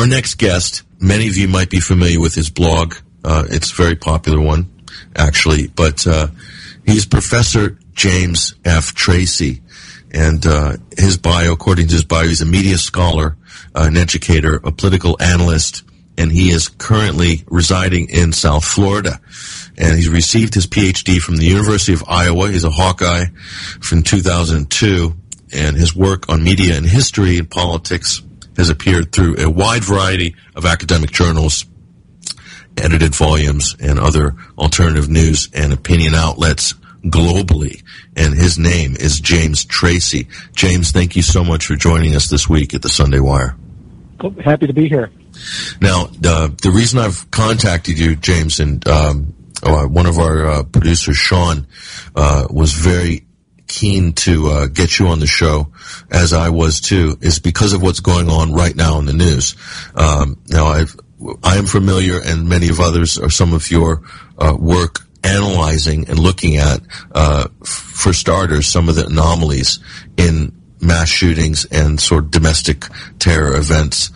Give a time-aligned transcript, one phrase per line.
[0.00, 2.94] our next guest, many of you might be familiar with his blog.
[3.22, 4.66] Uh, it's a very popular one,
[5.14, 6.28] actually, but uh,
[6.86, 8.94] he's Professor James F.
[8.94, 9.60] Tracy.
[10.10, 13.36] And uh, his bio, according to his bio, he's a media scholar,
[13.74, 15.82] uh, an educator, a political analyst,
[16.16, 19.20] and he is currently residing in South Florida.
[19.76, 22.48] And he's received his PhD from the University of Iowa.
[22.48, 23.26] He's a Hawkeye
[23.82, 25.14] from 2002,
[25.52, 28.22] and his work on media and history and politics
[28.56, 31.64] has appeared through a wide variety of academic journals,
[32.76, 36.74] edited volumes, and other alternative news and opinion outlets
[37.04, 37.82] globally.
[38.16, 40.28] And his name is James Tracy.
[40.54, 43.56] James, thank you so much for joining us this week at the Sunday Wire.
[44.44, 45.10] Happy to be here.
[45.80, 50.62] Now, uh, the reason I've contacted you, James, and um, uh, one of our uh,
[50.64, 51.66] producers, Sean,
[52.14, 53.24] uh, was very
[53.70, 55.68] keen to uh, get you on the show,
[56.10, 59.54] as I was too, is because of what's going on right now in the news.
[59.94, 60.96] Um, now, I've,
[61.44, 64.02] I am familiar, and many of others are some of your
[64.36, 66.80] uh, work analyzing and looking at,
[67.12, 69.78] uh, for starters, some of the anomalies
[70.16, 72.86] in mass shootings and sort of domestic
[73.20, 74.10] terror events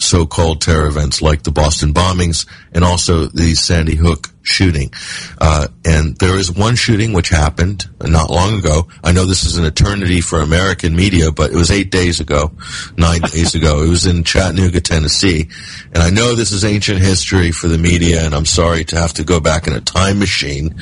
[0.00, 4.92] so-called terror events like the Boston bombings and also the Sandy Hook shooting.
[5.38, 8.88] Uh, and there is one shooting which happened not long ago.
[9.04, 12.52] I know this is an eternity for American media, but it was eight days ago,
[12.96, 13.82] nine days ago.
[13.82, 15.48] It was in Chattanooga, Tennessee.
[15.92, 19.12] And I know this is ancient history for the media, and I'm sorry to have
[19.14, 20.80] to go back in a time machine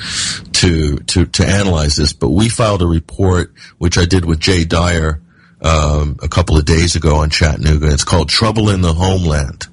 [0.55, 4.65] to, to, to analyze this, but we filed a report, which I did with Jay
[4.65, 5.21] Dyer,
[5.63, 7.89] um, a couple of days ago on Chattanooga.
[7.93, 9.67] It's called Trouble in the Homeland.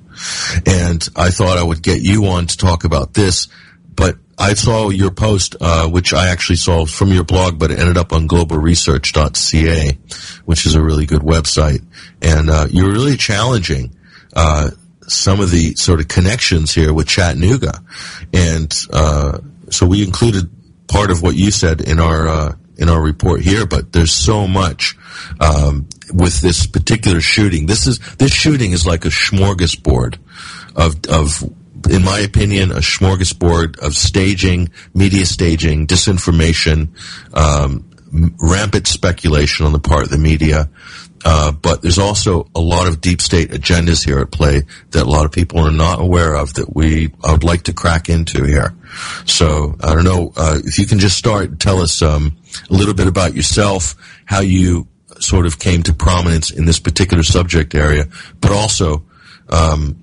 [0.66, 3.48] And I thought I would get you on to talk about this,
[3.94, 7.80] but I saw your post, uh, which I actually saw from your blog, but it
[7.80, 9.98] ended up on globalresearch.ca,
[10.46, 11.86] which is a really good website.
[12.22, 13.96] And uh, you're really challenging
[14.36, 14.72] uh,
[15.08, 17.82] some of the sort of connections here with Chattanooga.
[18.34, 19.40] And uh,
[19.70, 20.50] so we included
[20.88, 24.48] part of what you said in our uh, in our report here, but there's so
[24.48, 24.98] much
[25.40, 27.66] um, with this particular shooting.
[27.66, 30.18] This is this shooting is like a smorgasbord
[30.76, 31.44] of of
[31.90, 36.90] in my opinion, a smorgasbord of staging, media staging, disinformation,
[37.34, 37.90] um,
[38.42, 40.70] rampant speculation on the part of the media.
[41.28, 45.10] Uh, but there's also a lot of deep state agendas here at play that a
[45.10, 48.44] lot of people are not aware of that we I would like to crack into
[48.44, 48.76] here.
[49.26, 52.38] So I don't know uh, if you can just start and tell us um,
[52.70, 54.88] a little bit about yourself, how you
[55.20, 58.06] sort of came to prominence in this particular subject area,
[58.40, 59.04] but also,
[59.50, 59.98] um,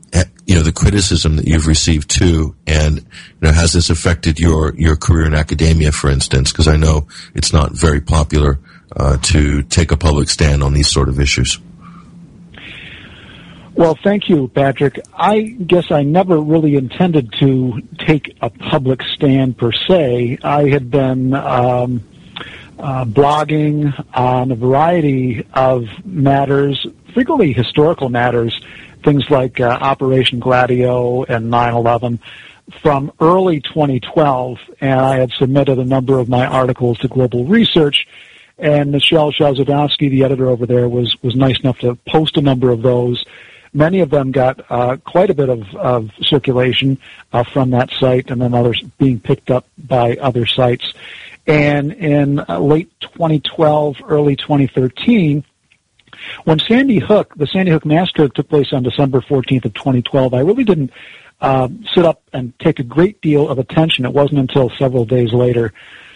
[0.46, 3.04] you know, the criticism that you've received too, and you
[3.40, 6.50] know, has this affected your your career in academia, for instance?
[6.50, 8.58] Because I know it's not very popular
[8.96, 11.58] uh, to take a public stand on these sort of issues.
[13.74, 15.00] Well, thank you, Patrick.
[15.14, 20.38] I guess I never really intended to take a public stand per se.
[20.44, 22.04] I had been um,
[22.78, 28.60] uh, blogging on a variety of matters, frequently historical matters,
[29.04, 32.18] things like uh, Operation Gladio and 9/11
[32.82, 38.06] from early 2012, and I had submitted a number of my articles to Global Research.
[38.58, 42.70] And Michel Chossudovsky, the editor over there, was was nice enough to post a number
[42.70, 43.24] of those.
[43.74, 46.98] Many of them got uh, quite a bit of, of circulation
[47.32, 50.92] uh, from that site, and then others being picked up by other sites.
[51.46, 55.42] And in uh, late 2012, early 2013,
[56.44, 60.40] when Sandy Hook, the Sandy Hook massacre took place on December 14th of 2012, I
[60.40, 60.92] really didn't
[61.40, 64.04] uh, sit up and take a great deal of attention.
[64.04, 65.72] It wasn't until several days later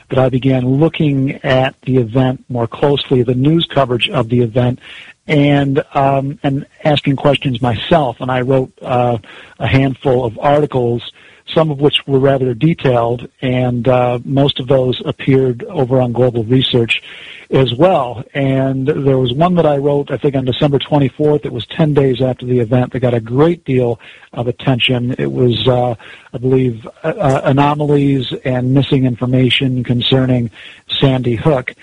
[0.08, 4.80] that I began looking at the event more closely, the news coverage of the event,
[5.26, 8.20] and um, and asking questions myself.
[8.20, 9.18] And I wrote uh,
[9.58, 11.12] a handful of articles
[11.54, 16.44] some of which were rather detailed, and uh, most of those appeared over on Global
[16.44, 17.02] Research
[17.50, 18.24] as well.
[18.34, 21.44] And there was one that I wrote, I think, on December 24th.
[21.44, 24.00] It was 10 days after the event that got a great deal
[24.32, 25.14] of attention.
[25.18, 25.94] It was, uh,
[26.32, 30.50] I believe, uh, anomalies and missing information concerning
[30.88, 31.74] Sandy Hook.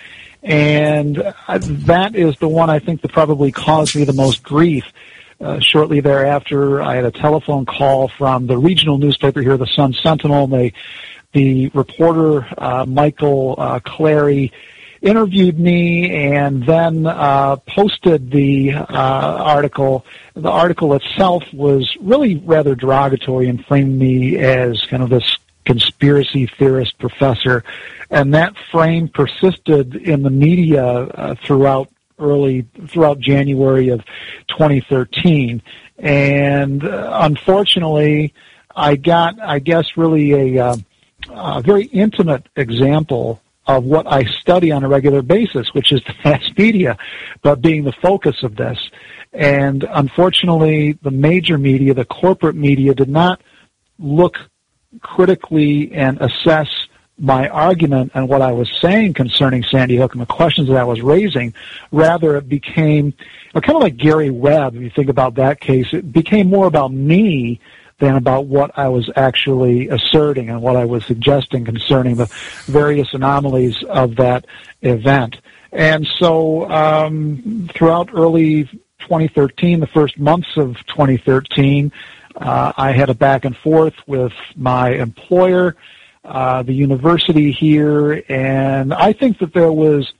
[0.42, 4.84] And uh, that is the one I think that probably caused me the most grief
[5.44, 9.94] uh, shortly thereafter, I had a telephone call from the regional newspaper here, the Sun
[9.94, 10.48] Sentinel.
[10.48, 10.74] They,
[11.34, 14.54] the reporter, uh, Michael uh, Clary,
[15.04, 20.06] interviewed me and then uh, posted the uh, article.
[20.34, 26.48] The article itself was really rather derogatory and framed me as kind of this conspiracy
[26.48, 27.64] theorist professor.
[28.10, 31.90] And that frame persisted in the media uh, throughout
[32.20, 34.06] early throughout January of
[34.48, 35.62] 2013,
[35.98, 38.34] and uh, unfortunately,
[38.76, 40.78] I got I guess really a, uh,
[41.30, 46.16] a very intimate example of what I study on a regular basis, which is the
[46.24, 46.98] mass media,
[47.42, 48.78] but being the focus of this.
[49.32, 53.42] And unfortunately, the major media, the corporate media, did not
[53.98, 54.38] look
[55.02, 56.68] critically and assess
[57.18, 60.84] my argument and what I was saying concerning Sandy Hook and the questions that I
[60.84, 61.54] was raising.
[61.92, 63.14] Rather, it became
[63.54, 64.76] kind of like Gary Webb.
[64.76, 67.60] If you think about that case, it became more about me
[68.04, 72.26] than about what I was actually asserting and what I was suggesting concerning the
[72.66, 74.46] various anomalies of that
[74.82, 75.38] event.
[75.72, 78.66] And so, um, throughout early
[79.00, 81.94] 2013, the first months of 2013,
[82.36, 85.78] uh, I had a back and forth with my employer,
[86.26, 90.12] uh, the university here, and I think that there was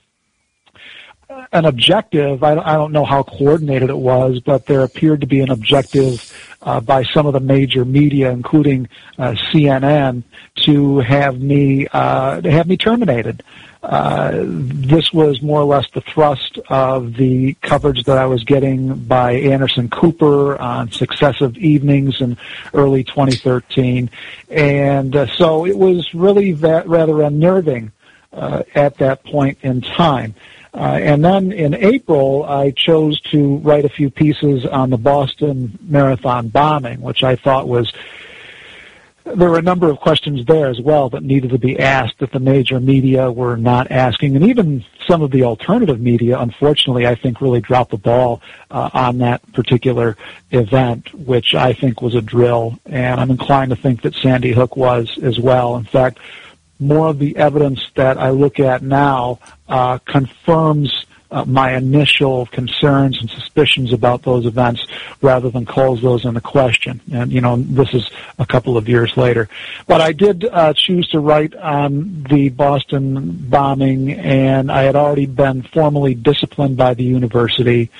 [1.52, 2.42] an objective.
[2.42, 6.32] I, I don't know how coordinated it was, but there appeared to be an objective
[6.62, 8.88] uh, by some of the major media, including
[9.18, 10.22] uh, CNN,
[10.56, 13.42] to have me uh, to have me terminated.
[13.84, 18.94] Uh, this was more or less the thrust of the coverage that I was getting
[18.94, 22.38] by Anderson Cooper on successive evenings in
[22.72, 24.08] early 2013.
[24.48, 27.92] And uh, so it was really that rather unnerving
[28.32, 30.34] uh, at that point in time.
[30.74, 35.78] Uh, and then in April, I chose to write a few pieces on the Boston
[35.82, 37.92] Marathon bombing, which I thought was
[39.24, 42.30] there were a number of questions there as well that needed to be asked that
[42.32, 47.14] the major media were not asking, and even some of the alternative media, unfortunately, I
[47.14, 50.16] think really dropped the ball uh, on that particular
[50.50, 54.76] event, which I think was a drill, and I'm inclined to think that Sandy Hook
[54.76, 55.76] was as well.
[55.76, 56.18] In fact,
[56.78, 59.38] more of the evidence that I look at now
[59.68, 64.86] uh, confirms uh, my initial concerns and suspicions about those events
[65.20, 67.00] rather than calls those into question.
[67.12, 69.48] And, you know, this is a couple of years later.
[69.88, 75.26] But I did uh, choose to write on the Boston bombing, and I had already
[75.26, 77.90] been formally disciplined by the university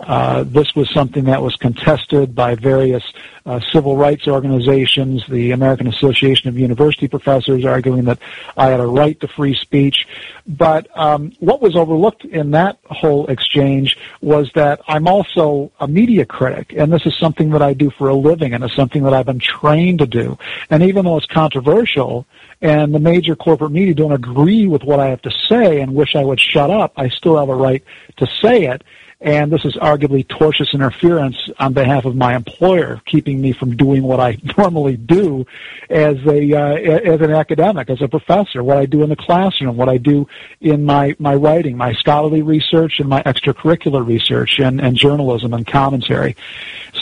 [0.00, 3.04] uh, this was something that was contested by various
[3.46, 8.18] uh, civil rights organizations, the American Association of University Professors arguing that
[8.56, 10.06] I had a right to free speech.
[10.46, 16.24] But um, what was overlooked in that whole exchange was that I'm also a media
[16.24, 19.14] critic, and this is something that I do for a living, and it's something that
[19.14, 20.38] I've been trained to do.
[20.70, 22.26] And even though it's controversial,
[22.62, 26.14] and the major corporate media don't agree with what I have to say and wish
[26.14, 27.82] I would shut up, I still have a right
[28.18, 28.82] to say it
[29.20, 34.02] and this is arguably tortious interference on behalf of my employer, keeping me from doing
[34.02, 35.46] what I normally do
[35.90, 39.76] as a uh, as an academic, as a professor, what I do in the classroom,
[39.76, 40.26] what I do
[40.60, 45.66] in my my writing, my scholarly research, and my extracurricular research, and, and journalism and
[45.66, 46.36] commentary.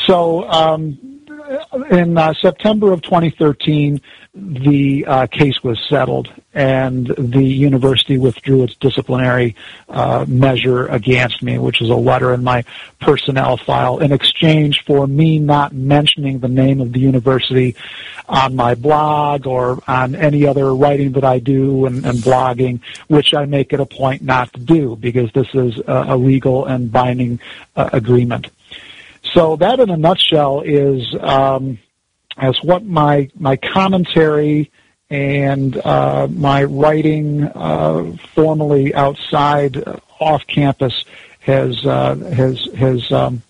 [0.06, 0.48] So.
[0.48, 1.17] Um,
[1.90, 4.00] in uh, September of 2013,
[4.34, 9.56] the uh, case was settled, and the university withdrew its disciplinary
[9.88, 12.64] uh, measure against me, which is a letter in my
[13.00, 17.74] personnel file, in exchange for me not mentioning the name of the university
[18.28, 23.34] on my blog or on any other writing that I do and, and blogging, which
[23.34, 26.92] I make it a point not to do because this is a, a legal and
[26.92, 27.40] binding
[27.74, 28.48] uh, agreement.
[29.32, 31.78] So that, in a nutshell, is um,
[32.36, 34.70] as what my my commentary
[35.10, 41.04] and uh, my writing uh, formally outside, uh, off campus,
[41.40, 43.42] has uh, has has um,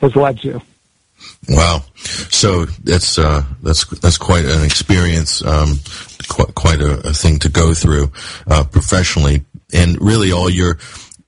[0.00, 0.60] has led to.
[1.48, 1.84] Wow,
[2.30, 5.78] so that's uh, that's that's quite an experience, um,
[6.28, 8.10] quite, a, a, thing to go through
[8.48, 10.78] uh, professionally, and really all your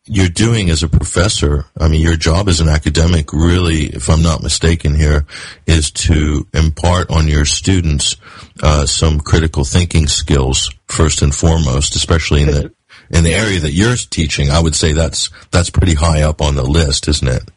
[0.06, 4.22] you're doing as a professor, I mean, your job as an academic really, if I'm
[4.22, 5.26] not mistaken here,
[5.66, 8.16] is to impart on your students
[8.62, 12.72] uh, some critical thinking skills first and foremost, especially in the
[13.10, 14.50] in the area that you're teaching.
[14.50, 17.50] I would say that's that's pretty high up on the list, isn't it?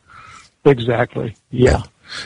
[0.64, 1.36] Exactly.
[1.50, 1.84] Yeah.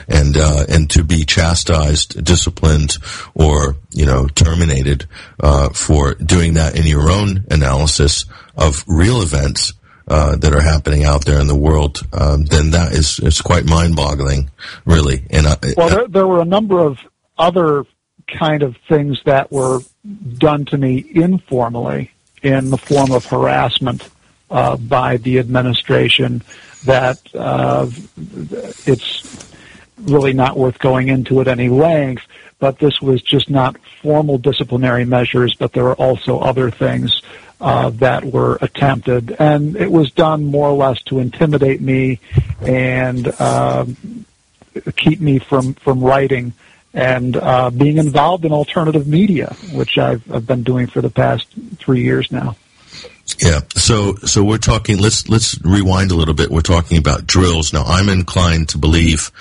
[0.07, 2.97] And uh, and to be chastised, disciplined,
[3.33, 5.07] or you know terminated
[5.39, 8.25] uh, for doing that in your own analysis
[8.55, 9.73] of real events
[10.11, 13.65] uh, that are happening out there in the world, um, then that is is quite
[13.65, 14.51] mind-boggling,
[14.85, 15.23] really.
[15.29, 16.99] And I, well, there, there were a number of
[17.37, 17.85] other
[18.27, 19.79] kind of things that were
[20.37, 22.11] done to me informally
[22.43, 24.09] in the form of harassment
[24.49, 26.43] uh, by the administration
[26.85, 27.87] that uh,
[28.85, 29.49] it's
[29.97, 32.23] really not worth going into at any length.
[32.59, 37.21] But this was just not formal disciplinary measures, but there were also other things
[37.61, 42.19] uh, that were attempted, and it was done more or less to intimidate me
[42.61, 43.85] and uh,
[44.95, 46.53] keep me from from writing
[46.93, 51.47] and uh, being involved in alternative media, which I've, I've been doing for the past
[51.77, 52.57] three years now.
[53.39, 53.61] Yeah.
[53.75, 54.97] So so we're talking.
[54.97, 56.49] Let's let's rewind a little bit.
[56.49, 57.83] We're talking about drills now.
[57.83, 59.31] I'm inclined to believe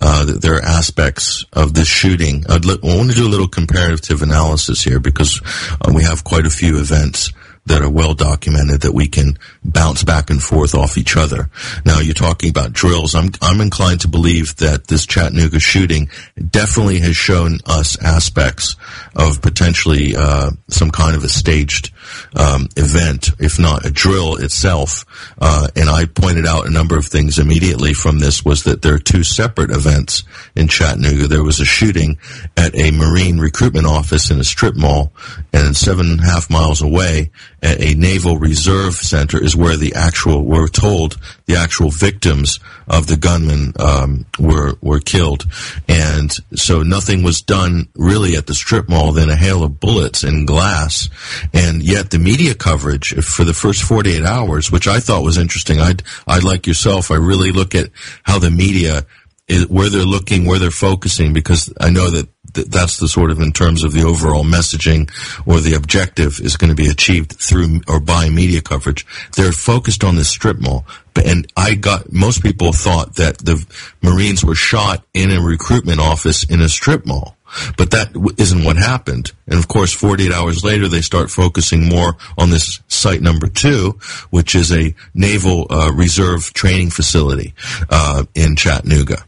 [0.00, 2.44] uh, that there are aspects of this shooting.
[2.48, 5.40] I'd I want to do a little comparative analysis here because
[5.80, 7.32] uh, we have quite a few events
[7.68, 11.50] that are well documented that we can bounce back and forth off each other.
[11.84, 13.14] Now you're talking about drills.
[13.14, 16.10] I'm I'm inclined to believe that this Chattanooga shooting
[16.50, 18.76] definitely has shown us aspects
[19.14, 21.92] of potentially uh, some kind of a staged
[22.34, 25.04] um, event, if not a drill itself.
[25.40, 28.94] Uh, and I pointed out a number of things immediately from this was that there
[28.94, 30.24] are two separate events
[30.56, 31.26] in Chattanooga.
[31.26, 32.18] There was a shooting
[32.56, 35.12] at a Marine recruitment office in a strip mall,
[35.52, 37.30] and seven and a half miles away
[37.62, 43.08] at a Naval Reserve Center is where the actual, we're told, the actual victims of
[43.08, 45.46] the gunmen um, were were killed,
[45.88, 50.22] and so nothing was done really at the strip mall than a hail of bullets
[50.22, 51.08] and glass,
[51.52, 55.80] and yet the media coverage for the first 48 hours, which I thought was interesting.
[55.80, 57.90] I'd I like yourself, I really look at
[58.22, 59.06] how the media
[59.48, 62.28] is, where they're looking, where they're focusing, because I know that
[62.66, 65.10] that's the sort of in terms of the overall messaging
[65.46, 69.06] or the objective is going to be achieved through or by media coverage.
[69.36, 70.84] They're focused on this strip mall,
[71.16, 73.64] and I got most people thought that the
[74.02, 77.36] Marines were shot in a recruitment office in a strip mall.
[77.76, 79.32] But that isn't what happened.
[79.46, 83.98] And of course, 48 hours later, they start focusing more on this site number two,
[84.30, 87.54] which is a Naval uh, Reserve training facility
[87.88, 89.24] uh, in Chattanooga.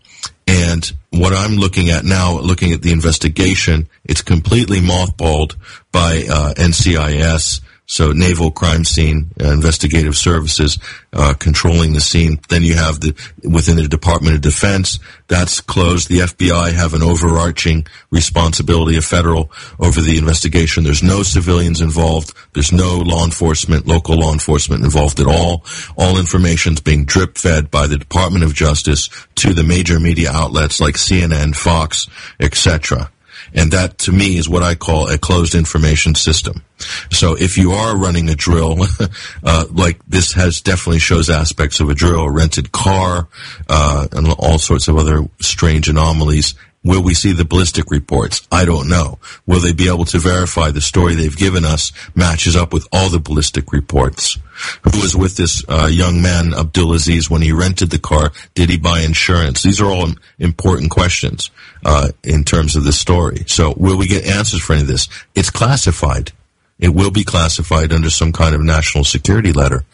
[0.50, 5.54] And what I'm looking at now, looking at the investigation, it's completely mothballed
[5.92, 7.60] by uh, NCIS.
[7.90, 10.78] So Naval Crime Scene uh, Investigative Services
[11.12, 12.38] uh, controlling the scene.
[12.48, 16.08] Then you have the within the Department of Defense that's closed.
[16.08, 20.84] The FBI have an overarching responsibility, of federal over the investigation.
[20.84, 22.32] There's no civilians involved.
[22.52, 25.64] There's no law enforcement, local law enforcement involved at all.
[25.96, 30.30] All information is being drip fed by the Department of Justice to the major media
[30.30, 32.06] outlets like CNN, Fox,
[32.38, 33.10] etc.
[33.54, 36.62] And that to me is what I call a closed information system.
[37.10, 38.86] So if you are running a drill,
[39.44, 43.28] uh, like this has definitely shows aspects of a drill, a rented car,
[43.68, 46.54] uh, and all sorts of other strange anomalies.
[46.82, 48.46] Will we see the ballistic reports?
[48.50, 49.18] I don't know.
[49.46, 53.10] Will they be able to verify the story they've given us matches up with all
[53.10, 54.38] the ballistic reports?
[54.82, 58.32] Who was with this uh, young man, Abdulazeez, when he rented the car?
[58.54, 59.62] Did he buy insurance?
[59.62, 60.08] These are all
[60.38, 61.50] important questions
[61.84, 63.44] uh, in terms of the story.
[63.46, 65.08] So will we get answers for any of this?
[65.34, 66.32] It's classified.
[66.78, 69.84] It will be classified under some kind of national security letter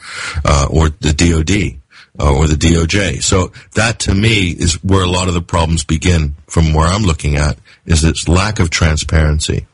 [0.45, 1.81] uh, or the DoD
[2.19, 3.23] uh, or the DOJ.
[3.23, 7.03] So that to me is where a lot of the problems begin from where I'm
[7.03, 9.67] looking at is its lack of transparency.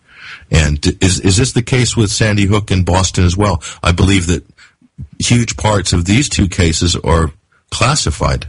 [0.50, 3.62] And is, is this the case with Sandy Hook in Boston as well?
[3.82, 4.44] I believe that
[5.18, 7.32] huge parts of these two cases are
[7.70, 8.46] classified.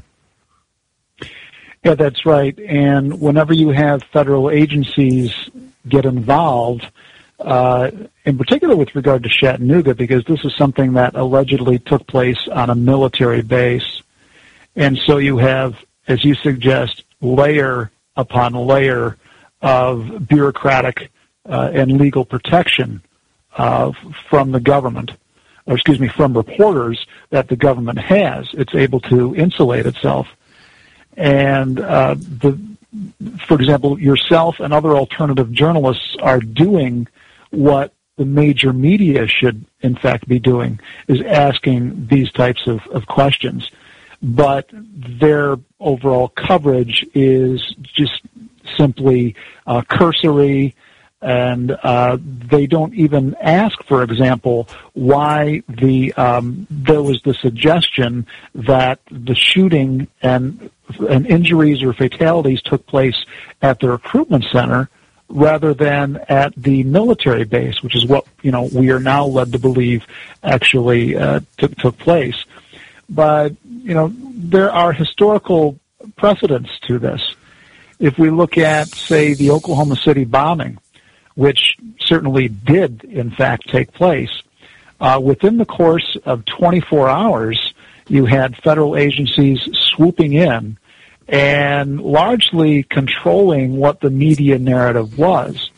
[1.84, 2.58] Yeah, that's right.
[2.60, 5.34] And whenever you have federal agencies
[5.88, 6.90] get involved,
[7.44, 7.92] uh,
[8.26, 12.70] in particular with regard to Chattanooga, because this is something that allegedly took place on
[12.70, 14.02] a military base.
[14.76, 15.76] And so you have,
[16.08, 19.18] as you suggest, layer upon layer
[19.62, 21.12] of bureaucratic
[21.48, 23.02] uh, and legal protection
[23.58, 23.92] uh,
[24.30, 25.12] from the government,
[25.66, 28.50] or excuse me, from reporters that the government has.
[28.54, 30.28] It's able to insulate itself.
[31.16, 32.60] And uh, the,
[33.48, 37.08] for example, yourself and other alternative journalists are doing
[37.54, 43.06] what the major media should in fact be doing is asking these types of, of
[43.08, 43.70] questions.
[44.22, 48.22] But their overall coverage is just
[48.78, 49.36] simply
[49.68, 50.76] uh, cursory
[51.22, 58.28] and uh, they don't even ask, for example, why the um, there was the suggestion
[58.54, 60.70] that the shooting and
[61.10, 63.26] and injuries or fatalities took place
[63.62, 64.90] at the recruitment center
[65.30, 69.52] rather than at the military base, which is what you know we are now led
[69.52, 70.06] to believe
[70.44, 72.46] actually uh, took took place.
[73.10, 75.80] But you know there are historical
[76.16, 77.36] precedents to this.
[78.00, 80.78] If we look at, say, the Oklahoma City bombing,
[81.36, 84.32] which certainly did in fact take place,
[85.00, 87.74] uh, within the course of 24 hours,
[88.08, 90.78] you had federal agencies swooping in
[91.28, 95.70] and largely controlling what the media narrative was.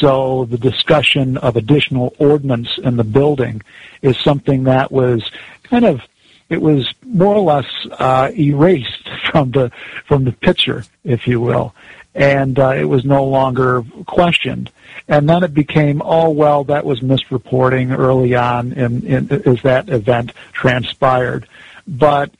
[0.00, 3.62] So the discussion of additional ordnance in the building
[4.02, 5.30] is something that was
[5.64, 6.00] kind of
[6.48, 9.72] it was more or less uh, erased from the
[10.06, 11.74] from the picture, if you will,
[12.14, 14.70] and uh, it was no longer questioned.
[15.08, 19.88] And then it became, oh well, that was misreporting early on in, in, as that
[19.88, 21.46] event transpired.
[21.86, 22.32] But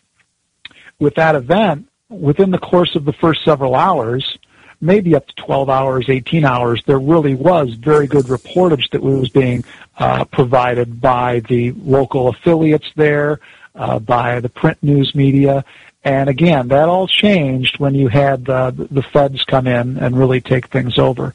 [0.99, 4.39] with that event, within the course of the first several hours,
[4.81, 9.29] maybe up to 12 hours, 18 hours, there really was very good reportage that was
[9.29, 9.65] being
[9.99, 13.41] uh, provided by the local affiliates there,
[13.75, 15.65] uh, by the print news media.
[16.05, 20.69] And again, that all changed when you had the feds come in and really take
[20.69, 21.35] things over.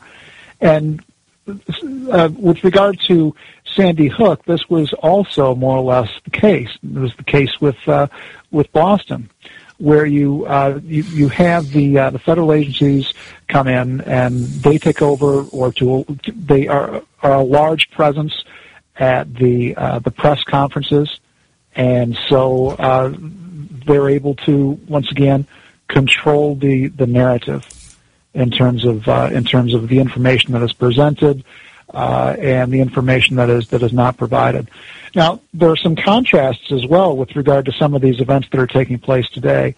[0.61, 1.03] And
[2.11, 3.35] uh, with regard to
[3.75, 6.69] Sandy Hook, this was also more or less the case.
[6.83, 8.07] It was the case with uh,
[8.51, 9.29] with Boston,
[9.81, 13.13] where you uh, you, you have the uh, the federal agencies
[13.47, 18.43] come in and they take over, or to they are are a large presence
[18.97, 21.19] at the uh, the press conferences,
[21.75, 23.13] and so uh,
[23.87, 25.47] they're able to once again
[25.87, 27.67] control the the narrative
[28.33, 31.43] in terms of uh, in terms of the information that is presented
[31.93, 34.69] uh, and the information that is that is not provided.
[35.13, 38.59] Now there are some contrasts as well with regard to some of these events that
[38.59, 39.75] are taking place today.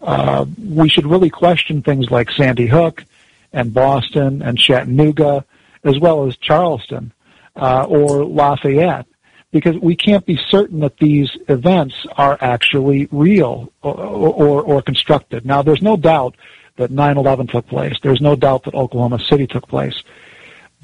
[0.00, 3.04] Uh, we should really question things like Sandy Hook
[3.52, 5.44] and Boston and Chattanooga,
[5.82, 7.12] as well as Charleston
[7.56, 9.06] uh, or Lafayette,
[9.50, 15.46] because we can't be certain that these events are actually real or, or, or constructed.
[15.46, 16.36] Now, there's no doubt
[16.76, 17.96] that 9/11 took place.
[18.02, 20.02] There's no doubt that Oklahoma City took place,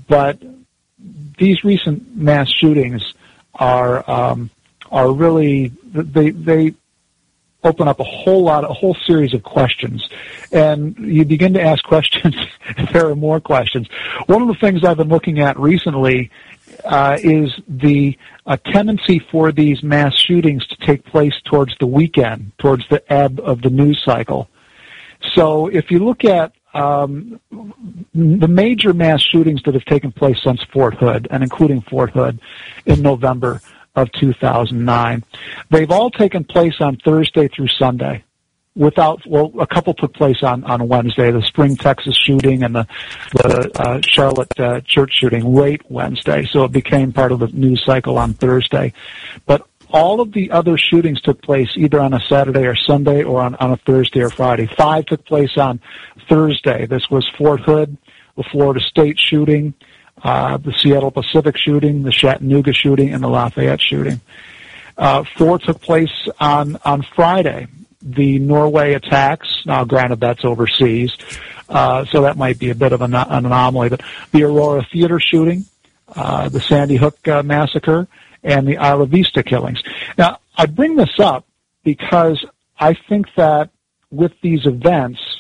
[0.09, 0.41] but
[1.39, 3.15] these recent mass shootings
[3.55, 4.51] are um,
[4.91, 6.75] are really they they
[7.65, 10.09] open up a whole lot a whole series of questions.
[10.51, 12.35] And you begin to ask questions
[12.93, 13.89] there are more questions.
[14.27, 16.31] One of the things i've been looking at recently
[16.85, 22.53] uh, is the uh, tendency for these mass shootings to take place towards the weekend
[22.59, 24.49] towards the ebb of the news cycle.
[25.35, 27.41] So if you look at um,
[28.15, 32.41] the major mass shootings that have taken place since Fort Hood, and including Fort Hood
[32.87, 33.61] in November
[33.95, 35.25] of 2009,
[35.71, 38.25] they've all taken place on Thursday through Sunday.
[38.75, 42.87] Without, well, a couple took place on, on Wednesday, the Spring, Texas shooting and the,
[43.33, 47.85] the uh, Charlotte uh, church shooting late Wednesday, so it became part of the news
[47.85, 48.95] cycle on Thursday.
[49.45, 53.43] But all of the other shootings took place either on a Saturday or Sunday or
[53.43, 54.67] on, on a Thursday or Friday.
[54.67, 55.81] Five took place on
[56.29, 56.87] Thursday.
[56.87, 57.97] This was Fort Hood,
[58.37, 59.75] the Florida State shooting,
[60.23, 64.21] uh, the Seattle Pacific shooting, the Chattanooga shooting, and the Lafayette shooting.
[64.97, 67.67] Uh, four took place on, on Friday.
[68.01, 71.13] The Norway attacks, now granted that's overseas,
[71.69, 74.03] uh, so that might be a bit of an, an anomaly, but
[74.33, 75.67] the Aurora Theater shooting,
[76.15, 78.09] uh, the Sandy Hook uh, massacre,
[78.43, 79.83] and the Isla Vista killings.
[80.19, 81.47] Now, I bring this up
[81.85, 82.45] because
[82.79, 83.71] I think that
[84.11, 85.32] with these events,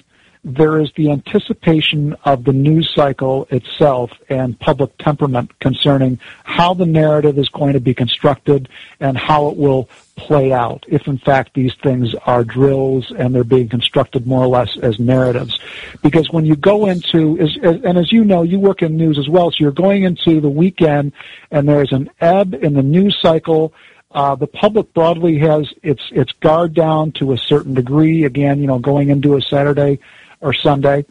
[0.44, 6.86] there is the anticipation of the news cycle itself and public temperament concerning how the
[6.86, 11.54] narrative is going to be constructed and how it will play out if in fact
[11.54, 15.60] these things are drills and they're being constructed more or less as narratives.
[16.02, 19.28] Because when you go into as, and as you know you work in news as
[19.28, 21.12] well so you're going into the weekend
[21.52, 23.72] and there's an ebb in the news cycle.
[24.10, 28.24] Uh, the public broadly has its its guard down to a certain degree.
[28.24, 30.00] Again you know going into a saturday
[30.42, 31.06] or Sunday,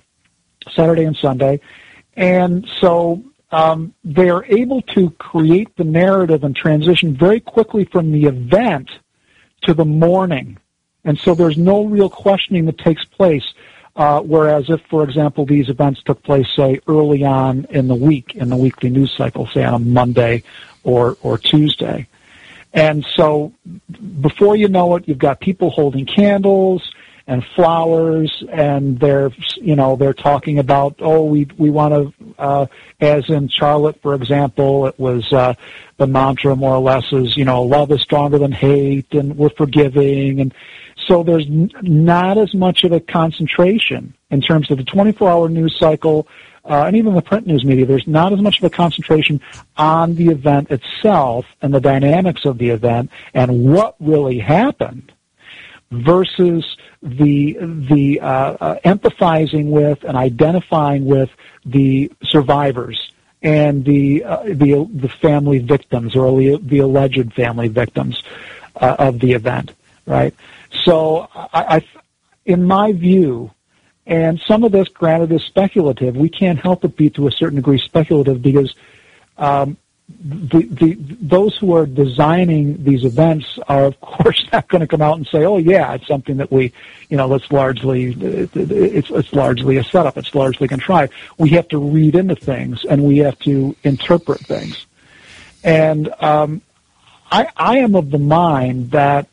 [0.76, 1.60] Saturday and Sunday.
[2.16, 8.12] And so um, they are able to create the narrative and transition very quickly from
[8.12, 8.90] the event
[9.64, 10.58] to the morning.
[11.04, 13.46] And so there's no real questioning that takes place.
[13.96, 18.36] Uh, whereas if, for example, these events took place, say, early on in the week,
[18.36, 20.44] in the weekly news cycle, say on a Monday
[20.84, 22.08] or, or Tuesday.
[22.74, 23.52] And so
[24.22, 26.90] before you know it, you've got people holding candles,
[27.32, 32.66] and flowers and they're you know they're talking about oh we we want to uh,
[33.00, 35.54] as in Charlotte for example it was uh,
[35.96, 39.50] the mantra more or less is you know love is stronger than hate and we're
[39.52, 40.42] forgiving.
[40.42, 40.54] And
[41.08, 45.48] so there's n- not as much of a concentration in terms of the 24 hour
[45.48, 46.28] news cycle
[46.66, 49.40] uh, and even the print news media, there's not as much of a concentration
[49.78, 55.14] on the event itself and the dynamics of the event and what really happened
[55.92, 61.30] versus the the uh, uh, empathizing with and identifying with
[61.66, 63.12] the survivors
[63.44, 68.24] and the uh, the the family victims or the, alleged family victims
[68.78, 69.74] uh, of the event,
[70.06, 70.34] right?
[70.86, 71.86] So, I, I,
[72.46, 73.52] in my view,
[74.06, 76.16] And some of this, granted, is speculative.
[76.18, 78.74] We can't help but be to a certain degree speculative because
[79.38, 79.78] um,
[80.20, 85.02] the, the, those who are designing these events are, of course, not going to come
[85.02, 86.74] out and say, "Oh, yeah, it's something that we,
[87.10, 90.18] you know, that's largely it's it's largely a setup.
[90.18, 94.86] It's largely contrived." We have to read into things and we have to interpret things.
[95.64, 96.62] And um,
[97.32, 99.28] I, I am of the mind that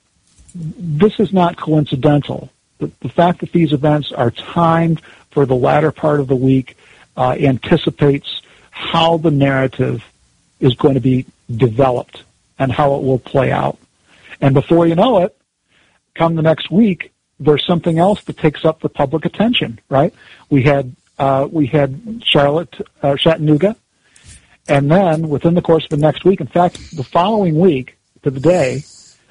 [0.54, 2.50] this is not coincidental.
[2.78, 6.76] The, the fact that these events are timed for the latter part of the week
[7.16, 10.04] uh, anticipates how the narrative
[10.60, 12.24] is going to be developed
[12.58, 13.78] and how it will play out.
[14.40, 15.36] And before you know it,
[16.14, 20.12] come the next week, there's something else that takes up the public attention, right?
[20.50, 23.76] We had uh, we had Charlotte uh, Chattanooga,
[24.68, 28.30] and then within the course of the next week, in fact, the following week to
[28.30, 28.84] the day,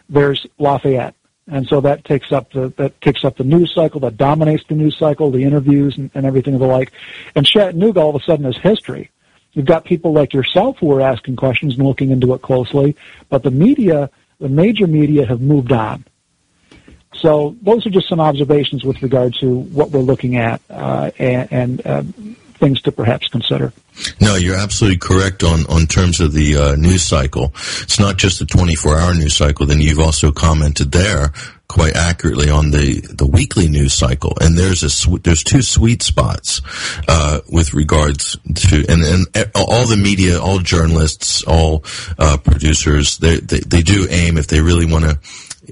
[0.09, 1.15] there's Lafayette,
[1.49, 4.75] and so that takes up the that takes up the news cycle, that dominates the
[4.75, 6.91] news cycle, the interviews and, and everything of the like.
[7.35, 9.09] And Chattanooga all of a sudden is history.
[9.57, 12.95] You've got people like yourself who are asking questions and looking into it closely,
[13.27, 16.05] but the media, the major media, have moved on.
[17.15, 21.51] So those are just some observations with regard to what we're looking at uh, and,
[21.51, 22.03] and uh,
[22.59, 23.73] things to perhaps consider.
[24.21, 27.45] No, you're absolutely correct on, on terms of the uh, news cycle.
[27.81, 29.65] It's not just the 24 hour news cycle.
[29.65, 31.33] Then you've also commented there
[31.67, 34.33] quite accurately on the, the weekly news cycle.
[34.39, 36.61] And there's a, there's two sweet spots,
[37.07, 41.83] uh, with regards to, and, and all the media, all journalists, all,
[42.17, 45.19] uh, producers, they, they, they do aim if they really want to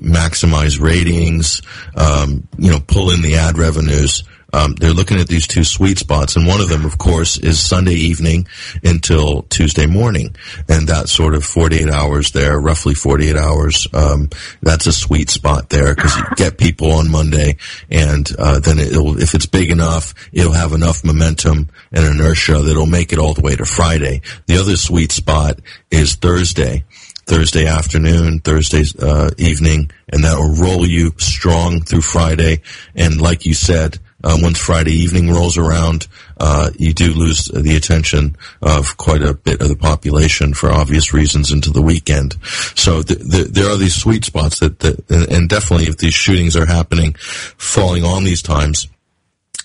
[0.02, 1.62] maximize ratings,
[1.96, 4.24] um, you know, pull in the ad revenues
[4.56, 7.60] um, they're looking at these two sweet spots, and one of them, of course, is
[7.60, 8.48] Sunday evening
[8.86, 10.34] until Tuesday morning,
[10.70, 13.86] and that sort of 48 hours there, roughly 48 hours.
[13.94, 14.30] Um,
[14.62, 17.58] that's a sweet spot there because you get people on Monday,
[17.92, 22.72] and uh, then it'll, if it's big enough, it'll have enough momentum and inertia that
[22.72, 24.22] it'll make it all the way to Friday.
[24.48, 25.60] The other sweet spot
[25.92, 26.86] is Thursday.
[27.26, 32.62] Thursday afternoon, Thursday uh, evening, and that will roll you strong through Friday.
[32.96, 36.08] And like you said, uh, once Friday evening rolls around,
[36.40, 41.14] uh, you do lose the attention of quite a bit of the population for obvious
[41.14, 42.36] reasons into the weekend.
[42.76, 46.58] So th- th- there are these sweet spots that, that, and definitely if these shootings
[46.58, 47.14] are happening,
[47.58, 48.88] falling on these times,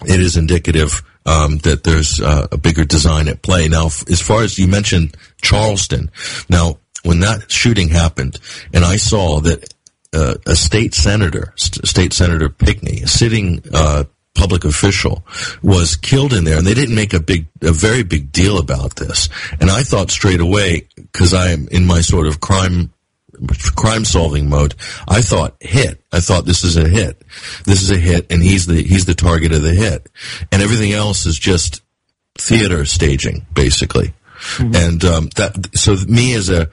[0.07, 3.68] it is indicative um, that there's uh, a bigger design at play.
[3.68, 6.11] Now, as far as you mentioned Charleston,
[6.49, 8.38] now when that shooting happened,
[8.75, 9.73] and I saw that
[10.12, 15.24] uh, a state senator, st- State Senator Pinckney, sitting uh, public official
[15.62, 18.96] was killed in there and they didn't make a big a very big deal about
[18.96, 19.28] this.
[19.60, 22.92] And i thought straight away because i'm in my sort of crime
[23.74, 24.74] crime solving mode
[25.08, 26.02] i thought hit.
[26.12, 27.22] I thought this is a hit.
[27.64, 30.08] This is a hit and he's the he's the target of the hit.
[30.50, 31.82] And everything else is just
[32.36, 34.12] theater staging basically.
[34.56, 34.74] Mm-hmm.
[34.74, 36.70] And um, that so me as a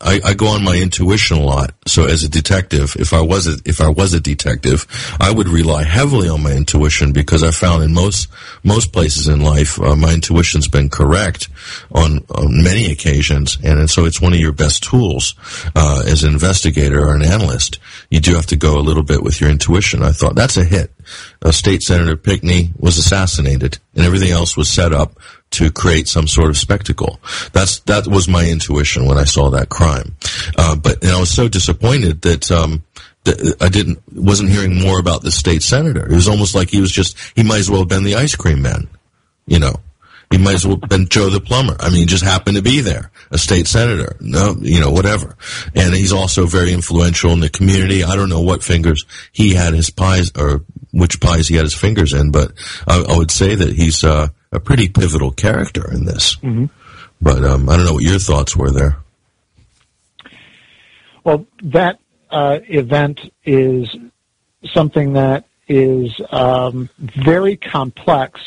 [0.00, 1.74] I, I, go on my intuition a lot.
[1.86, 4.86] So as a detective, if I was a, if I was a detective,
[5.20, 8.28] I would rely heavily on my intuition because I found in most
[8.62, 11.48] most places in life uh, my intuition's been correct
[11.90, 15.34] on, on many occasions, and, and, so it's one of your best tools
[15.74, 17.80] uh, as an investigator or an analyst.
[18.08, 20.02] You do have to go a little bit with your intuition.
[20.02, 20.92] I thought that's a hit.
[21.42, 25.18] Uh, State Senator Pinckney was assassinated, and everything else was set up
[25.52, 27.20] to create some sort of spectacle.
[27.52, 30.16] That's that was my intuition when I saw that crime.
[30.56, 32.82] Uh, but I was so disappointed that um,
[33.60, 36.04] I didn't wasn't hearing more about the state senator.
[36.04, 38.34] It was almost like he was just he might as well have been the ice
[38.34, 38.88] cream man,
[39.46, 39.76] you know.
[40.30, 41.76] He might as well have been Joe the plumber.
[41.78, 44.16] I mean, he just happened to be there, a state senator.
[44.18, 45.36] No, you know, whatever.
[45.74, 48.02] And he's also very influential in the community.
[48.02, 51.74] I don't know what fingers he had his pies or which pies he had his
[51.74, 52.52] fingers in, but
[52.88, 56.36] I, I would say that he's uh, a pretty pivotal character in this.
[56.36, 56.66] Mm-hmm.
[57.20, 58.96] But um, I don't know what your thoughts were there.
[61.24, 63.88] Well, that uh, event is
[64.72, 68.40] something that is um, very complex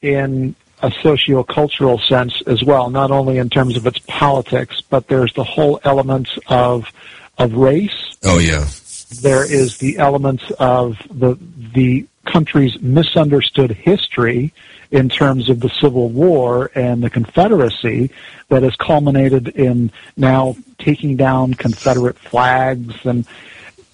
[0.00, 5.32] in a sociocultural sense as well, not only in terms of its politics, but there's
[5.34, 6.90] the whole elements of
[7.38, 8.16] of race.
[8.24, 8.66] Oh yeah.
[9.20, 11.38] There is the elements of the
[11.74, 14.52] the country's misunderstood history
[14.90, 18.10] in terms of the Civil War and the Confederacy
[18.48, 22.94] that has culminated in now taking down Confederate flags.
[23.04, 23.26] And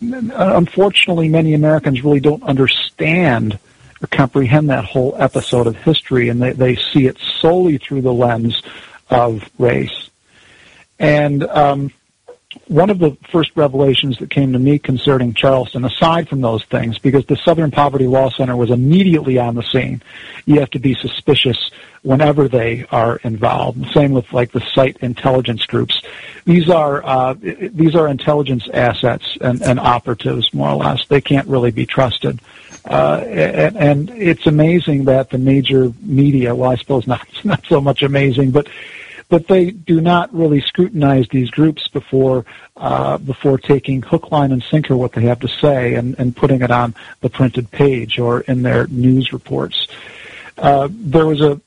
[0.01, 3.59] unfortunately, many Americans really don't understand
[4.03, 8.13] or comprehend that whole episode of history, and they, they see it solely through the
[8.13, 8.63] lens
[9.11, 10.11] of race.
[10.99, 11.93] And um,
[12.67, 16.99] one of the first revelations that came to me concerning Charleston, aside from those things,
[16.99, 20.03] because the Southern Poverty Law Center was immediately on the scene.
[20.45, 21.71] You have to be suspicious
[22.03, 23.85] whenever they are involved.
[23.93, 26.01] Same with like the site intelligence groups.
[26.45, 31.07] These are uh, these are intelligence assets and, and operatives, more or less.
[31.07, 32.41] They can't really be trusted.
[32.85, 37.81] Uh, and, and, it's amazing that the major media, well, I suppose not, not so
[37.81, 38.69] much amazing, but
[39.29, 42.45] but they do not really scrutinize these groups before
[42.77, 46.63] uh, before taking hook, line, and sinker what they have to say and, and putting
[46.63, 49.87] it on the printed page or in their news reports.
[50.59, 51.61] Uh, there was a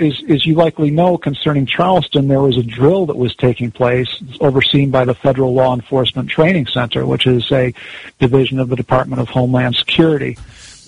[0.00, 4.22] as, as you likely know, concerning Charleston, there was a drill that was taking place
[4.40, 7.72] overseen by the Federal Law Enforcement Training Center, which is a
[8.18, 10.36] division of the Department of Homeland Security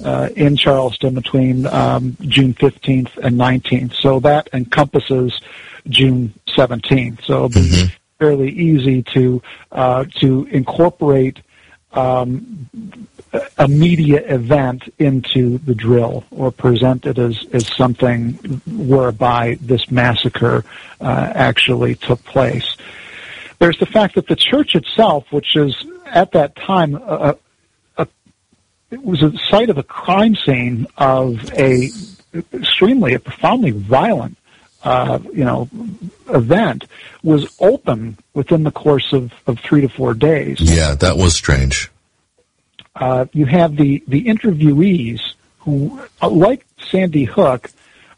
[0.04, 3.94] uh, in Charleston between um, June 15th and 19th.
[3.94, 5.40] So that encompasses
[5.88, 7.24] June 17th.
[7.24, 7.88] So it'll be mm-hmm.
[8.18, 11.40] fairly easy to uh, to incorporate
[11.92, 12.68] um,
[13.58, 18.32] a media event into the drill or present it as, as something
[18.66, 20.64] whereby this massacre
[21.00, 22.76] uh, actually took place.
[23.58, 27.36] There's the fact that the church itself, which is at that time a,
[27.98, 28.08] a,
[28.90, 31.90] it was a site of a crime scene of a
[32.54, 34.36] extremely, a profoundly violent
[34.82, 35.68] uh, you know,
[36.28, 36.86] event
[37.22, 40.60] was open within the course of, of three to four days.
[40.60, 41.90] Yeah, that was strange.
[42.96, 45.20] Uh, you have the, the interviewees
[45.60, 47.70] who, uh, like Sandy Hook,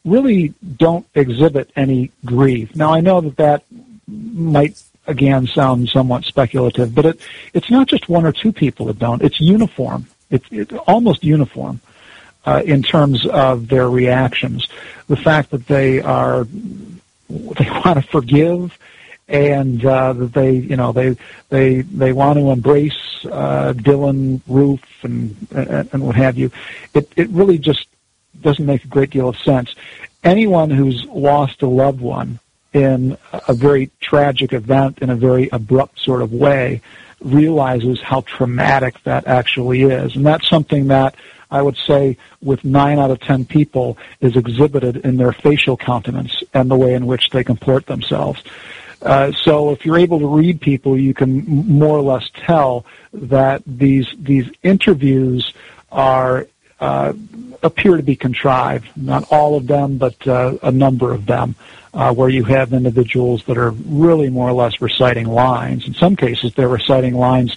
[0.04, 2.74] really don't exhibit any grief.
[2.74, 3.64] Now, I know that that
[4.06, 7.20] might again sound somewhat speculative, but it,
[7.54, 9.22] it's not just one or two people that don't.
[9.22, 10.06] It's uniform.
[10.30, 11.80] It's it, almost uniform
[12.44, 14.68] uh, in terms of their reactions.
[15.08, 18.78] The fact that they are they want to forgive
[19.28, 21.16] and uh, that they you know they
[21.48, 26.50] they they want to embrace uh, Dylann Roof and and what have you.
[26.94, 27.86] It it really just
[28.40, 29.74] doesn't make a great deal of sense.
[30.24, 32.38] Anyone who's lost a loved one
[32.72, 36.80] in a very tragic event in a very abrupt sort of way
[37.20, 41.14] realizes how traumatic that actually is, and that's something that
[41.52, 46.42] I would say with nine out of ten people is exhibited in their facial countenance
[46.54, 48.42] and the way in which they comport themselves.
[49.02, 53.62] Uh, so if you're able to read people, you can more or less tell that
[53.66, 55.52] these these interviews
[55.90, 56.46] are
[56.80, 57.12] uh,
[57.62, 58.88] appear to be contrived.
[58.96, 61.54] Not all of them, but uh, a number of them,
[61.94, 65.86] uh, where you have individuals that are really more or less reciting lines.
[65.86, 67.56] In some cases, they're reciting lines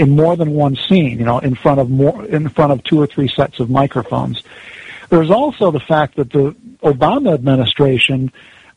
[0.00, 3.00] in more than one scene, you know, in front of more, in front of two
[3.00, 4.42] or three sets of microphones.
[5.08, 8.32] There's also the fact that the Obama administration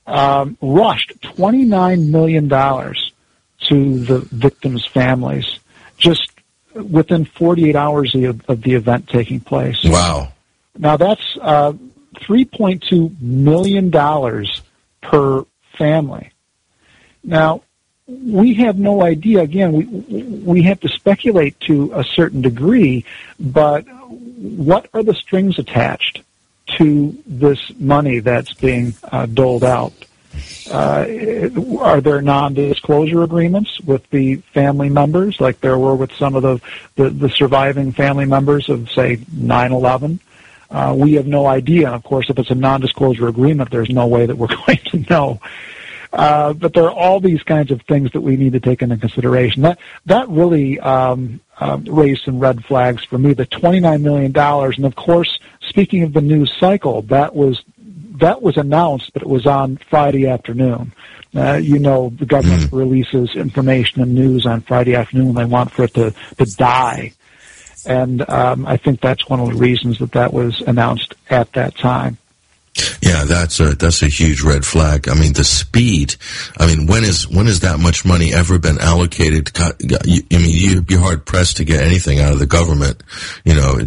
[0.05, 5.59] um, rushed $29 million to the victims' families
[5.97, 6.31] just
[6.73, 9.79] within 48 hours of, of the event taking place.
[9.83, 10.31] Wow.
[10.77, 11.73] Now that's uh,
[12.21, 13.91] $3.2 million
[15.01, 15.45] per
[15.77, 16.31] family.
[17.23, 17.61] Now,
[18.07, 19.41] we have no idea.
[19.41, 23.05] Again, we we have to speculate to a certain degree,
[23.39, 26.21] but what are the strings attached
[26.77, 29.93] to this money that's being uh, doled out?
[30.69, 31.05] Uh,
[31.79, 36.61] are there non-disclosure agreements with the family members, like there were with some of the
[36.95, 40.19] the, the surviving family members of, say, 9/11?
[40.69, 41.89] Uh, we have no idea.
[41.89, 45.41] Of course, if it's a non-disclosure agreement, there's no way that we're going to know.
[46.17, 48.97] Uh, but there are all these kinds of things that we need to take into
[48.97, 49.61] consideration.
[49.61, 49.77] That
[50.07, 53.33] that really um, uh, raised some red flags for me.
[53.33, 55.37] The twenty nine million dollars, and of course,
[55.69, 57.61] speaking of the news cycle, that was
[58.17, 60.91] that was announced, but it was on Friday afternoon.
[61.35, 62.75] Uh, you know, the government mm.
[62.75, 65.35] releases information and news on Friday afternoon.
[65.35, 67.13] They want for it to to die,
[67.85, 71.75] and um, I think that's one of the reasons that that was announced at that
[71.75, 72.17] time.
[73.01, 75.09] Yeah, that's a that's a huge red flag.
[75.09, 76.15] I mean, the speed.
[76.57, 79.51] I mean, when is when has that much money ever been allocated?
[79.59, 79.73] I
[80.05, 83.01] mean, you'd be hard pressed to get anything out of the government.
[83.45, 83.79] You know,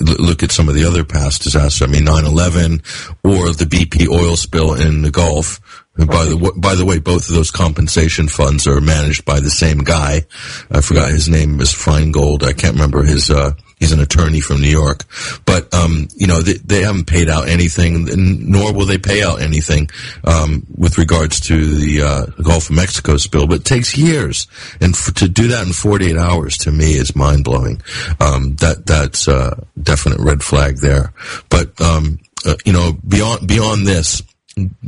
[0.00, 1.88] look at some of the other past disasters.
[1.88, 2.82] I mean, 9/11
[3.22, 5.60] or the BP oil spill in the Gulf.
[5.96, 9.50] And by the by the way, both of those compensation funds are managed by the
[9.50, 10.26] same guy.
[10.70, 12.42] I forgot his name is Feingold.
[12.42, 13.52] I can't remember his uh,
[13.84, 15.04] He's an attorney from New York,
[15.44, 18.08] but um, you know they, they, haven't paid out anything,
[18.50, 19.90] nor will they pay out anything
[20.24, 23.46] um, with regards to the uh, Gulf of Mexico spill.
[23.46, 24.48] But it takes years,
[24.80, 27.82] and f- to do that in 48 hours to me is mind blowing.
[28.20, 31.12] Um, that that's a definite red flag there.
[31.50, 34.22] But um, uh, you know beyond beyond this,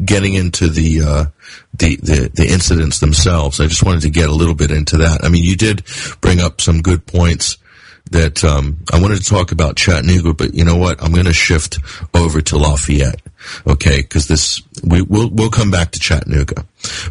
[0.07, 1.25] getting into the, uh,
[1.75, 5.23] the, the the incidents themselves, I just wanted to get a little bit into that.
[5.23, 5.83] I mean, you did
[6.23, 7.59] bring up some good points
[8.11, 11.03] that um, I wanted to talk about Chattanooga, but you know what?
[11.03, 11.79] I'm going to shift
[12.15, 13.21] over to Lafayette,
[13.67, 13.97] okay?
[13.97, 16.65] Because this we will we'll come back to Chattanooga,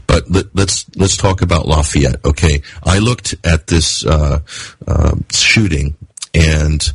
[0.08, 2.62] but let, us let's, let's talk about Lafayette, okay?
[2.84, 4.40] I looked at this uh,
[4.88, 5.96] uh, shooting
[6.34, 6.92] and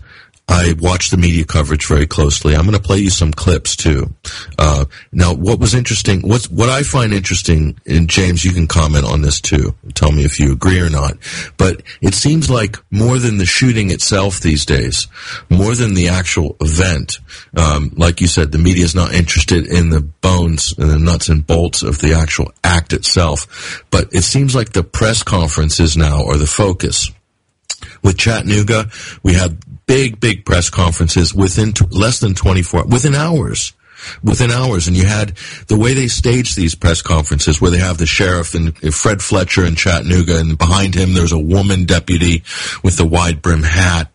[0.51, 2.57] I watched the media coverage very closely.
[2.57, 4.13] I'm going to play you some clips too.
[4.59, 9.05] Uh, now, what was interesting, what what I find interesting, and James, you can comment
[9.05, 9.77] on this too.
[9.95, 11.19] Tell me if you agree or not.
[11.57, 15.07] But it seems like more than the shooting itself these days,
[15.49, 17.21] more than the actual event.
[17.57, 21.29] Um, like you said, the media is not interested in the bones and the nuts
[21.29, 23.85] and bolts of the actual act itself.
[23.91, 27.13] But it seems like the press conferences now are the focus
[28.03, 28.91] with Chattanooga,
[29.23, 29.59] we had
[29.91, 33.73] big, big press conferences within t- less than 24, within hours.
[34.25, 37.99] Within hours, and you had the way they staged these press conferences, where they have
[37.99, 42.43] the sheriff and Fred Fletcher in Chattanooga, and behind him there's a woman deputy
[42.83, 44.11] with the wide brim hat,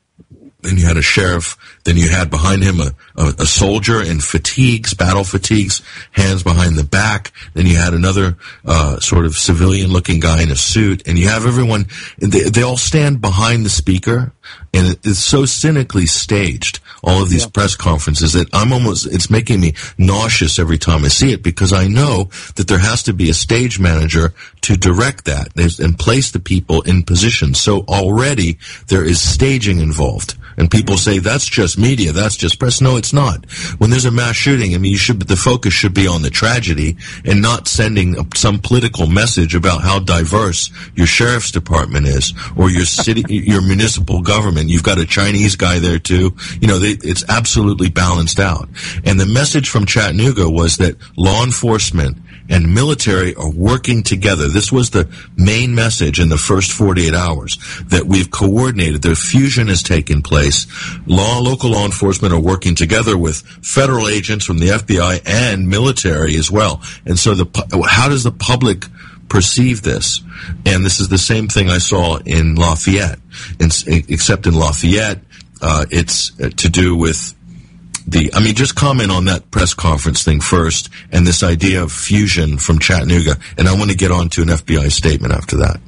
[0.63, 1.55] and you had a sheriff.
[1.85, 6.77] Then you had behind him a, a, a, soldier in fatigues, battle fatigues, hands behind
[6.77, 7.31] the back.
[7.53, 11.45] Then you had another uh, sort of civilian-looking guy in a suit, and you have
[11.45, 11.85] everyone.
[12.17, 14.33] They, they all stand behind the speaker,
[14.73, 16.79] and it, it's so cynically staged.
[17.03, 17.51] All of these yeah.
[17.53, 19.05] press conferences that I'm almost.
[19.05, 23.03] It's making me nauseous every time I see it because I know that there has
[23.03, 27.53] to be a stage manager to direct that and place the people in position.
[27.53, 30.35] So already there is staging involved.
[30.57, 32.81] And people say that's just media, that's just press.
[32.81, 33.49] No, it's not.
[33.77, 36.29] When there's a mass shooting, I mean, you should the focus should be on the
[36.29, 42.69] tragedy and not sending some political message about how diverse your sheriff's department is or
[42.69, 44.69] your city, your municipal government.
[44.69, 46.35] You've got a Chinese guy there too.
[46.59, 48.69] You know, they, it's absolutely balanced out.
[49.03, 52.17] And the message from Chattanooga was that law enforcement
[52.49, 54.47] and military are working together.
[54.47, 59.01] This was the main message in the first 48 hours that we've coordinated.
[59.01, 60.67] The fusion has taken place.
[61.07, 66.35] Law, local law enforcement are working together with federal agents from the FBI and military
[66.35, 66.81] as well.
[67.05, 68.85] And so the, how does the public
[69.29, 70.21] perceive this?
[70.65, 73.19] And this is the same thing I saw in Lafayette,
[73.59, 75.19] in, except in Lafayette,
[75.61, 77.33] uh, it's to do with
[78.07, 81.91] the, I mean, just comment on that press conference thing first and this idea of
[81.91, 83.37] fusion from Chattanooga.
[83.57, 85.79] And I want to get on to an FBI statement after that.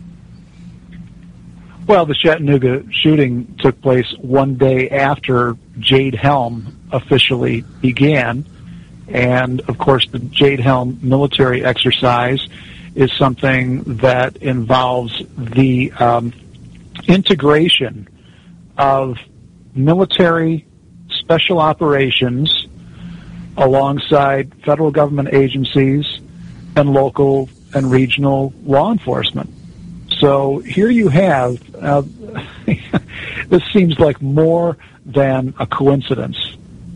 [1.86, 8.46] Well, the Chattanooga shooting took place one day after Jade Helm officially began.
[9.08, 12.46] And of course, the Jade Helm military exercise
[12.94, 16.34] is something that involves the um,
[17.08, 18.10] integration
[18.78, 19.18] of
[19.74, 20.66] military
[21.28, 22.68] special operations
[23.58, 26.06] alongside federal government agencies
[26.78, 29.50] and local and regional law enforcement.
[30.20, 32.04] So here you have, uh,
[33.50, 36.38] this seems like more than a coincidence,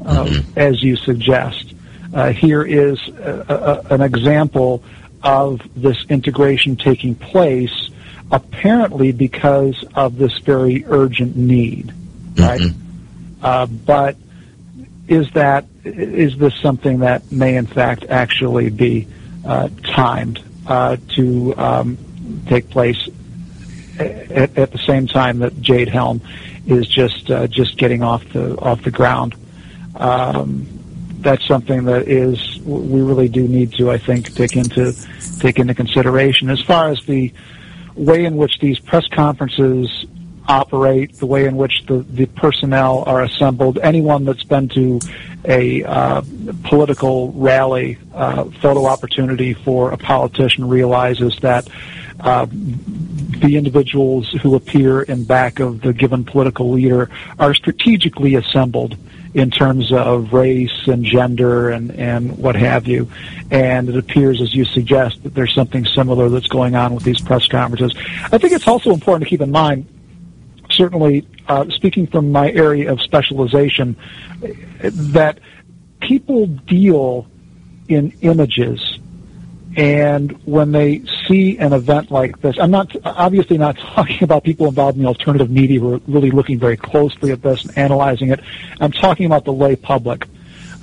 [0.05, 0.57] uh, mm-hmm.
[0.57, 1.73] as you suggest.
[2.13, 4.81] Uh, here is a, a, an example
[5.23, 7.89] of this integration taking place,
[8.31, 11.93] apparently because of this very urgent need,
[12.37, 12.61] right?
[12.61, 12.90] Mm-hmm.
[13.41, 14.15] Uh, but
[15.07, 19.07] is that is this something that may in fact actually be
[19.45, 21.97] uh, timed uh, to um,
[22.47, 23.09] take place
[23.99, 26.21] at, at, the same time that Jade Helm
[26.65, 29.35] is just uh, just getting off the off the ground?
[29.95, 30.67] Um,
[31.19, 34.93] that's something that is we really do need to I think take into
[35.39, 37.33] take into consideration as far as the
[37.95, 40.05] way in which these press conferences
[40.51, 43.79] operate, the way in which the, the personnel are assembled.
[43.81, 44.99] Anyone that's been to
[45.45, 46.21] a uh,
[46.65, 51.69] political rally, uh, photo opportunity for a politician realizes that
[52.19, 57.09] uh, the individuals who appear in back of the given political leader
[57.39, 58.97] are strategically assembled
[59.33, 63.09] in terms of race and gender and, and what have you.
[63.49, 67.21] And it appears, as you suggest, that there's something similar that's going on with these
[67.21, 67.93] press conferences.
[68.31, 69.87] I think it's also important to keep in mind
[70.71, 73.95] certainly uh, speaking from my area of specialization,
[74.79, 75.39] that
[75.99, 77.27] people deal
[77.87, 78.99] in images.
[79.77, 84.67] And when they see an event like this, I'm not obviously not talking about people
[84.67, 88.29] involved in the alternative media who are really looking very closely at this and analyzing
[88.29, 88.41] it.
[88.79, 90.27] I'm talking about the lay public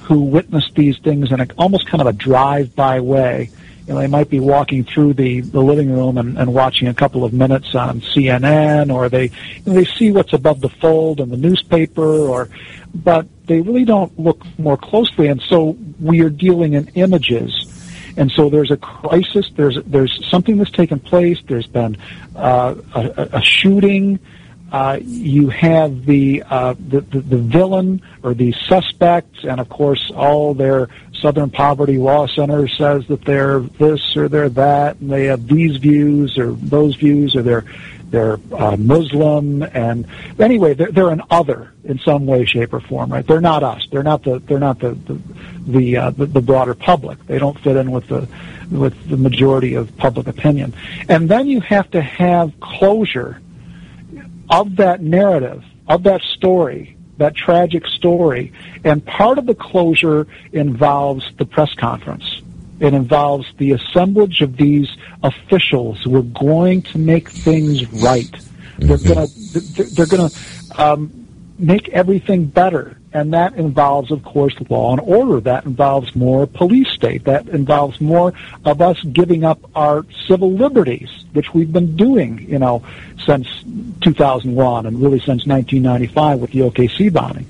[0.01, 3.51] who witness these things in a, almost kind of a drive-by way
[3.89, 6.95] you know, they might be walking through the, the living room and, and watching a
[6.95, 11.21] couple of minutes on CNN, or they you know, they see what's above the fold
[11.21, 12.51] in the newspaper, or
[12.95, 15.29] but they really don't look more closely.
[15.29, 17.67] And so we are dealing in images
[18.19, 19.49] And so there's a crisis.
[19.55, 21.39] There's there's something that's taken place.
[21.47, 21.97] There's been
[22.35, 24.19] uh, a, a shooting.
[24.73, 30.11] Uh, you have the, uh, the, the the villain or the suspect, and of course,
[30.15, 30.89] all their
[31.21, 35.77] Southern Poverty Law Center says that they're this or they're that, and they have these
[35.77, 37.65] views or those views, or they're
[38.11, 40.07] they're uh, Muslim, and
[40.39, 43.13] anyway, they're, they're an other in some way, shape, or form.
[43.13, 43.27] Right?
[43.27, 43.87] They're not us.
[43.91, 45.21] They're not the they're not the the
[45.67, 47.25] the, uh, the, the broader public.
[47.27, 48.27] They don't fit in with the
[48.71, 50.75] with the majority of public opinion.
[51.09, 53.41] And then you have to have closure
[54.51, 58.53] of that narrative, of that story, that tragic story.
[58.85, 62.43] And part of the closure involves the press conference.
[62.81, 64.89] It involves the assemblage of these
[65.23, 68.31] officials who are going to make things right.
[68.79, 69.09] They're Mm-hmm.
[69.09, 70.31] gonna, they're gonna
[70.77, 71.27] um,
[71.59, 72.97] make everything better.
[73.13, 75.41] And that involves, of course, law and order.
[75.41, 77.25] That involves more police state.
[77.25, 78.35] That involves more
[78.67, 82.85] of us giving up our civil liberties, which we've been doing, you know,
[83.25, 83.49] since
[84.03, 87.47] 2001 and really since 1995 with the OKC bombing.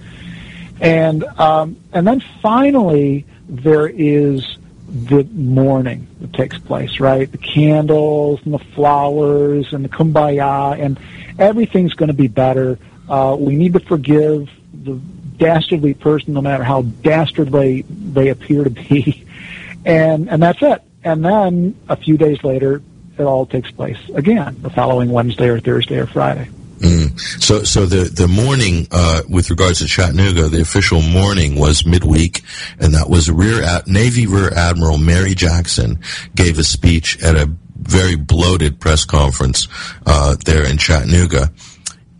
[0.81, 7.31] And um, and then finally there is the mourning that takes place, right?
[7.31, 10.99] The candles and the flowers and the kumbaya and
[11.39, 12.79] everything's going to be better.
[13.09, 15.01] Uh, we need to forgive the
[15.39, 19.25] dastardly person, no matter how dastardly they appear to be,
[19.85, 20.83] and and that's it.
[21.05, 22.83] And then a few days later,
[23.19, 26.49] it all takes place again, the following Wednesday or Thursday or Friday.
[26.79, 27.19] Mm.
[27.43, 32.43] So, so the the morning uh, with regards to Chattanooga, the official morning was midweek,
[32.79, 35.99] and that was Rear Ad- Navy Rear Admiral Mary Jackson
[36.37, 39.67] gave a speech at a very bloated press conference
[40.07, 41.51] uh, there in Chattanooga,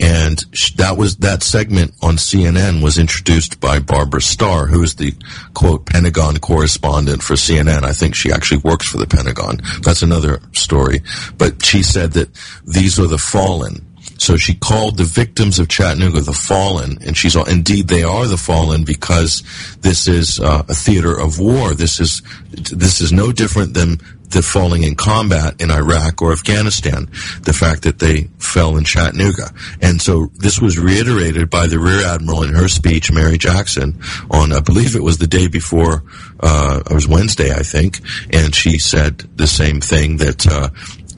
[0.01, 0.39] and
[0.77, 5.13] that was that segment on CNN was introduced by Barbara Starr, who is the
[5.55, 7.85] quote Pentagon correspondent for CNN.
[7.85, 9.61] I think she actually works for the Pentagon.
[9.83, 11.01] That's another story,
[11.37, 12.29] but she said that
[12.65, 13.85] these are the fallen.
[14.19, 18.37] So she called the victims of Chattanooga the fallen, and she's indeed they are the
[18.37, 19.43] fallen because
[19.81, 21.75] this is uh, a theater of war.
[21.75, 27.09] This is this is no different than the falling in combat in Iraq or Afghanistan.
[27.43, 29.51] The fact that they fell in Chattanooga,
[29.81, 34.01] and so this was reiterated by the Rear Admiral in her speech, Mary Jackson,
[34.31, 36.03] on I believe it was the day before.
[36.41, 38.01] Uh, it was Wednesday, I think,
[38.33, 40.47] and she said the same thing that.
[40.47, 40.71] Uh,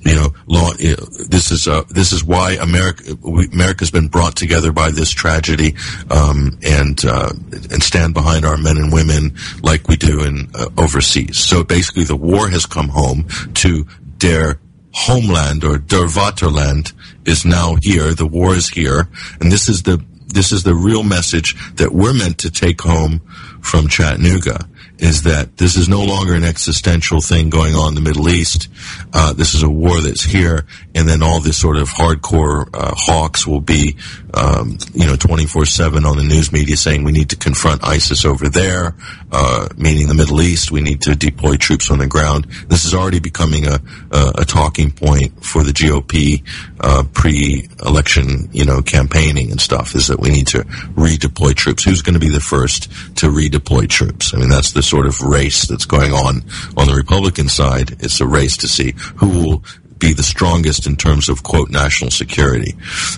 [0.02, 0.70] you know, law.
[0.78, 3.16] You know, this is uh, this is why America
[3.52, 5.76] America's been brought together by this tragedy,
[6.10, 7.30] um, and uh,
[7.70, 11.38] and stand behind our men and women like we do in uh, overseas.
[11.38, 13.86] So basically, the war has come home to
[14.18, 14.60] their
[14.92, 16.92] homeland or der Vaterland
[17.24, 18.14] is now here.
[18.14, 19.08] The war is here,
[19.40, 23.20] and this is the this is the real message that we're meant to take home
[23.60, 24.68] from Chattanooga
[25.00, 28.68] is that this is no longer an existential thing going on in the Middle East.
[29.12, 32.94] Uh, this is a war that's here, and then all this sort of hardcore uh,
[32.94, 33.96] hawks will be,
[34.34, 38.48] um, you know, 24/7 on the news media saying we need to confront ISIS over
[38.48, 38.94] there,
[39.32, 40.70] uh, meaning the Middle East.
[40.70, 42.46] We need to deploy troops on the ground.
[42.68, 46.42] This is already becoming a a, a talking point for the GOP
[46.80, 49.94] uh, pre-election, you know, campaigning and stuff.
[49.94, 50.64] Is that we need to
[50.94, 51.84] redeploy troops?
[51.84, 52.84] Who's going to be the first
[53.16, 54.34] to redeploy troops?
[54.34, 56.42] I mean, that's the sort of race that's going on
[56.76, 57.92] on the Republican side.
[58.00, 59.64] It's a race to see who will
[60.00, 62.74] be the strongest in terms of quote national security.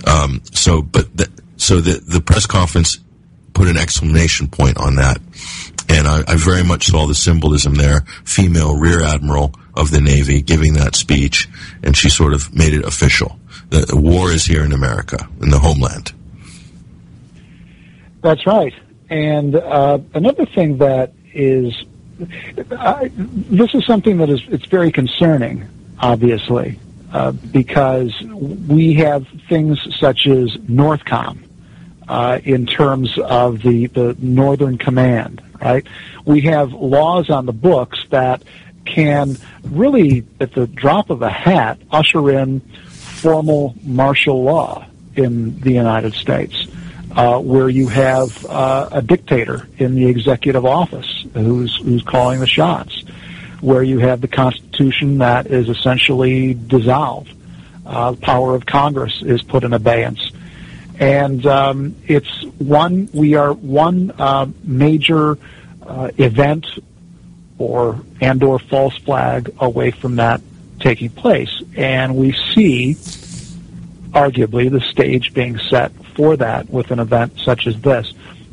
[0.07, 2.99] Um, so, but the, so the the press conference
[3.55, 5.19] put an exclamation point on that,
[5.89, 8.01] and I, I very much saw the symbolism there.
[8.25, 11.49] Female rear admiral of the Navy giving that speech,
[11.83, 13.39] and she sort of made it official.
[13.71, 16.13] The, the war is here in America, in the homeland.
[18.23, 18.75] That's right.
[19.11, 21.85] And uh, another thing that is,
[22.71, 25.69] uh, this is something that is it's very concerning,
[26.03, 26.79] obviously,
[27.13, 31.39] uh, because we have things such as Northcom
[32.09, 35.87] uh, in terms of the the Northern Command, right?
[36.25, 38.43] We have laws on the books that
[38.85, 45.73] can really, at the drop of a hat, usher in formal martial law in the
[45.73, 46.67] United States
[47.15, 52.47] uh, where you have uh, a dictator in the executive office who's who's calling the
[52.47, 53.02] shots,
[53.63, 57.33] where you have the Constitution that is essentially dissolved,
[57.87, 60.33] uh, the power of Congress is put in abeyance,
[60.99, 65.39] and um, it's one we are one uh, major
[65.87, 66.67] uh, event
[67.59, 70.41] or and or false flag away from that
[70.81, 72.95] taking place, and we see
[74.13, 78.13] arguably the stage being set for that with an event such as this.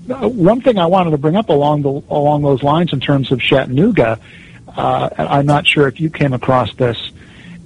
[0.09, 3.31] Uh, one thing I wanted to bring up along the along those lines in terms
[3.31, 4.19] of Chattanooga,
[4.75, 6.97] uh, I'm not sure if you came across this,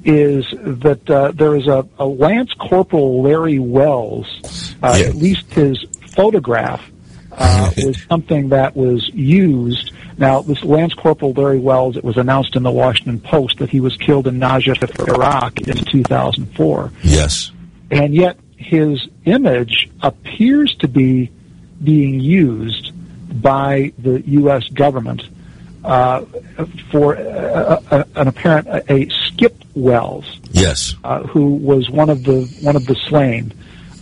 [0.06, 5.06] is that uh, there is a, a, Lance Corporal Larry Wells, uh, yeah.
[5.06, 6.84] at least his photograph
[7.32, 9.92] uh, was something that was used.
[10.18, 13.80] Now, this Lance Corporal Larry Wells, it was announced in the Washington Post that he
[13.80, 16.92] was killed in Najaf, Iraq in 2004.
[17.04, 17.52] Yes.
[17.90, 21.32] And yet his image appears to be
[21.84, 22.92] being used
[23.42, 24.68] by the U.S.
[24.70, 25.24] government
[25.84, 26.26] uh,
[26.92, 32.46] for uh, uh, an apparent a Skip Wells, yes, uh, who was one of the
[32.62, 33.54] one of the slain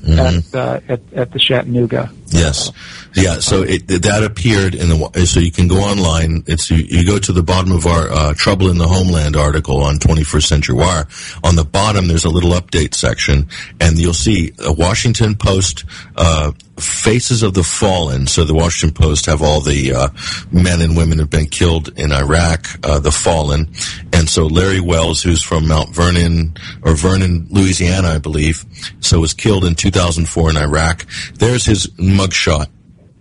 [0.01, 0.19] mm-hmm.
[0.19, 2.11] at, uh, at at the Chattanooga.
[2.31, 2.71] Yes,
[3.13, 3.39] yeah.
[3.39, 6.43] So it, that appeared in the so you can go online.
[6.47, 9.83] It's you, you go to the bottom of our uh, "Trouble in the Homeland" article
[9.83, 11.07] on 21st Century Wire.
[11.43, 13.49] On the bottom, there's a little update section,
[13.81, 15.83] and you'll see a Washington Post
[16.15, 18.27] uh, Faces of the Fallen.
[18.27, 20.07] So the Washington Post have all the uh,
[20.51, 23.67] men and women who've been killed in Iraq, uh, the fallen,
[24.13, 28.65] and so Larry Wells, who's from Mount Vernon or Vernon, Louisiana, I believe,
[28.99, 31.05] so was killed in 2004 in Iraq.
[31.35, 31.89] There's his
[32.21, 32.67] mugshot.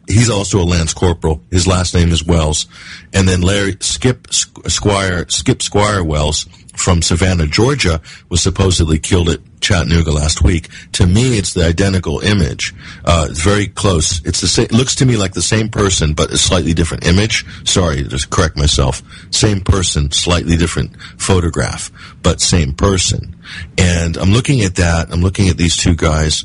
[0.06, 1.40] He's also a Lance Corporal.
[1.50, 2.66] His last name is Wells,
[3.12, 9.40] and then Larry Skip Squire Skip Squire Wells from Savannah, Georgia, was supposedly killed at
[9.60, 10.68] Chattanooga last week.
[10.92, 12.74] To me, it's the identical image.
[13.04, 14.24] Uh, it's very close.
[14.24, 14.64] It's the same.
[14.64, 17.44] It looks to me like the same person, but a slightly different image.
[17.68, 19.02] Sorry, just correct myself.
[19.30, 21.92] Same person, slightly different photograph,
[22.22, 23.36] but same person.
[23.78, 25.12] And I'm looking at that.
[25.12, 26.44] I'm looking at these two guys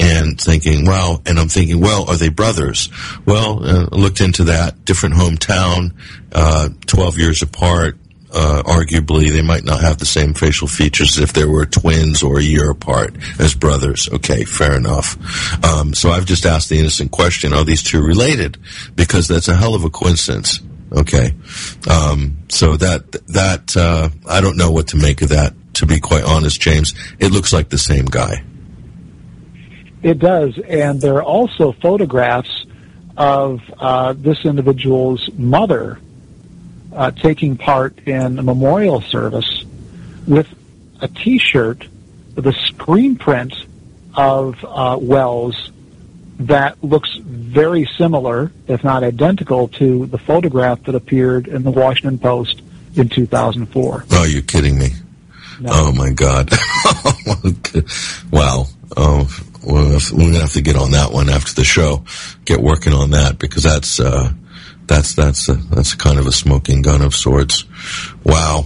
[0.00, 2.88] and thinking, wow, and I'm thinking, well, are they brothers?
[3.26, 5.92] Well, uh, looked into that, different hometown,
[6.32, 7.98] uh, 12 years apart,
[8.32, 12.38] uh, arguably they might not have the same facial features if they were twins or
[12.38, 14.08] a year apart as brothers.
[14.08, 15.16] Okay, fair enough.
[15.64, 18.58] Um, so I've just asked the innocent question: Are these two related?
[18.94, 20.60] Because that's a hell of a coincidence.
[20.92, 21.34] Okay,
[21.88, 25.54] um, so that that uh, I don't know what to make of that.
[25.74, 28.44] To be quite honest, James, it looks like the same guy.
[30.02, 32.66] It does, and there are also photographs
[33.16, 36.00] of uh, this individual's mother
[36.92, 39.64] uh, taking part in a memorial service
[40.26, 40.48] with
[41.00, 41.86] a T-shirt
[42.34, 43.54] with a screen print
[44.14, 45.70] of uh, Wells
[46.40, 52.18] that looks very similar, if not identical, to the photograph that appeared in the Washington
[52.18, 52.62] Post
[52.96, 54.04] in 2004.
[54.10, 54.88] Oh, you're kidding me!
[55.60, 55.70] No.
[55.72, 56.50] Oh my God!
[58.32, 58.66] wow.
[58.96, 59.28] Oh,
[59.62, 62.04] we're gonna have to get on that one after the show.
[62.44, 64.32] Get working on that because that's uh,
[64.86, 67.64] that's that's a, that's kind of a smoking gun of sorts.
[68.24, 68.64] Wow.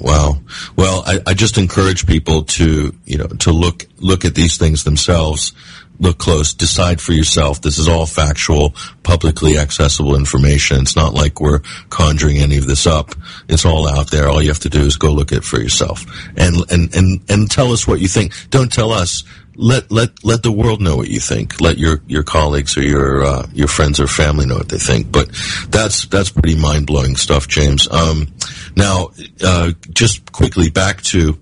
[0.00, 0.40] Wow.
[0.76, 4.82] Well, I, I just encourage people to, you know, to look, look at these things
[4.82, 5.52] themselves,
[5.98, 7.62] look close, decide for yourself.
[7.62, 10.80] This is all factual, publicly accessible information.
[10.80, 13.14] It's not like we're conjuring any of this up.
[13.48, 14.28] It's all out there.
[14.28, 16.04] All you have to do is go look at it for yourself
[16.36, 18.32] and, and, and, and tell us what you think.
[18.50, 19.24] Don't tell us
[19.58, 21.60] let let let the world know what you think.
[21.60, 25.10] Let your your colleagues or your uh, your friends or family know what they think.
[25.10, 25.30] But
[25.68, 27.90] that's that's pretty mind blowing stuff, James.
[27.90, 28.28] Um,
[28.76, 29.10] now,
[29.42, 31.38] uh, just quickly back to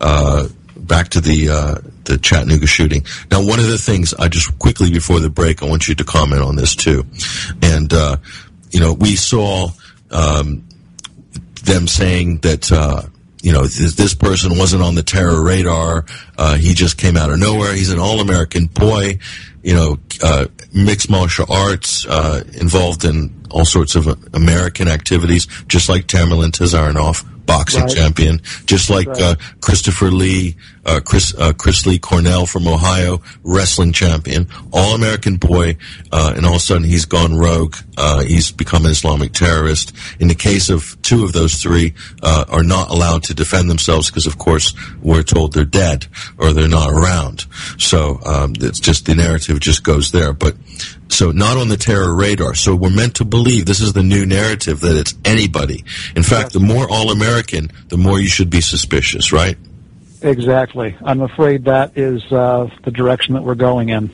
[0.00, 1.74] uh, back to the uh,
[2.08, 3.04] the Chattanooga shooting.
[3.30, 6.04] Now, one of the things I just quickly before the break, I want you to
[6.04, 7.04] comment on this too.
[7.62, 8.16] And uh,
[8.70, 9.68] you know, we saw
[10.10, 10.66] um,
[11.62, 13.02] them saying that uh,
[13.42, 16.04] you know, this, this, person wasn't on the terror radar.
[16.36, 17.72] Uh, he just came out of nowhere.
[17.72, 19.20] He's an all-American boy,
[19.62, 25.88] you know, uh, mixed martial arts, uh, involved in all sorts of American activities, just
[25.88, 27.96] like Tamerlan Tsarnaev boxing right.
[27.96, 29.20] champion, just like right.
[29.20, 30.56] uh, Christopher Lee,
[30.88, 35.76] uh, Chris uh, Chris Lee Cornell from Ohio, wrestling champion, all American boy,
[36.10, 37.76] uh, and all of a sudden he's gone rogue.
[37.96, 39.92] Uh, he's become an Islamic terrorist.
[40.18, 44.08] In the case of two of those three, uh, are not allowed to defend themselves
[44.08, 44.72] because, of course,
[45.02, 46.06] we're told they're dead
[46.38, 47.44] or they're not around.
[47.78, 50.56] So um, it's just the narrative just goes there, but.
[51.10, 52.54] So not on the terror radar.
[52.54, 55.82] So we're meant to believe this is the new narrative that it's anybody.
[56.14, 59.56] In fact, the more all-American, the more you should be suspicious, right?
[60.22, 60.96] Exactly.
[61.04, 64.10] I'm afraid that is uh, the direction that we're going in.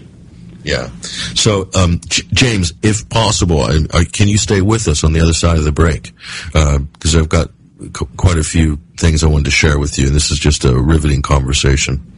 [0.63, 0.89] Yeah.
[1.35, 5.21] So, um, J- James, if possible, I, I, can you stay with us on the
[5.21, 6.13] other side of the break?
[6.47, 7.51] Because uh, I've got
[7.81, 10.07] c- quite a few things I wanted to share with you.
[10.07, 12.13] And this is just a riveting conversation.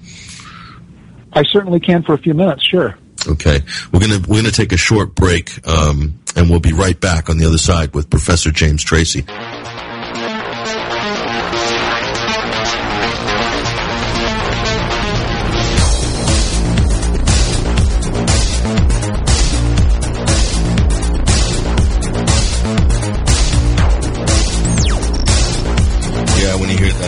[1.33, 2.65] I certainly can for a few minutes.
[2.65, 2.97] Sure.
[3.29, 3.61] Okay,
[3.93, 7.39] we're gonna we're gonna take a short break, um, and we'll be right back on
[7.39, 9.25] the other side with Professor James Tracy.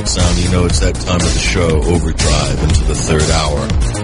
[0.08, 3.97] Sound, you know it's that time of the show, overdrive into the third hour.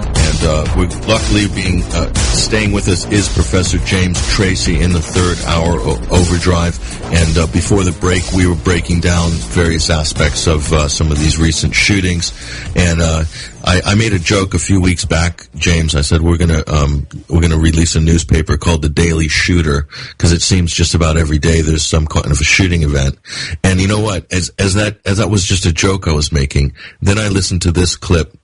[0.47, 5.39] Uh, we're luckily being uh, staying with us is Professor James Tracy in the third
[5.47, 6.79] hour o- overdrive.
[7.15, 11.19] And uh, before the break, we were breaking down various aspects of uh, some of
[11.19, 12.33] these recent shootings.
[12.77, 13.25] And uh,
[13.65, 15.95] I, I, made a joke a few weeks back, James.
[15.95, 20.33] I said we're gonna um, we're gonna release a newspaper called the Daily Shooter because
[20.33, 23.19] it seems just about every day there's some kind of a shooting event.
[23.63, 24.31] And you know what?
[24.31, 26.75] As as that as that was just a joke I was making.
[27.01, 28.37] Then I listened to this clip.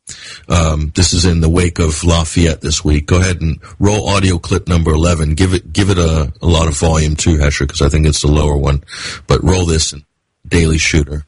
[0.48, 3.06] Um, this is in the wake of Lafayette this week.
[3.06, 5.34] Go ahead and roll audio clip number eleven.
[5.34, 8.22] Give it give it a, a lot of volume too, Hesher, because I think it's
[8.22, 8.84] the lower one.
[9.26, 10.04] But roll this in
[10.46, 11.24] Daily Shooter.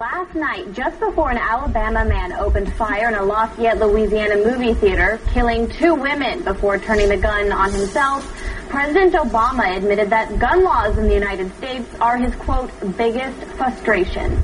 [0.00, 5.20] Last night, just before an Alabama man opened fire in a Lafayette, Louisiana movie theater,
[5.32, 8.26] killing two women before turning the gun on himself,
[8.68, 14.42] President Obama admitted that gun laws in the United States are his, quote, biggest frustration.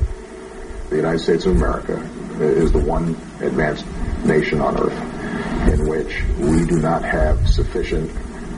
[0.89, 1.97] The United States of America
[2.41, 3.09] is the one
[3.41, 3.85] advanced
[4.25, 8.09] nation on earth in which we do not have sufficient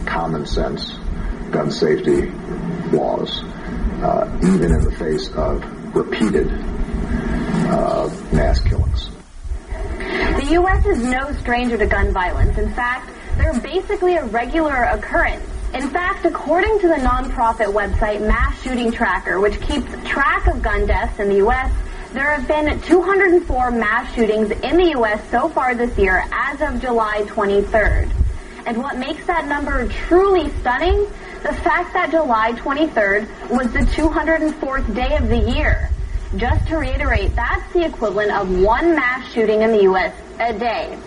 [0.06, 0.98] common sense
[1.52, 2.28] gun safety
[2.96, 3.44] laws,
[4.02, 5.64] uh, even in the face of
[5.96, 6.48] repeated
[7.68, 9.10] uh, mass killings.
[9.98, 10.86] The U.S.
[10.86, 12.58] is no stranger to gun violence.
[12.58, 15.46] In fact, they're basically a regular occurrence.
[15.74, 20.86] In fact, according to the nonprofit website Mass Shooting Tracker, which keeps track of gun
[20.86, 21.72] deaths in the U.S.,
[22.14, 25.22] there have been 204 mass shootings in the U.S.
[25.30, 28.12] so far this year as of July 23rd.
[28.66, 31.06] And what makes that number truly stunning?
[31.44, 35.90] The fact that July 23rd was the 204th day of the year.
[36.36, 40.14] Just to reiterate, that's the equivalent of one mass shooting in the U.S.
[40.40, 40.98] a day.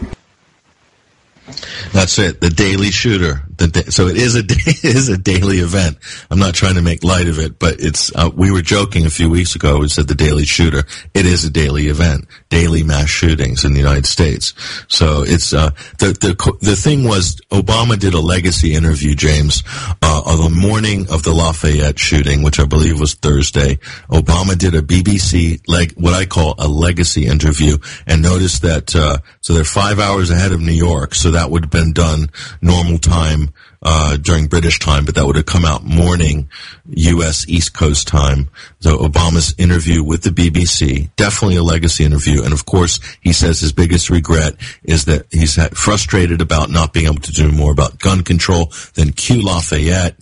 [1.92, 2.40] That's it.
[2.40, 3.42] The daily shooter.
[3.56, 4.42] The so it is a
[4.86, 5.98] is a daily event.
[6.30, 8.14] I'm not trying to make light of it, but it's.
[8.14, 9.78] Uh, we were joking a few weeks ago.
[9.78, 10.84] We said the daily shooter.
[11.14, 12.26] It is a daily event.
[12.48, 14.54] Daily mass shootings in the United States.
[14.88, 19.62] So it's uh, the the the thing was Obama did a legacy interview, James,
[20.02, 23.76] uh, on the morning of the Lafayette shooting, which I believe was Thursday.
[24.10, 29.18] Obama did a BBC leg what I call a legacy interview, and noticed that uh,
[29.40, 31.14] so they're five hours ahead of New York.
[31.14, 32.30] So that would have been done
[32.60, 33.53] normal time
[33.84, 36.48] uh, during British time, but that would have come out morning
[36.88, 37.46] U.S.
[37.48, 38.48] East Coast time.
[38.80, 43.60] So Obama's interview with the BBC, definitely a legacy interview, and of course he says
[43.60, 47.98] his biggest regret is that he's frustrated about not being able to do more about
[47.98, 50.16] gun control than Q Lafayette.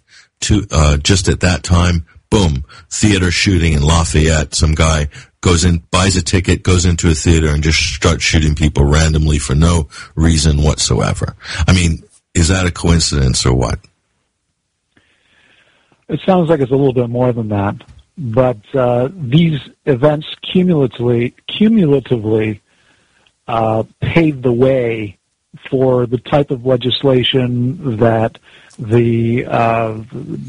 [0.46, 4.54] To uh, just at that time, boom, theater shooting in Lafayette.
[4.54, 5.08] Some guy
[5.40, 9.38] goes in, buys a ticket, goes into a theater and just starts shooting people randomly
[9.38, 11.36] for no reason whatsoever.
[11.68, 12.02] I mean,
[12.34, 13.78] is that a coincidence or what?
[16.08, 17.76] It sounds like it's a little bit more than that,
[18.18, 22.60] but uh, these events cumulatively, cumulatively
[23.48, 25.18] uh, paved the way
[25.70, 28.38] for the type of legislation that
[28.78, 30.02] the uh,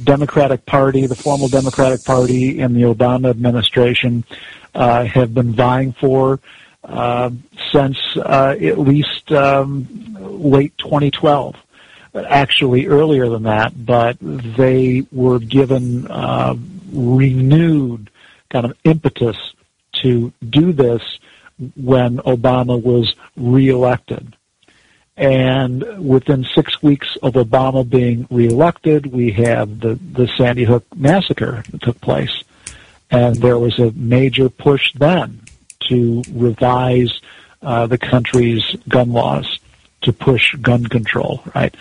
[0.04, 4.24] Democratic Party, the formal Democratic Party, and the Obama administration
[4.76, 6.40] uh, have been vying for
[6.84, 7.30] uh,
[7.72, 9.88] since uh, at least um,
[10.20, 11.56] late 2012.
[12.16, 16.56] Actually, earlier than that, but they were given uh,
[16.92, 18.12] renewed
[18.52, 19.36] kind of impetus
[20.04, 21.02] to do this
[21.76, 24.36] when Obama was reelected.
[25.18, 31.64] And within six weeks of Obama being reelected, we have the, the Sandy Hook massacre
[31.72, 32.44] that took place.
[33.10, 35.42] And there was a major push then
[35.90, 37.22] to revise
[37.62, 39.60] uh, the country's gun laws
[40.04, 41.76] to push gun control, right?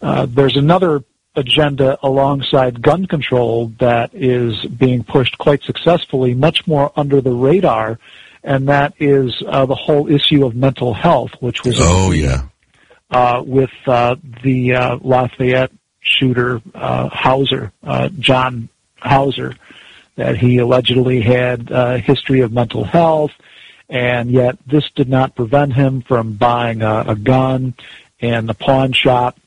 [0.00, 1.04] Uh, there's another
[1.34, 7.98] agenda alongside gun control that is being pushed quite successfully, much more under the radar,
[8.44, 12.42] and that is uh, the whole issue of mental health, which was oh yeah
[13.12, 15.70] uh, with uh, the uh, Lafayette
[16.00, 19.54] shooter uh, Houser, uh, John Houser,
[20.16, 23.30] that he allegedly had a history of mental health,
[23.92, 27.74] and yet this did not prevent him from buying a, a gun
[28.20, 29.38] in the pawn shop.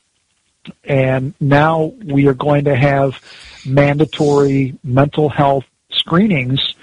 [0.84, 3.20] And now we are going to have
[3.66, 6.74] mandatory mental health screenings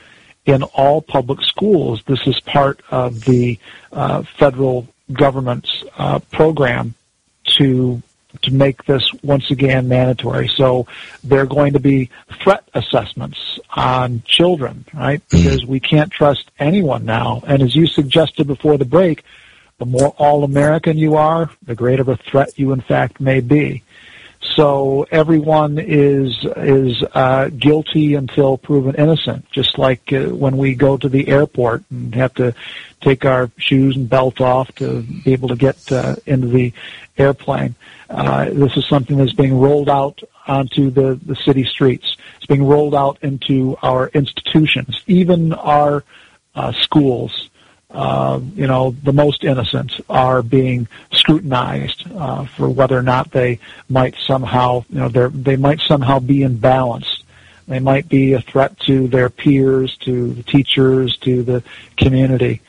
[0.45, 2.03] in all public schools.
[2.05, 3.57] This is part of the
[3.93, 6.95] uh, federal government's uh, program
[7.45, 8.01] to
[8.41, 10.47] to make this once again mandatory.
[10.47, 10.88] So
[11.23, 12.09] there are going to be
[12.41, 15.25] threat assessments on children, right?
[15.29, 15.43] Mm-hmm.
[15.43, 17.41] Because we can't trust anyone now.
[17.45, 19.23] And as you suggested before the break,
[19.77, 23.84] the more all-American you are, the greater of a threat you in fact may be.
[24.43, 29.49] So everyone is is uh, guilty until proven innocent.
[29.51, 32.53] Just like uh, when we go to the airport and have to
[33.01, 36.73] take our shoes and belt off to be able to get uh, into the
[37.17, 37.75] airplane.
[38.09, 42.17] Uh, this is something that's being rolled out onto the, the city streets.
[42.37, 46.03] It's being rolled out into our institutions, even our
[46.53, 47.49] uh, schools
[47.93, 53.59] uh, you know, the most innocent are being scrutinized uh, for whether or not they
[53.87, 57.23] might somehow, you know, they might somehow be imbalanced.
[57.67, 61.63] They might be a threat to their peers, to the teachers, to the
[61.95, 62.61] community.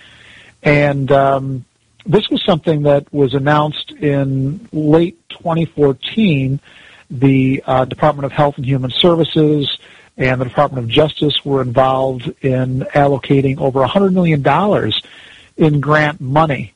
[0.62, 1.64] And um,
[2.06, 6.60] this was something that was announced in late 2014.
[7.10, 9.78] The uh, Department of Health and Human Services
[10.16, 14.92] and the Department of Justice were involved in allocating over $100 million
[15.56, 16.74] in grant money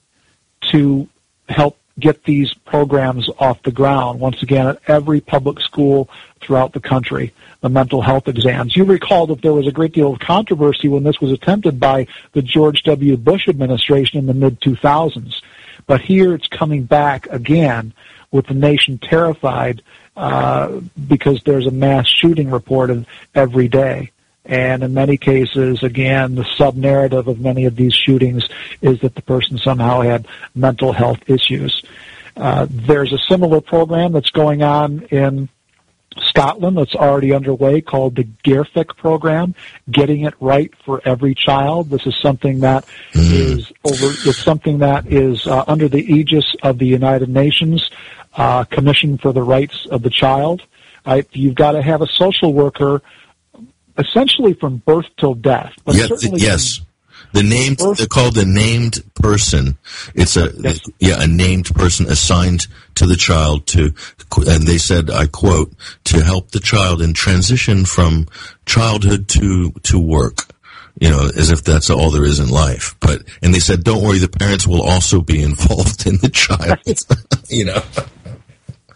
[0.73, 1.09] to
[1.49, 4.21] help get these programs off the ground.
[4.21, 6.09] Once again, at every public school
[6.41, 8.77] throughout the country, the mental health exams.
[8.77, 12.07] You recall that there was a great deal of controversy when this was attempted by
[12.33, 13.17] the George W.
[13.17, 15.41] Bush administration in the mid 2000s.
[15.87, 17.95] But here it's coming back again
[18.31, 19.83] with the nation terrified
[20.19, 23.07] uh, because there's a mass shooting reported
[23.37, 24.11] every day.
[24.45, 28.49] And in many cases, again, the sub-narrative of many of these shootings
[28.83, 31.85] is that the person somehow had mental health issues.
[32.37, 35.49] Uh, there's a similar program that's going on in
[36.23, 39.55] Scotland that's already underway called the GIRFEC program,
[39.89, 41.91] Getting It Right for Every Child.
[41.91, 43.33] This is something that mm.
[43.33, 47.89] is over, it's something that is uh, under the aegis of the United Nations
[48.35, 50.63] uh, Commission for the Rights of the Child.
[51.07, 51.27] Right?
[51.33, 53.03] You've got to have a social worker
[53.99, 55.73] essentially from birth till death.
[55.85, 56.81] But yeah, yes.
[57.33, 59.77] The named, they're called the named person.
[60.15, 60.81] It's a, yes.
[60.99, 63.93] yeah, a named person assigned to the child to,
[64.37, 65.73] and they said, I quote,
[66.05, 68.29] to help the child in transition from
[68.65, 70.47] childhood to, to work.
[71.01, 72.97] You know, as if that's all there is in life.
[72.99, 76.79] But, and they said, don't worry, the parents will also be involved in the child.
[77.49, 77.83] you know.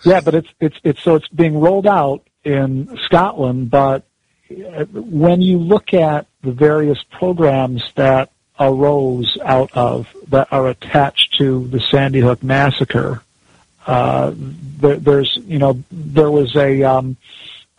[0.05, 4.05] Yeah, but it's, it's, it's, so it's being rolled out in Scotland, but
[4.93, 11.67] when you look at the various programs that arose out of that are attached to
[11.69, 13.23] the Sandy Hook massacre,
[13.87, 17.17] uh, there, there's you know there was a um,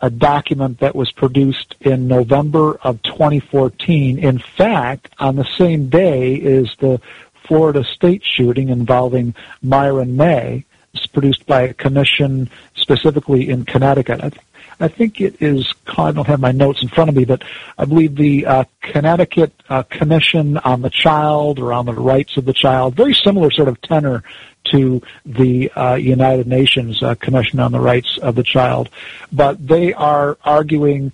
[0.00, 4.18] a document that was produced in November of 2014.
[4.18, 7.00] In fact, on the same day is the
[7.46, 10.64] Florida state shooting involving Myron May.
[11.12, 14.34] Produced by a commission specifically in Connecticut.
[14.80, 17.44] I think it is, I don't have my notes in front of me, but
[17.78, 22.46] I believe the uh, Connecticut uh, Commission on the Child or on the Rights of
[22.46, 24.24] the Child, very similar sort of tenor
[24.72, 28.90] to the uh, United Nations uh, Commission on the Rights of the Child.
[29.30, 31.12] But they are arguing,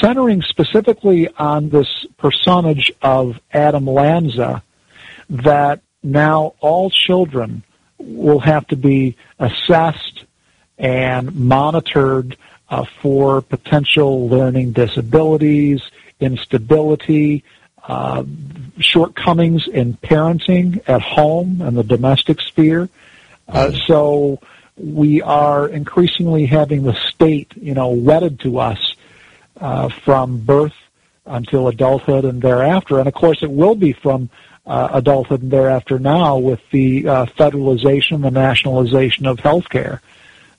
[0.00, 4.62] centering specifically on this personage of Adam Lanza,
[5.28, 7.64] that now all children
[8.02, 10.24] will have to be assessed
[10.78, 12.36] and monitored
[12.68, 15.82] uh, for potential learning disabilities,
[16.20, 17.44] instability,
[17.86, 18.24] uh,
[18.78, 22.88] shortcomings in parenting at home and the domestic sphere.
[23.48, 24.40] Uh, so
[24.76, 28.94] we are increasingly having the state, you know, wedded to us
[29.60, 30.74] uh, from birth
[31.26, 32.98] until adulthood and thereafter.
[32.98, 34.30] And of course, it will be from
[34.66, 40.00] uh, adulthood and thereafter now with the uh, federalization, the nationalization of healthcare.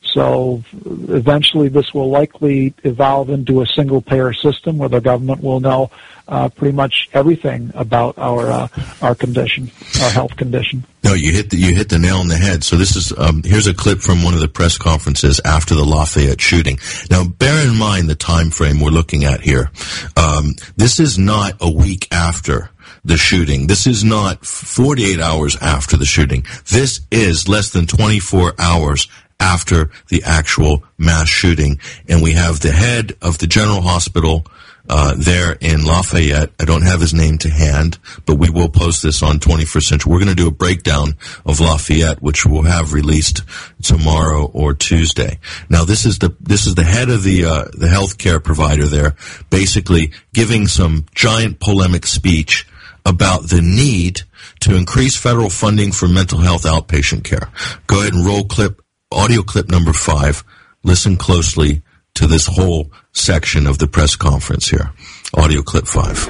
[0.02, 5.60] So eventually this will likely evolve into a single payer system where the government will
[5.60, 5.90] know
[6.28, 8.68] uh, pretty much everything about our uh,
[9.02, 10.86] our condition, our health condition.
[11.04, 12.64] No, you hit the, you hit the nail on the head.
[12.64, 15.84] So this is um, here's a clip from one of the press conferences after the
[15.84, 16.80] Lafayette shooting.
[17.10, 19.72] Now, bear in mind the time frame we're looking at here.
[20.16, 22.70] Um, this is not a week after
[23.04, 23.68] the shooting.
[23.68, 26.46] This is not 48 hours after the shooting.
[26.72, 29.08] This is less than 24 hours
[29.40, 31.80] after the actual mass shooting.
[32.08, 34.46] And we have the head of the general hospital
[34.90, 36.52] uh, there in Lafayette.
[36.60, 40.12] I don't have his name to hand, but we will post this on 21st Century.
[40.12, 43.44] We're going to do a breakdown of Lafayette, which we'll have released
[43.82, 45.40] tomorrow or Tuesday.
[45.70, 49.16] Now, this is the this is the head of the uh, the healthcare provider there,
[49.50, 52.68] basically giving some giant polemic speech
[53.06, 54.22] about the need
[54.62, 57.50] to increase federal funding for mental health outpatient care.
[57.88, 58.82] Go ahead and roll clip
[59.12, 60.44] audio clip number five.
[60.84, 61.82] Listen closely
[62.16, 64.92] to this whole section of the press conference here.
[65.36, 66.28] Audio clip five.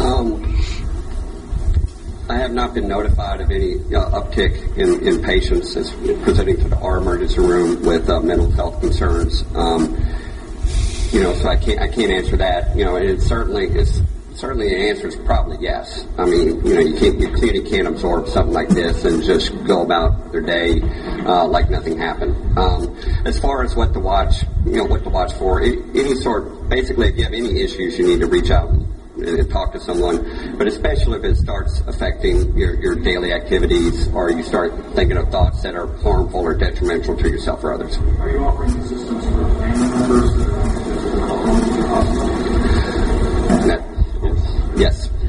[0.00, 0.42] Um,
[2.28, 5.90] I have not been notified of any uh, uptick in, in patients as
[6.22, 9.44] presenting to the, our emergency room with uh, mental health concerns.
[9.54, 9.96] Um,
[11.10, 12.74] you know, so I can't I can't answer that.
[12.74, 14.00] You know, and it certainly is
[14.42, 16.04] certainly the answer is probably yes.
[16.18, 19.52] I mean, you know, you can't you clearly can't absorb something like this and just
[19.64, 20.80] go about their day
[21.24, 22.58] uh, like nothing happened.
[22.58, 22.92] Um,
[23.24, 27.10] as far as what to watch, you know, what to watch for, any sort, basically,
[27.10, 30.66] if you have any issues, you need to reach out and talk to someone, but
[30.66, 35.62] especially if it starts affecting your, your daily activities or you start thinking of thoughts
[35.62, 37.96] that are harmful or detrimental to yourself or others.
[38.18, 40.32] Are you offering assistance for family members
[44.82, 45.21] yes.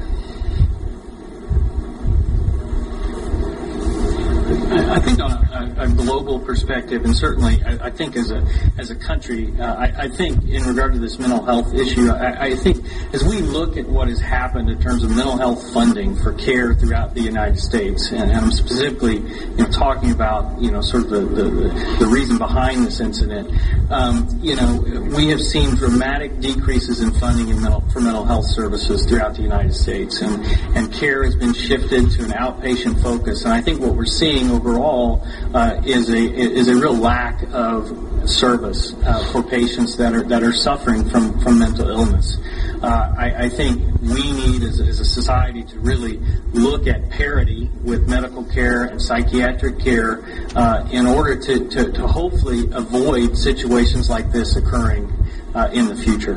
[4.90, 8.46] I think on a, a, global perspective, and certainly I, I, think as a
[8.78, 12.46] as a country, uh, I, I, think in regard to this mental health issue, I,
[12.46, 16.16] I, think as we look at what has happened in terms of mental health funding
[16.16, 20.82] for care throughout the United States, and, I'm specifically you know, talking about you know
[20.82, 23.50] sort of the, the, the reason behind this incident,
[23.92, 24.82] um, you know
[25.16, 29.44] we have seen dramatic decreases in funding in mental, for mental health services throughout the
[29.44, 33.80] United States, and and care has been shifted to an outpatient focus, and I think
[33.80, 39.44] what we're seeing overall uh, is a is a real lack of service uh, for
[39.44, 42.38] patients that are that are suffering from from mental illness.
[42.82, 46.18] Uh, I, I, think we need as, as, a society to really
[46.52, 50.22] look at parity with medical care and psychiatric care
[50.58, 55.10] uh, in order to, to, to, hopefully avoid situations like this occurring
[55.56, 56.36] uh, in the future.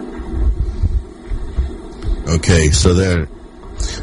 [2.33, 3.27] Okay, so there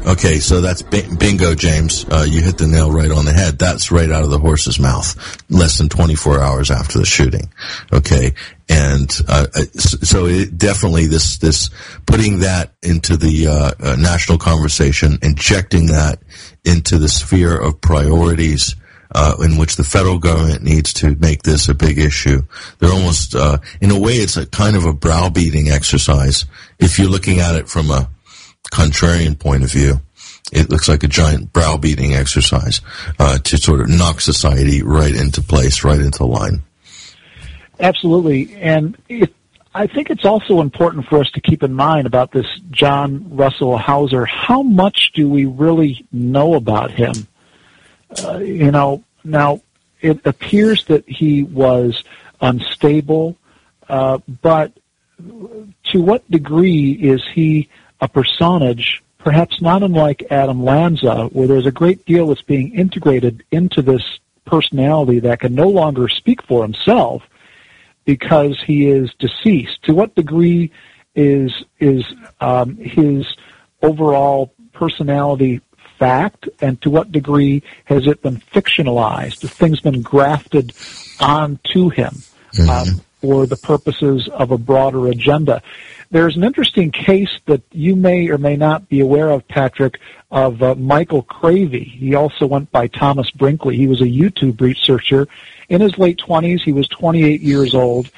[0.05, 2.05] Okay, so that's bingo, James.
[2.09, 3.57] Uh, you hit the nail right on the head.
[3.57, 7.49] That's right out of the horse's mouth, less than 24 hours after the shooting.
[7.91, 8.33] Okay,
[8.67, 11.69] and uh, uh so it, definitely this this
[12.05, 16.19] putting that into the uh, uh, national conversation, injecting that
[16.65, 18.75] into the sphere of priorities.
[19.15, 22.41] Uh, in which the federal government needs to make this a big issue.
[22.79, 26.45] They're almost, in a way, it's a kind of a browbeating exercise
[26.79, 28.09] if you're looking at it from a
[28.71, 30.01] contrarian point of view,
[30.51, 32.81] it looks like a giant browbeating exercise
[33.19, 36.61] uh, to sort of knock society right into place, right into line.
[37.79, 39.33] Absolutely, and it,
[39.73, 43.77] I think it's also important for us to keep in mind about this John Russell
[43.77, 44.25] Houser.
[44.25, 47.13] How much do we really know about him?
[48.23, 49.61] Uh, you know, now
[50.01, 52.03] it appears that he was
[52.41, 53.35] unstable,
[53.89, 54.73] uh, but
[55.85, 57.69] to what degree is he
[58.03, 63.43] a personage, perhaps not unlike Adam Lanza, where there's a great deal that's being integrated
[63.49, 67.23] into this personality that can no longer speak for himself
[68.03, 69.81] because he is deceased.
[69.83, 70.69] To what degree
[71.15, 72.03] is is
[72.41, 73.25] um, his
[73.81, 75.61] overall personality
[75.97, 79.43] fact, and to what degree has it been fictionalized?
[79.43, 80.73] Have things been grafted
[81.21, 82.21] onto him
[82.53, 82.69] mm-hmm.
[82.69, 85.61] um, for the purposes of a broader agenda?
[86.13, 89.99] There's an interesting case that you may or may not be aware of, Patrick,
[90.29, 91.87] of uh, Michael Cravey.
[91.87, 93.77] He also went by Thomas Brinkley.
[93.77, 95.27] He was a YouTube researcher.
[95.69, 98.11] In his late 20s, he was 28 years old,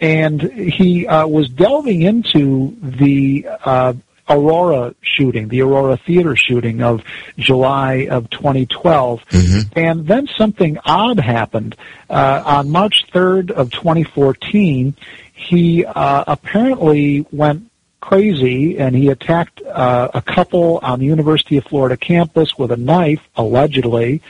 [0.00, 3.92] and he uh, was delving into the uh,
[4.32, 7.02] Aurora shooting, the Aurora Theater shooting of
[7.38, 9.24] July of 2012.
[9.26, 9.78] Mm-hmm.
[9.78, 11.76] And then something odd happened.
[12.08, 14.94] Uh, on March 3rd of 2014,
[15.34, 17.70] he uh, apparently went
[18.00, 22.76] crazy and he attacked uh, a couple on the University of Florida campus with a
[22.76, 24.20] knife, allegedly.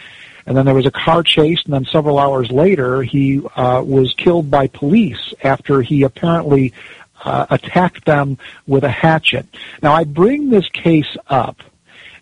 [0.46, 4.12] And then there was a car chase, and then several hours later, he uh, was
[4.14, 6.72] killed by police after he apparently
[7.24, 9.46] uh, attacked them with a hatchet.
[9.82, 11.62] Now, I bring this case up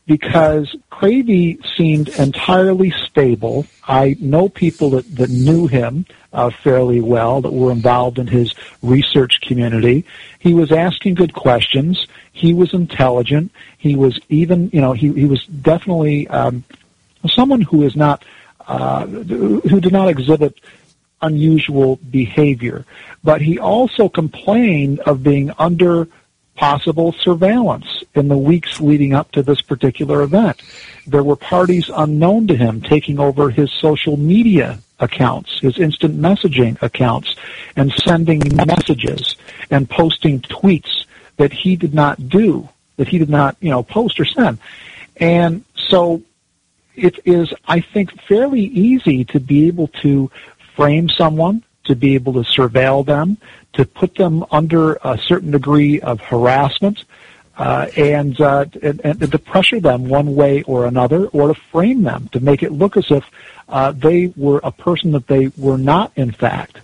[0.07, 3.67] because Cravey seemed entirely stable.
[3.87, 8.55] I know people that, that knew him uh, fairly well, that were involved in his
[8.83, 10.05] research community.
[10.39, 12.07] He was asking good questions.
[12.33, 13.53] He was intelligent.
[13.79, 16.65] He was even, you know, he, he was definitely um,
[17.29, 18.25] someone who is not,
[18.67, 20.59] uh, who did not exhibit
[21.23, 22.85] unusual behavior.
[23.23, 26.09] But he also complained of being under
[26.57, 30.63] possible surveillance in the weeks leading up to this particular event.
[31.07, 36.81] There were parties unknown to him taking over his social media accounts, his instant messaging
[36.83, 37.35] accounts,
[37.77, 39.37] and sending messages
[39.71, 41.05] and posting tweets
[41.39, 44.59] that he did not do, that he did not, you know, post or send.
[45.17, 46.23] And so
[46.95, 50.31] it is, I think, fairly easy to be able to
[50.77, 53.39] frame someone, to be able to surveil them,
[53.73, 57.05] to put them under a certain degree of harassment,
[57.57, 62.03] uh, and, uh, and, and to pressure them one way or another, or to frame
[62.03, 63.25] them to make it look as if
[63.69, 66.79] uh, they were a person that they were not, in fact.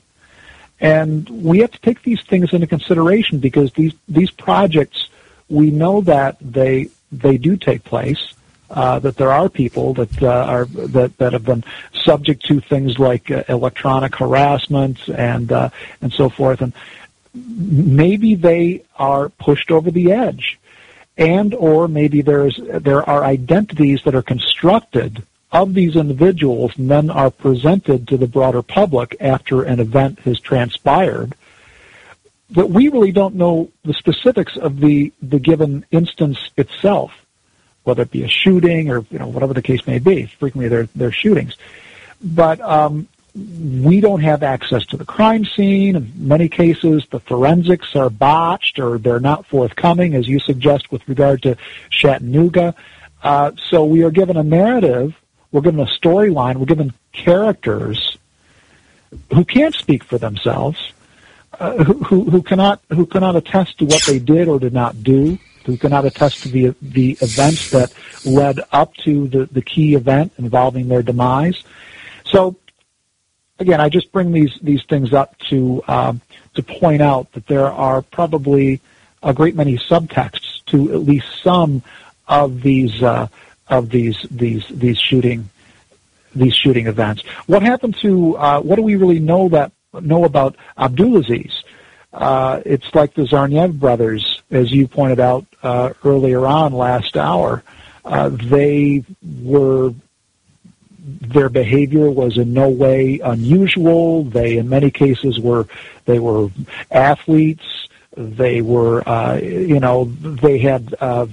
[0.80, 5.08] And we have to take these things into consideration because these these projects,
[5.48, 8.34] we know that they they do take place.
[8.68, 11.62] Uh, that there are people that uh, are that, that have been
[11.94, 15.70] subject to things like uh, electronic harassment and uh,
[16.02, 16.72] and so forth, and
[17.32, 20.58] maybe they are pushed over the edge,
[21.16, 27.08] and or maybe there's there are identities that are constructed of these individuals and then
[27.08, 31.34] are presented to the broader public after an event has transpired.
[32.50, 37.12] But we really don't know the specifics of the, the given instance itself
[37.86, 40.26] whether it be a shooting or you know whatever the case may be.
[40.26, 41.56] Frequently, they're they're shootings,
[42.20, 45.94] but um, we don't have access to the crime scene.
[45.94, 51.06] In many cases, the forensics are botched or they're not forthcoming, as you suggest with
[51.08, 51.56] regard to
[51.90, 52.74] Chattanooga.
[53.22, 55.14] Uh, so we are given a narrative,
[55.52, 58.18] we're given a storyline, we're given characters
[59.32, 60.92] who can't speak for themselves,
[61.60, 65.02] uh, who, who, who cannot who cannot attest to what they did or did not
[65.02, 67.92] do who cannot attest to the the events that
[68.24, 71.62] led up to the, the key event involving their demise.
[72.24, 72.56] So
[73.58, 76.20] again, I just bring these these things up to um,
[76.54, 78.80] to point out that there are probably
[79.22, 81.82] a great many subtexts to at least some
[82.28, 83.28] of these uh,
[83.68, 85.48] of these these these shooting
[86.34, 87.22] these shooting events.
[87.46, 91.52] What happened to uh, what do we really know that know about Abdulazeez?
[92.12, 97.62] Uh, it's like the Tsarnaev brothers, as you pointed out uh, earlier on last hour.
[98.04, 99.04] Uh, they
[99.42, 99.92] were
[101.06, 104.24] their behavior was in no way unusual.
[104.24, 105.66] They, in many cases, were
[106.04, 106.50] they were
[106.90, 107.88] athletes.
[108.16, 111.28] They were, uh, you know, they had a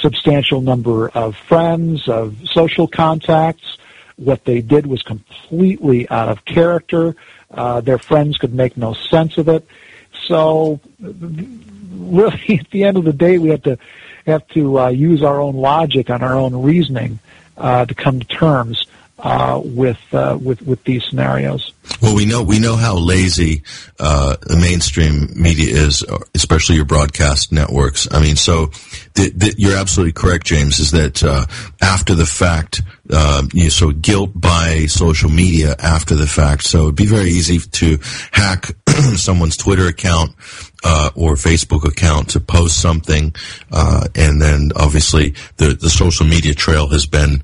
[0.00, 3.76] substantial number of friends, of social contacts.
[4.16, 7.14] What they did was completely out of character.
[7.50, 9.66] Uh, their friends could make no sense of it.
[10.26, 13.78] So really, at the end of the day, we have to
[14.26, 17.20] have to uh, use our own logic and our own reasoning
[17.56, 18.86] uh, to come to terms
[19.18, 21.72] uh, with uh, with with these scenarios.
[22.02, 23.62] Well, we know we know how lazy
[23.98, 26.04] uh, the mainstream media is,
[26.34, 28.08] especially your broadcast networks.
[28.12, 28.70] I mean, so
[29.56, 30.80] you're absolutely correct, James.
[30.80, 31.46] Is that uh,
[31.80, 36.64] after the fact, uh, you know, so guilt by social media after the fact.
[36.64, 37.98] So it'd be very easy to
[38.32, 38.72] hack
[39.16, 40.34] someone's Twitter account
[40.84, 43.34] uh, or Facebook account to post something,
[43.72, 47.42] uh, and then obviously the the social media trail has been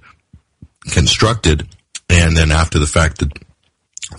[0.91, 1.69] constructed,
[2.09, 3.33] and then after the fact that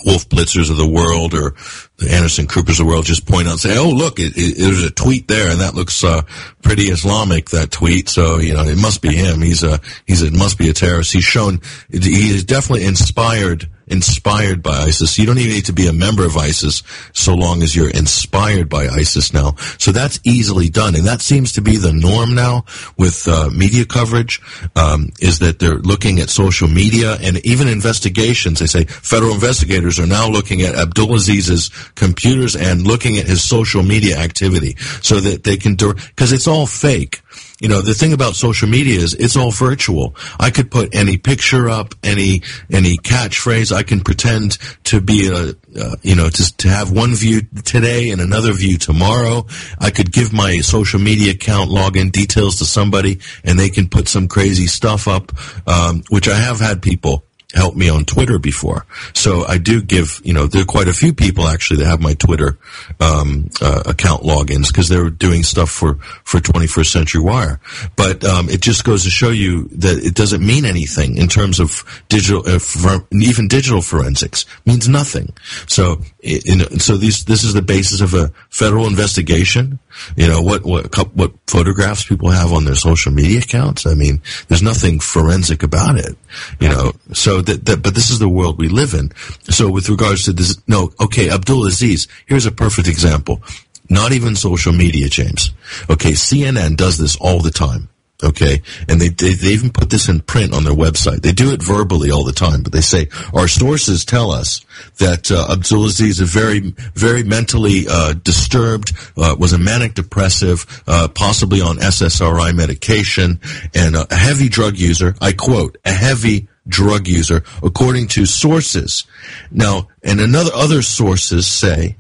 [0.05, 1.55] Wolf Blitzers of the world or
[1.97, 4.57] the Anderson Coopers of the world just point out and say, "Oh, look, it, it,
[4.57, 6.23] there's a tweet there, and that looks uh,
[6.61, 9.41] pretty Islamic." That tweet, so you know it must be him.
[9.41, 11.13] He's a he's a it must be a terrorist.
[11.13, 11.61] He's shown
[11.91, 15.17] he is definitely inspired inspired by ISIS.
[15.17, 18.69] You don't even need to be a member of ISIS so long as you're inspired
[18.69, 19.55] by ISIS now.
[19.77, 20.95] So that's easily done.
[20.95, 22.65] And that seems to be the norm now
[22.97, 24.41] with uh, media coverage,
[24.75, 28.59] um, is that they're looking at social media and even investigations.
[28.59, 33.84] They say federal investigators are now looking at Abdulazeez's computers and looking at his social
[33.84, 37.21] media activity so that they can, do, because it's all fake
[37.64, 40.18] you know, the thing about social media is it's all virtual.
[40.38, 43.74] I could put any picture up, any any catchphrase.
[43.74, 48.09] I can pretend to be a, uh, you know, to to have one view today
[48.09, 49.47] and another view tomorrow.
[49.80, 54.09] I could give my social media account login details to somebody, and they can put
[54.09, 55.32] some crazy stuff up,
[55.66, 58.85] um, which I have had people helped me on Twitter before.
[59.13, 62.01] So I do give, you know, there are quite a few people actually that have
[62.01, 62.57] my Twitter
[62.99, 67.59] um, uh, account logins because they're doing stuff for for 21st Century Wire.
[67.95, 71.59] But um, it just goes to show you that it doesn't mean anything in terms
[71.59, 75.33] of digital, uh, for, even digital forensics means nothing.
[75.67, 79.79] So, in, so these this is the basis of a federal investigation.
[80.15, 83.85] You know what what what photographs people have on their social media accounts.
[83.85, 86.15] I mean, there's nothing forensic about it.
[86.59, 89.11] You know, so that, that, but this is the world we live in.
[89.49, 93.41] So with regards to this, no, okay, Abdulazeez, here's a perfect example.
[93.89, 95.51] Not even social media, James.
[95.89, 97.89] Okay, CNN does this all the time.
[98.23, 101.21] Okay, and they, they, they even put this in print on their website.
[101.21, 104.65] They do it verbally all the time, but they say our sources tell us
[104.99, 110.65] that uh, Abdulazeez is a very very mentally uh, disturbed, uh, was a manic depressive,
[110.87, 113.41] uh, possibly on SSRI medication,
[113.75, 115.15] and a heavy drug user.
[115.19, 119.05] I quote: a heavy drug user, according to sources.
[119.51, 121.97] Now, and another other sources say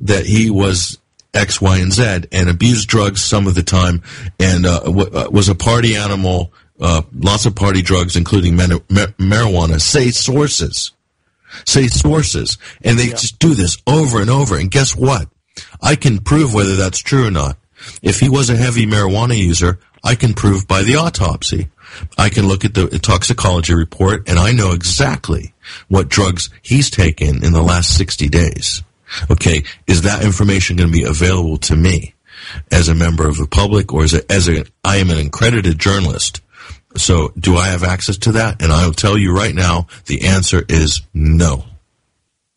[0.00, 0.98] that he was
[1.32, 4.02] X, Y, and Z, and abused drugs some of the time,
[4.38, 6.52] and uh, w- uh, was a party animal.
[6.80, 9.80] Uh, lots of party drugs, including mar- marijuana.
[9.80, 10.92] Say sources,
[11.64, 13.14] say sources, and they yeah.
[13.14, 14.58] just do this over and over.
[14.58, 15.28] And guess what?
[15.80, 17.58] I can prove whether that's true or not.
[18.02, 21.68] If he was a heavy marijuana user, I can prove by the autopsy.
[22.18, 25.54] I can look at the toxicology report, and I know exactly
[25.88, 28.82] what drugs he's taken in the last 60 days.
[29.30, 32.14] Okay, is that information going to be available to me
[32.70, 35.78] as a member of the public or as a, as a, I am an accredited
[35.78, 36.40] journalist.
[36.96, 38.62] So do I have access to that?
[38.62, 41.64] And I'll tell you right now, the answer is no.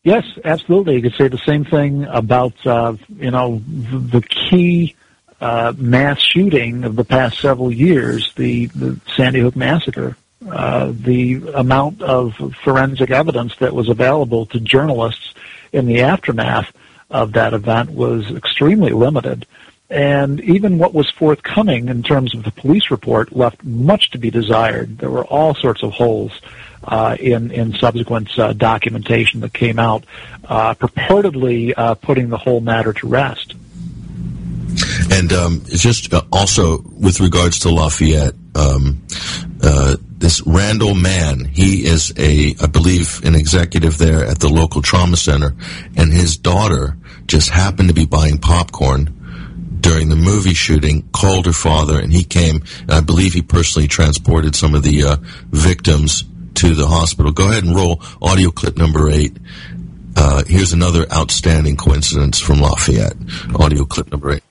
[0.03, 0.95] Yes, absolutely.
[0.95, 4.95] You could say the same thing about, uh, you know, the key
[5.39, 10.17] uh, mass shooting of the past several years, the, the Sandy Hook massacre.
[10.47, 12.33] Uh, the amount of
[12.63, 15.33] forensic evidence that was available to journalists
[15.73, 16.71] in the aftermath
[17.09, 19.45] of that event was extremely limited.
[19.89, 24.29] And even what was forthcoming in terms of the police report left much to be
[24.29, 24.97] desired.
[24.97, 26.39] There were all sorts of holes
[26.83, 30.05] uh, in in subsequent uh, documentation that came out,
[30.45, 33.55] uh, purportedly uh, putting the whole matter to rest.
[35.09, 39.05] And um, just uh, also with regards to Lafayette, um,
[39.61, 44.81] uh, this Randall Mann, he is a, I believe, an executive there at the local
[44.81, 45.55] trauma center,
[45.95, 46.97] and his daughter
[47.27, 49.13] just happened to be buying popcorn
[49.79, 53.87] during the movie shooting, called her father, and he came, and I believe he personally
[53.87, 55.17] transported some of the uh,
[55.49, 56.23] victims
[56.55, 57.31] to the hospital.
[57.31, 59.37] Go ahead and roll audio clip number eight.
[60.15, 63.15] Uh, here's another outstanding coincidence from Lafayette.
[63.55, 64.43] Audio clip number eight.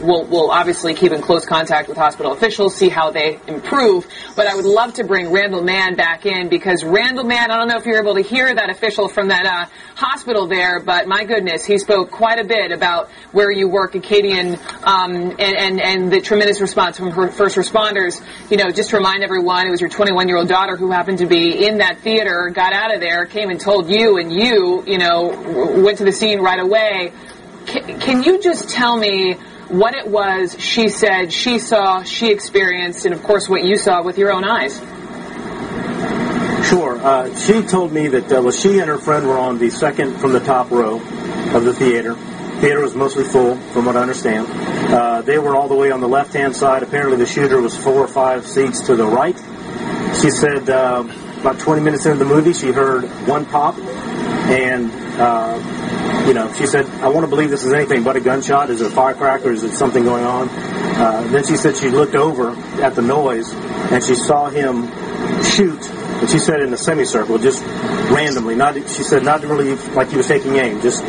[0.00, 4.06] We'll, we'll, obviously keep in close contact with hospital officials, see how they improve.
[4.36, 7.68] But I would love to bring Randall Mann back in because Randall Mann, I don't
[7.68, 11.24] know if you're able to hear that official from that uh, hospital there, but my
[11.24, 16.12] goodness, he spoke quite a bit about where you work, Acadian, um, and, and, and
[16.12, 18.20] the tremendous response from her first responders.
[18.50, 21.18] You know, just to remind everyone, it was your 21 year old daughter who happened
[21.18, 24.84] to be in that theater, got out of there, came and told you, and you,
[24.86, 27.12] you know, went to the scene right away.
[27.66, 29.36] Can, can you just tell me?
[29.72, 34.02] What it was she said she saw, she experienced, and of course what you saw
[34.02, 34.78] with your own eyes.
[36.68, 36.96] Sure.
[36.96, 40.18] Uh, she told me that uh, well, she and her friend were on the second
[40.18, 40.96] from the top row
[41.54, 42.14] of the theater.
[42.60, 44.46] Theater was mostly full, from what I understand.
[44.92, 46.82] Uh, they were all the way on the left-hand side.
[46.82, 49.36] Apparently, the shooter was four or five seats to the right.
[50.20, 51.04] She said uh,
[51.40, 55.58] about 20 minutes into the movie, she heard one pop, and uh,
[56.26, 58.70] you know, she said, I want to believe this is anything but a gunshot.
[58.70, 59.50] Is it a firecracker?
[59.50, 60.48] Is it something going on?
[60.48, 62.50] Uh, then she said she looked over
[62.82, 64.86] at the noise and she saw him
[65.42, 65.88] shoot.
[65.90, 67.62] And she said in a semicircle, just
[68.12, 68.54] randomly.
[68.54, 71.02] Not, she said not really like he was taking aim, just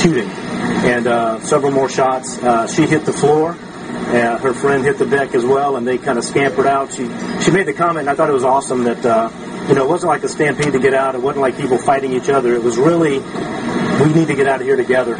[0.00, 0.28] shooting.
[0.28, 2.38] And uh, several more shots.
[2.38, 3.56] Uh, she hit the floor.
[4.12, 6.92] Uh, her friend hit the deck as well, and they kind of scampered out.
[6.92, 7.08] She
[7.40, 9.30] she made the comment, I thought it was awesome that uh,
[9.68, 11.14] you know it wasn't like a stampede to get out.
[11.14, 12.54] It wasn't like people fighting each other.
[12.54, 13.20] It was really
[14.02, 15.16] we need to get out of here together.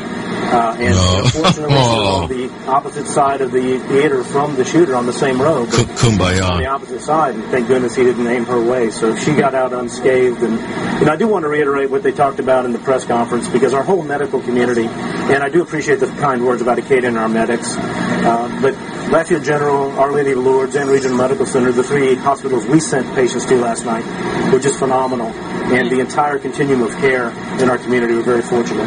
[0.53, 1.23] Uh, and no.
[1.25, 2.23] unfortunately, oh.
[2.23, 5.69] on the opposite side of the theater from the shooter on the same road.
[5.69, 6.51] Kumbaya.
[6.51, 8.91] On the opposite side, and thank goodness he didn't aim her way.
[8.91, 10.43] So she got out unscathed.
[10.43, 13.49] And, and I do want to reiterate what they talked about in the press conference
[13.49, 17.19] because our whole medical community, and I do appreciate the kind words about Acadia and
[17.19, 18.75] our medics, uh, but
[19.11, 23.15] Lafayette General, Our Lady of Lourdes, and Regional Medical Center, the three hospitals we sent
[23.15, 24.05] patients to last night,
[24.53, 25.29] were just phenomenal.
[25.73, 27.31] And the entire continuum of care
[27.61, 28.87] in our community, we're very fortunate.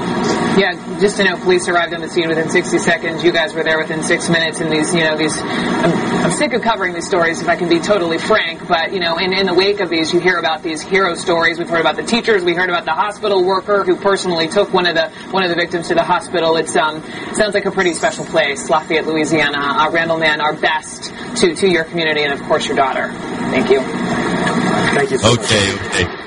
[0.57, 3.23] Yeah, just to know, police arrived on the scene within 60 seconds.
[3.23, 4.59] You guys were there within six minutes.
[4.59, 7.69] And these, you know, these, I'm, I'm sick of covering these stories, if I can
[7.69, 8.67] be totally frank.
[8.67, 11.59] But, you know, in, in the wake of these, you hear about these hero stories.
[11.59, 12.43] We've heard about the teachers.
[12.43, 15.55] We heard about the hospital worker who personally took one of the one of the
[15.55, 16.57] victims to the hospital.
[16.57, 17.03] It's um,
[17.33, 19.59] sounds like a pretty special place, Lafayette, Louisiana.
[19.59, 23.11] Uh, Randall Mann, our best to, to your community and, of course, your daughter.
[23.51, 23.81] Thank you.
[23.81, 25.17] Thank you.
[25.17, 25.85] So okay, much.
[25.87, 26.24] okay.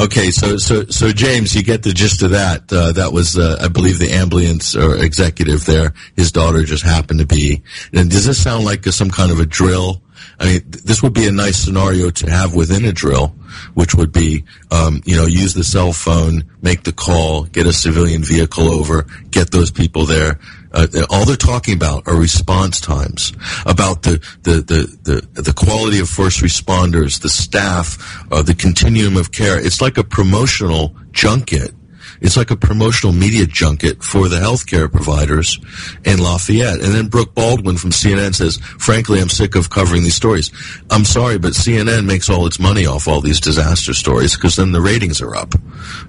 [0.00, 2.72] Okay, so so so James, you get the gist of that.
[2.72, 5.92] Uh, that was, uh, I believe, the ambulance or executive there.
[6.16, 7.62] His daughter just happened to be.
[7.92, 10.00] And does this sound like some kind of a drill?
[10.38, 13.34] I mean, this would be a nice scenario to have within a drill,
[13.74, 17.72] which would be, um, you know, use the cell phone, make the call, get a
[17.72, 20.40] civilian vehicle over, get those people there.
[20.72, 23.32] Uh, all they're talking about are response times,
[23.66, 24.98] about the, the, the,
[25.32, 27.98] the, the quality of first responders, the staff,
[28.30, 29.58] uh, the continuum of care.
[29.58, 31.74] It's like a promotional junket
[32.20, 35.58] It's like a promotional media junket for the healthcare providers
[36.04, 36.80] in Lafayette.
[36.80, 40.50] And then Brooke Baldwin from CNN says, frankly, I'm sick of covering these stories.
[40.90, 44.72] I'm sorry, but CNN makes all its money off all these disaster stories because then
[44.72, 45.54] the ratings are up.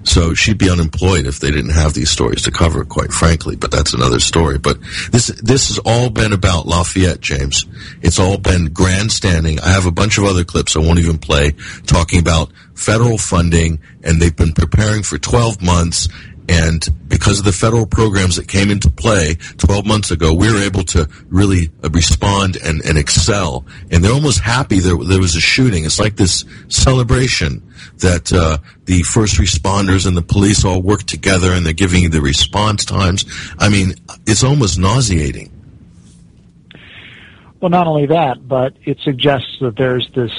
[0.04, 3.70] So she'd be unemployed if they didn't have these stories to cover, quite frankly, but
[3.70, 4.58] that's another story.
[4.58, 4.78] But
[5.10, 7.66] this, this has all been about Lafayette, James.
[8.02, 9.60] It's all been grandstanding.
[9.60, 11.52] I have a bunch of other clips I won't even play
[11.86, 16.08] talking about federal funding and they've been preparing for 12 months
[16.48, 20.58] and because of the federal programs that came into play 12 months ago, we were
[20.58, 23.64] able to really uh, respond and, and excel.
[23.90, 25.84] And they're almost happy there, there was a shooting.
[25.84, 27.62] It's like this celebration
[27.98, 32.20] that uh, the first responders and the police all work together and they're giving the
[32.20, 33.24] response times.
[33.58, 33.94] I mean,
[34.26, 35.50] it's almost nauseating.
[37.60, 40.32] Well, not only that, but it suggests that there's this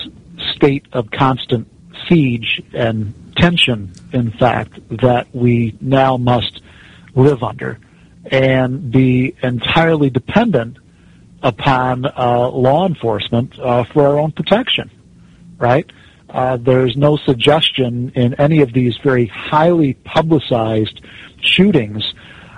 [0.54, 1.73] state of constant
[2.08, 6.62] siege and tension, in fact, that we now must
[7.16, 7.80] live under
[8.26, 10.78] and be entirely dependent
[11.42, 14.90] upon uh, law enforcement uh, for our own protection,
[15.58, 15.92] right?
[16.30, 21.02] Uh, there's no suggestion in any of these very highly publicized
[21.42, 22.14] shootings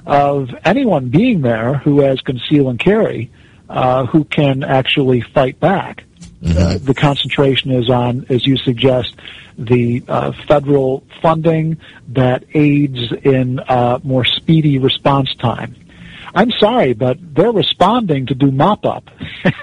[0.05, 3.31] of anyone being there who has conceal and carry,
[3.67, 6.03] uh, who can actually fight back.
[6.41, 6.85] Mm-hmm.
[6.85, 9.15] the concentration is on, as you suggest,
[9.57, 11.77] the uh, federal funding
[12.09, 15.75] that aids in uh, more speedy response time.
[16.35, 19.09] I'm sorry, but they're responding to do mop up.
[19.43, 19.53] they're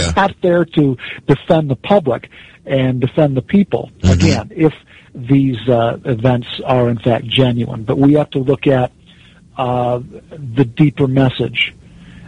[0.00, 0.12] yeah.
[0.16, 0.96] not there to
[1.26, 2.28] defend the public
[2.66, 3.90] and defend the people.
[4.00, 4.12] Mm-hmm.
[4.12, 4.74] Again, if
[5.14, 8.92] these uh, events are in fact genuine, but we have to look at
[9.56, 10.00] uh,
[10.30, 11.74] the deeper message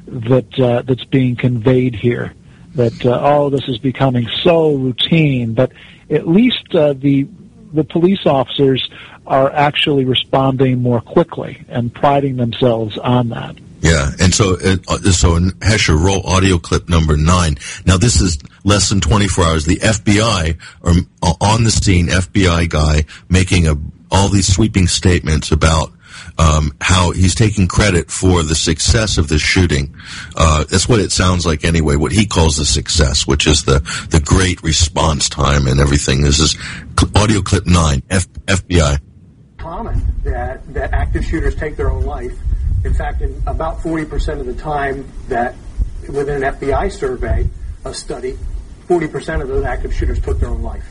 [0.06, 2.32] that uh, that's being conveyed here.
[2.78, 5.72] That uh, oh, this is becoming so routine, but
[6.09, 7.26] at least uh, the
[7.72, 8.88] the police officers
[9.26, 13.56] are actually responding more quickly and priding themselves on that.
[13.80, 17.56] Yeah, and so uh, so in Hesher, roll audio clip number nine.
[17.84, 19.64] Now this is less than 24 hours.
[19.66, 22.06] The FBI are uh, on the scene.
[22.06, 23.74] FBI guy making a
[24.10, 25.92] all these sweeping statements about
[26.39, 29.94] um, how he's taking credit for the success of this shooting.
[30.36, 31.97] Uh, that's what it sounds like anyway.
[31.97, 36.23] What he calls the success, which is the the great response time and everything.
[36.23, 36.56] This is
[37.15, 38.02] audio clip nine.
[38.09, 38.98] F- FBI.
[39.59, 42.36] Common that that active shooters take their own life.
[42.85, 45.56] In fact, in about 40% of the time that
[46.09, 47.48] within an FBI survey,
[47.85, 48.39] a study,
[48.86, 50.89] 40% of those active shooters took their own life.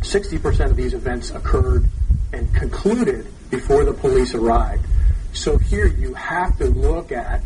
[0.00, 1.84] 60% of these events occurred
[2.32, 4.86] and concluded before the police arrived.
[5.32, 7.42] So here you have to look at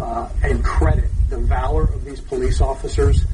[0.00, 3.24] uh, and credit the valor of these police officers.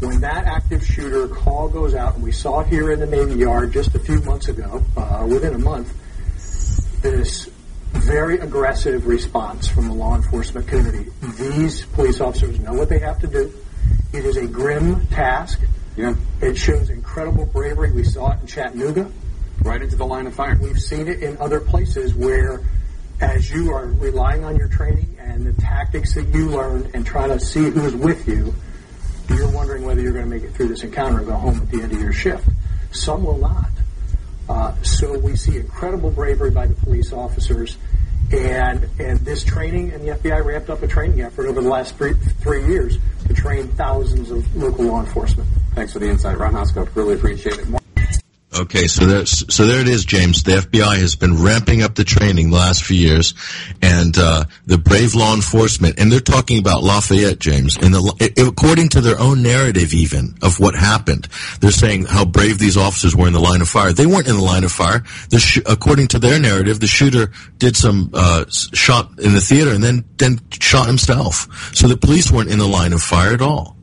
[0.00, 3.40] When that active shooter call goes out, and we saw it here in the Navy
[3.40, 5.92] Yard just a few months ago, uh, within a month,
[7.00, 7.48] this
[7.92, 11.10] very aggressive response from the law enforcement community.
[11.38, 13.52] These police officers know what they have to do.
[14.12, 15.60] It is a grim task.
[15.96, 16.14] Yeah.
[16.40, 17.92] It shows incredible bravery.
[17.92, 19.10] We saw it in Chattanooga
[19.62, 20.58] right into the line of fire.
[20.60, 22.60] We've seen it in other places where,
[23.20, 27.30] as you are relying on your training and the tactics that you learn and trying
[27.30, 28.54] to see who's with you,
[29.28, 31.70] you're wondering whether you're going to make it through this encounter and go home at
[31.70, 32.48] the end of your shift.
[32.92, 33.70] Some will not.
[34.48, 37.78] Uh, so we see incredible bravery by the police officers.
[38.32, 41.96] And, and this training, and the FBI ramped up a training effort over the last
[41.96, 45.48] three, three years to train thousands of local law enforcement.
[45.74, 46.88] Thanks for the insight, Ron Hosko.
[46.94, 47.83] Really appreciate it.
[48.56, 50.44] Okay, so there, so there it is, James.
[50.44, 53.34] The FBI has been ramping up the training the last few years,
[53.82, 57.76] and uh, the brave law enforcement, and they're talking about Lafayette, James.
[57.76, 61.26] And the, according to their own narrative, even of what happened,
[61.60, 63.92] they're saying how brave these officers were in the line of fire.
[63.92, 65.02] They weren't in the line of fire.
[65.36, 69.82] Sh- according to their narrative, the shooter did some uh, shot in the theater and
[69.82, 71.74] then then shot himself.
[71.74, 73.73] So the police weren't in the line of fire at all.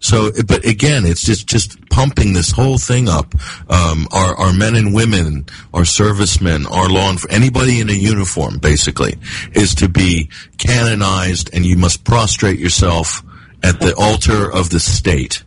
[0.00, 3.34] So, but again, it's just just pumping this whole thing up.
[3.70, 8.58] Um, our our men and women, our servicemen, our law enforcement, anybody in a uniform,
[8.58, 9.16] basically,
[9.52, 13.22] is to be canonized, and you must prostrate yourself
[13.62, 15.42] at the altar of the state.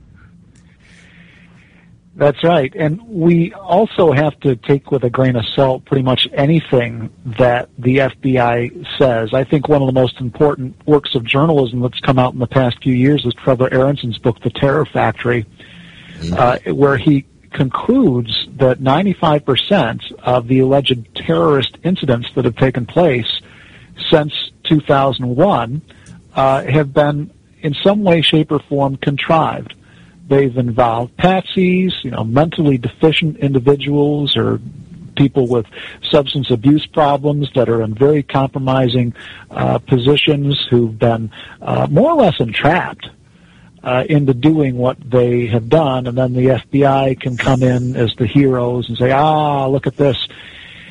[2.18, 2.74] That's right.
[2.76, 7.70] And we also have to take with a grain of salt pretty much anything that
[7.78, 9.36] the FBI says.
[9.36, 12.48] I think one of the most important works of journalism that's come out in the
[12.48, 15.46] past few years is Trevor Aaronson's book, The Terror Factory,
[16.36, 23.42] uh, where he concludes that 95% of the alleged terrorist incidents that have taken place
[24.10, 24.34] since
[24.64, 25.84] 2001
[26.34, 27.32] uh, have been
[27.62, 29.76] in some way, shape, or form contrived.
[30.28, 34.60] They've involved patsies, you know, mentally deficient individuals or
[35.16, 35.66] people with
[36.10, 39.14] substance abuse problems that are in very compromising
[39.50, 41.32] uh, positions who've been
[41.62, 43.10] uh, more or less entrapped
[43.84, 48.14] uh, into doing what they have done, and then the FBI can come in as
[48.18, 50.18] the heroes and say, "Ah, look at this,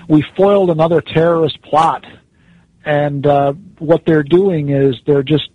[0.08, 2.04] we foiled another terrorist plot."
[2.84, 5.50] And uh, what they're doing is they're just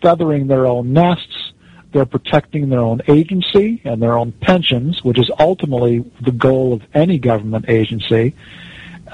[0.00, 1.43] feathering their own nests.
[1.94, 6.82] They're protecting their own agency and their own pensions, which is ultimately the goal of
[6.92, 8.34] any government agency.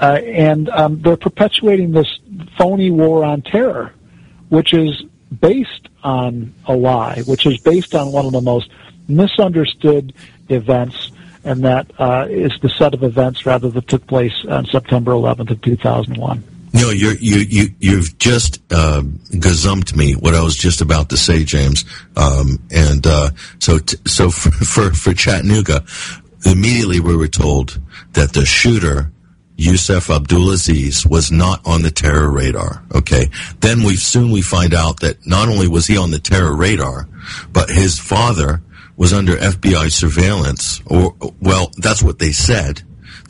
[0.01, 2.07] Uh, and um, they're perpetuating this
[2.57, 3.93] phony war on terror,
[4.49, 5.03] which is
[5.39, 8.71] based on a lie, which is based on one of the most
[9.07, 10.11] misunderstood
[10.49, 11.11] events,
[11.43, 15.51] and that uh, is the set of events rather that took place on September 11th
[15.51, 16.43] of 2001.
[16.73, 21.17] No, you're, you you you've just uh, gazumped me what I was just about to
[21.17, 21.83] say, James.
[22.15, 25.83] Um, and uh, so t- so for, for for Chattanooga,
[26.45, 27.79] immediately we were told
[28.13, 29.11] that the shooter
[29.57, 32.83] Yusef Abdulazeez was not on the terror radar.
[32.95, 33.29] Okay.
[33.59, 37.07] Then we soon we find out that not only was he on the terror radar,
[37.51, 38.63] but his father
[38.97, 42.81] was under FBI surveillance, or well, that's what they said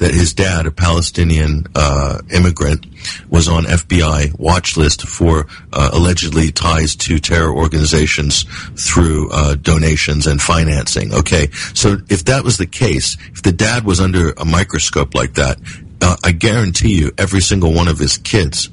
[0.01, 2.87] that his dad, a Palestinian uh, immigrant,
[3.29, 8.45] was on FBI watch list for uh, allegedly ties to terror organizations
[8.75, 11.13] through uh, donations and financing.
[11.13, 15.35] Okay, so if that was the case, if the dad was under a microscope like
[15.35, 15.59] that,
[16.01, 18.71] uh, I guarantee you, every single one of his kids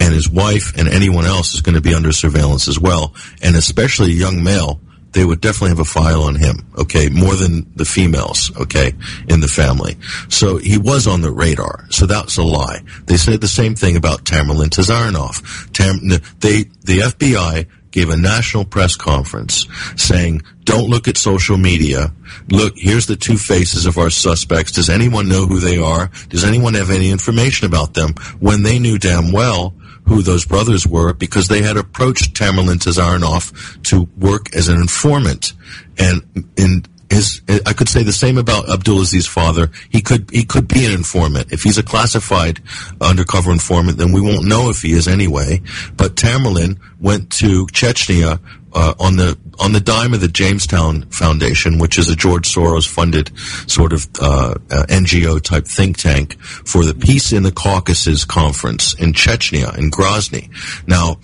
[0.00, 3.56] and his wife and anyone else is going to be under surveillance as well, and
[3.56, 4.80] especially a young male
[5.12, 8.92] they would definitely have a file on him, okay, more than the females, okay,
[9.28, 9.96] in the family.
[10.28, 11.86] So he was on the radar.
[11.90, 12.80] So that's a lie.
[13.04, 15.72] They said the same thing about Tamerlan Tsarnaev.
[15.72, 15.98] Tam,
[16.40, 19.66] they, the FBI gave a national press conference
[19.96, 22.12] saying, don't look at social media.
[22.48, 24.72] Look, here's the two faces of our suspects.
[24.72, 26.10] Does anyone know who they are?
[26.30, 28.14] Does anyone have any information about them?
[28.40, 29.74] When they knew damn well
[30.06, 35.52] who those brothers were because they had approached Tamerlan Tsarnaev to work as an informant.
[35.98, 39.70] And in his, I could say the same about Abdulazeez's father.
[39.90, 41.52] He could he could be an informant.
[41.52, 42.60] If he's a classified
[43.00, 45.60] undercover informant, then we won't know if he is anyway.
[45.96, 48.40] But Tamerlan went to Chechnya
[48.74, 52.88] uh, on the on the dime of the Jamestown Foundation, which is a George Soros
[52.88, 53.30] funded
[53.68, 58.94] sort of uh, uh, NGO type think tank for the Peace in the Caucasus conference
[58.94, 60.50] in Chechnya in Grozny.
[60.86, 61.18] Now,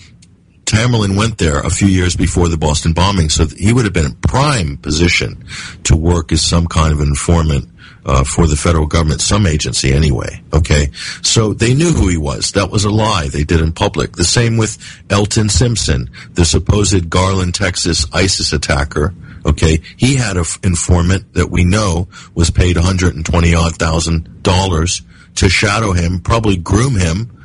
[0.69, 4.05] Tamerlan went there a few years before the Boston bombing, so he would have been
[4.05, 5.43] in prime position
[5.85, 7.71] to work as some kind of informant
[8.05, 10.43] uh, for the federal government, some agency anyway.
[10.53, 10.91] Okay,
[11.23, 12.53] so they knew who he was.
[12.53, 14.17] That was a lie they did in public.
[14.17, 14.77] The same with
[15.09, 19.15] Elton Simpson, the supposed Garland, Texas ISIS attacker.
[19.47, 25.01] Okay, he had an f- informant that we know was paid 120 odd thousand dollars
[25.37, 27.38] to shadow him, probably groom him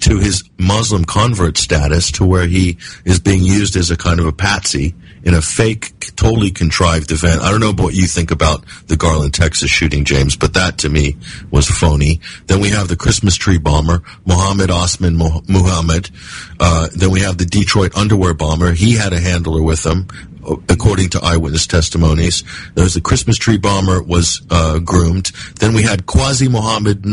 [0.00, 4.26] to his Muslim convert status to where he is being used as a kind of
[4.26, 4.94] a patsy
[5.24, 7.42] in a fake, totally contrived event.
[7.42, 10.88] I don't know what you think about the Garland, Texas shooting, James, but that to
[10.88, 11.16] me
[11.50, 12.20] was phony.
[12.46, 16.10] Then we have the Christmas tree bomber, Mohammed Osman Mohamud.
[16.58, 18.72] Uh, then we have the Detroit underwear bomber.
[18.72, 20.08] He had a handler with him
[20.68, 22.42] according to eyewitness testimonies.
[22.74, 25.26] There was the Christmas tree bomber was uh, groomed.
[25.60, 27.04] Then we had Quazi Muhammad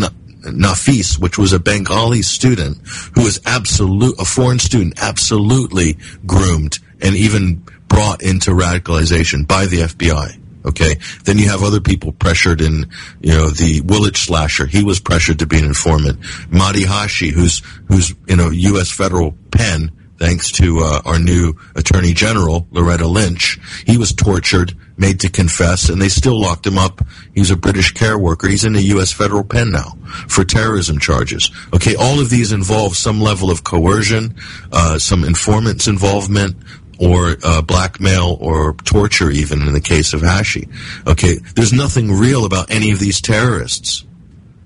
[0.41, 2.77] Nafis, which was a Bengali student
[3.15, 9.81] who was absolute a foreign student, absolutely groomed and even brought into radicalization by the
[9.81, 10.39] FBI.
[10.65, 10.97] Okay.
[11.23, 12.89] Then you have other people pressured in,
[13.21, 14.65] you know, the Woolwich slasher.
[14.65, 16.19] He was pressured to be an informant.
[16.51, 18.91] Mahdi Hashi, who's, who's in a U.S.
[18.91, 23.57] federal pen, thanks to uh, our new Attorney General, Loretta Lynch.
[23.85, 27.01] He was tortured, made to confess, and they still locked him up.
[27.33, 28.47] He's a British care worker.
[28.47, 29.11] He's in a U.S.
[29.11, 29.97] federal pen now
[30.27, 31.49] for terrorism charges.
[31.73, 34.35] Okay, all of these involve some level of coercion,
[34.71, 36.57] uh, some informant's involvement,
[36.99, 40.67] or uh, blackmail or torture, even in the case of Hashi.
[41.07, 44.05] Okay, there's nothing real about any of these terrorists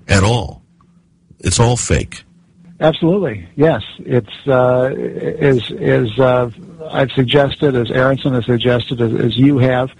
[0.08, 0.62] at all.
[1.38, 2.24] It's all fake.
[2.80, 3.82] Absolutely, yes.
[4.00, 6.50] It's uh, as as uh,
[6.90, 9.90] I've suggested, as Aaronson has suggested, as, as you have.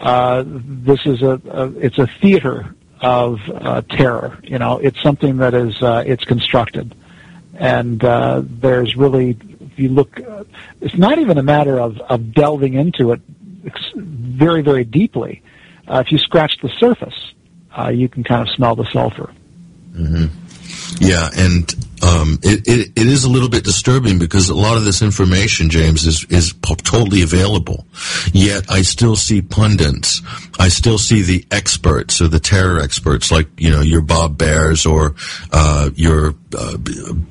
[0.00, 4.38] Uh, this is a, a, it's a theater of uh, terror.
[4.42, 6.94] You know, it's something that is uh, it's constructed,
[7.54, 10.44] and uh, there's really if you look, uh,
[10.80, 13.20] it's not even a matter of, of delving into it
[13.94, 15.42] very, very deeply.
[15.88, 17.32] If you scratch the surface,
[17.92, 19.32] you can kind of smell the sulfur.
[19.92, 20.26] Mm-hmm.
[21.00, 24.84] Yeah, and um, it, it, it is a little bit disturbing because a lot of
[24.84, 27.86] this information, James, is, is totally available.
[28.32, 30.20] Yet I still see pundits.
[30.58, 34.84] I still see the experts or the terror experts like, you know, your Bob Baers
[34.84, 35.14] or,
[35.52, 36.76] uh, your, uh,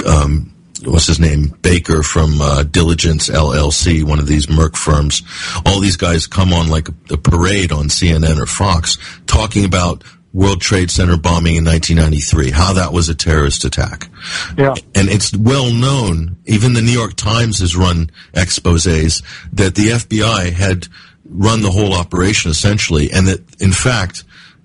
[0.07, 0.53] um,
[0.85, 5.21] what's his name Baker from uh, Diligence LLC, one of these Merck firms.
[5.65, 10.03] All these guys come on like a, a parade on CNN or Fox, talking about
[10.33, 14.09] World Trade Center bombing in 1993, how that was a terrorist attack.
[14.57, 14.75] Yeah.
[14.95, 20.53] And it's well known, even the New York Times has run exposés that the FBI
[20.53, 20.87] had
[21.25, 24.23] run the whole operation essentially, and that in fact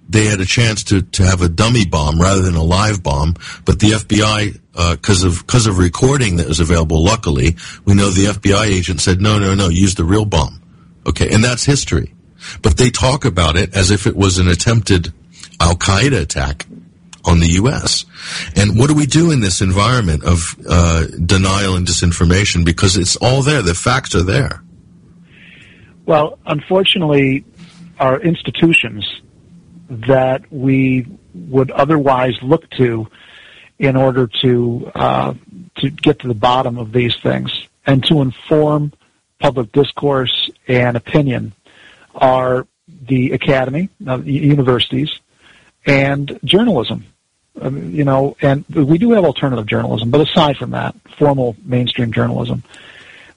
[0.08, 3.34] they had a chance to, to have a dummy bomb rather than a live bomb,
[3.64, 4.60] but the FBI,
[4.92, 9.00] because uh, of because of recording that was available, luckily, we know the FBI agent
[9.00, 10.62] said, no, no, no, use the real bomb.
[11.06, 12.14] Okay, and that's history.
[12.62, 15.12] But they talk about it as if it was an attempted
[15.60, 16.66] Al Qaeda attack
[17.24, 18.06] on the U.S.
[18.54, 22.64] And what do we do in this environment of uh, denial and disinformation?
[22.64, 24.62] Because it's all there, the facts are there.
[26.04, 27.44] Well, unfortunately,
[27.98, 29.20] our institutions
[29.88, 33.08] that we would otherwise look to
[33.78, 35.34] in order to uh,
[35.78, 38.92] to get to the bottom of these things and to inform
[39.38, 41.52] public discourse and opinion
[42.14, 45.20] are the academy, uh, universities,
[45.86, 47.04] and journalism.
[47.60, 52.12] Um, you know, and we do have alternative journalism, but aside from that, formal mainstream
[52.12, 52.62] journalism,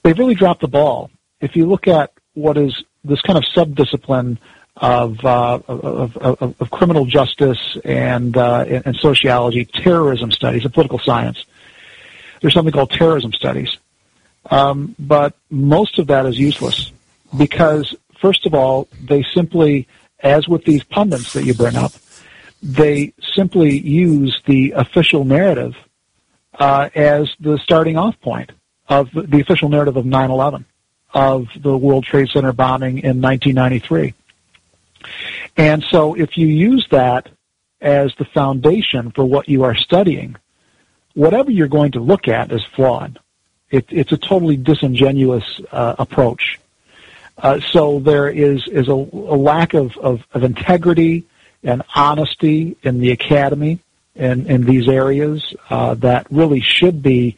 [0.02, 1.10] they've really dropped the ball.
[1.40, 4.36] If you look at what is this kind of subdiscipline
[4.76, 10.98] of, uh, of, of, of, criminal justice and, uh, and sociology, terrorism studies, and political
[10.98, 11.44] science.
[12.40, 13.76] There's something called terrorism studies.
[14.50, 16.92] Um, but most of that is useless
[17.36, 19.86] because, first of all, they simply,
[20.20, 21.92] as with these pundits that you bring up,
[22.62, 25.76] they simply use the official narrative
[26.58, 28.52] uh, as the starting off point
[28.88, 30.64] of the official narrative of 9/11,
[31.14, 34.14] of the World Trade Center bombing in 1993.
[35.56, 37.28] And so, if you use that
[37.80, 40.36] as the foundation for what you are studying,
[41.14, 43.18] whatever you're going to look at is flawed.
[43.70, 46.58] It, it's a totally disingenuous uh, approach.
[47.38, 51.24] Uh, so there is is a, a lack of, of, of integrity
[51.62, 53.80] and honesty in the academy
[54.16, 57.36] and in these areas uh, that really should be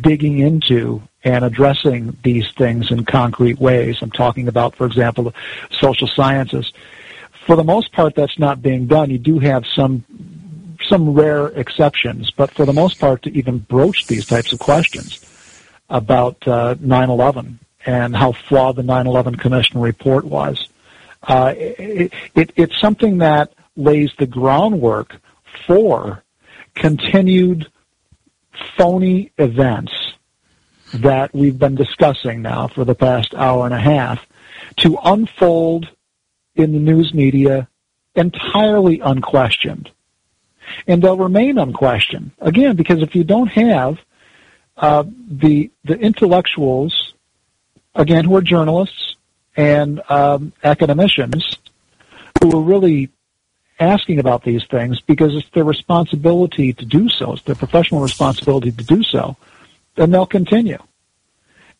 [0.00, 3.98] digging into and addressing these things in concrete ways.
[4.00, 5.34] I'm talking about, for example,
[5.70, 6.72] social sciences.
[7.46, 9.10] For the most part, that's not being done.
[9.10, 10.04] You do have some
[10.88, 15.20] some rare exceptions, but for the most part, to even broach these types of questions
[15.88, 20.68] about uh, 9/11 and how flawed the 9/11 Commission report was,
[21.24, 25.16] uh, it, it, it's something that lays the groundwork
[25.66, 26.22] for
[26.74, 27.70] continued
[28.76, 29.92] phony events
[30.94, 34.24] that we've been discussing now for the past hour and a half
[34.76, 35.88] to unfold
[36.54, 37.68] in the news media
[38.14, 39.90] entirely unquestioned.
[40.86, 42.32] And they'll remain unquestioned.
[42.40, 43.98] Again, because if you don't have
[44.76, 47.14] uh, the the intellectuals,
[47.94, 49.16] again, who are journalists
[49.56, 51.56] and um, academicians,
[52.40, 53.10] who are really
[53.78, 57.34] asking about these things because it's their responsibility to do so.
[57.34, 59.36] It's their professional responsibility to do so.
[59.94, 60.78] Then they'll continue.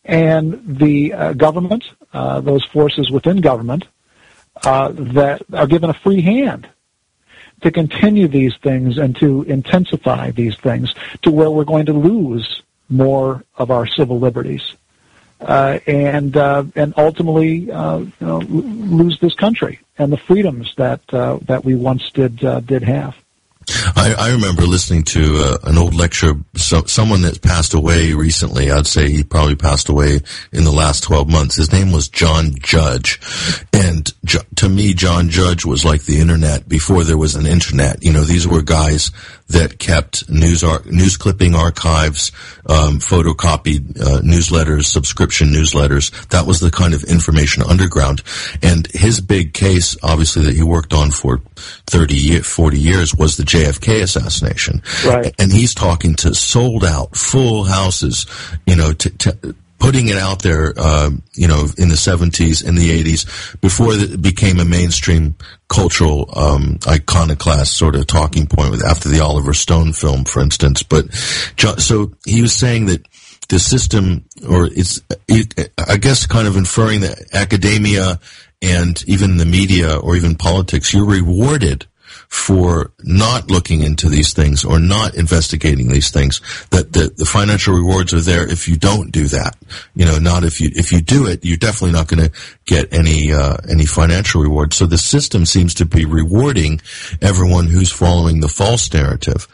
[0.05, 1.83] And the uh, government,
[2.13, 3.85] uh, those forces within government,
[4.63, 6.67] uh, that are given a free hand
[7.61, 10.93] to continue these things and to intensify these things
[11.23, 14.75] to where we're going to lose more of our civil liberties.
[15.39, 21.01] Uh, and uh, and ultimately uh, you know, lose this country and the freedoms that
[21.13, 23.15] uh, that we once did uh, did have.
[23.69, 28.71] I, I remember listening to uh, an old lecture, so, someone that passed away recently.
[28.71, 30.21] I'd say he probably passed away
[30.53, 31.55] in the last 12 months.
[31.55, 33.19] His name was John Judge.
[33.73, 34.05] And
[34.55, 38.03] to me, John Judge was like the internet before there was an internet.
[38.03, 39.11] You know, these were guys
[39.49, 42.31] that kept news ar- news clipping archives,
[42.67, 46.11] um, photocopied uh, newsletters, subscription newsletters.
[46.29, 48.23] That was the kind of information underground.
[48.61, 53.37] And his big case, obviously, that he worked on for 30, year, 40 years was
[53.37, 54.81] the JFK assassination.
[55.05, 55.33] Right.
[55.39, 58.25] And he's talking to sold out, full houses,
[58.65, 62.75] you know, to, to putting it out there, uh, you know, in the 70s, in
[62.75, 65.35] the 80s, before it became a mainstream
[65.69, 70.83] cultural um, iconoclast sort of talking point with after the Oliver Stone film, for instance.
[70.83, 73.05] But so he was saying that
[73.49, 75.01] the system, or it's,
[75.77, 78.19] I guess, kind of inferring that academia
[78.61, 81.85] and even the media or even politics, you're rewarded
[82.27, 86.41] for not looking into these things or not investigating these things.
[86.71, 89.55] That the, the financial rewards are there if you don't do that.
[89.95, 92.31] You know, not if you if you do it, you're definitely not going to
[92.65, 94.73] get any uh, any financial reward.
[94.73, 96.81] So the system seems to be rewarding
[97.21, 99.47] everyone who's following the false narrative,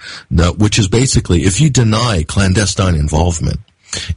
[0.57, 3.59] which is basically if you deny clandestine involvement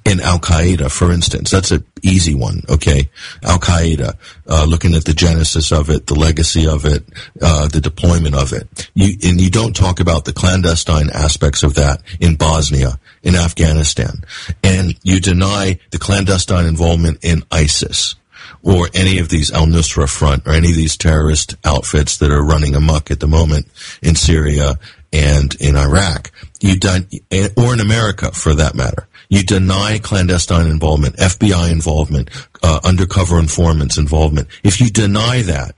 [0.04, 1.50] in Al Qaeda, for instance.
[1.50, 3.08] That's an easy one, okay?
[3.42, 4.16] Al Qaeda,
[4.48, 7.04] uh, looking at the genesis of it, the legacy of it,
[7.40, 8.90] uh, the deployment of it.
[8.94, 14.24] You, and you don't talk about the clandestine aspects of that in Bosnia, in Afghanistan.
[14.62, 18.16] And you deny the clandestine involvement in ISIS
[18.62, 22.44] or any of these Al Nusra Front or any of these terrorist outfits that are
[22.44, 23.66] running amok at the moment
[24.02, 24.74] in Syria
[25.12, 26.32] and in Iraq.
[26.60, 27.08] You done,
[27.56, 29.06] or in America for that matter.
[29.28, 32.30] You deny clandestine involvement, FBI involvement,
[32.62, 34.48] uh, undercover informants involvement.
[34.62, 35.74] If you deny that,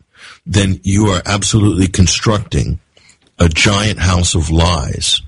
[0.47, 2.81] then you are absolutely constructing
[3.39, 5.23] a giant house of lies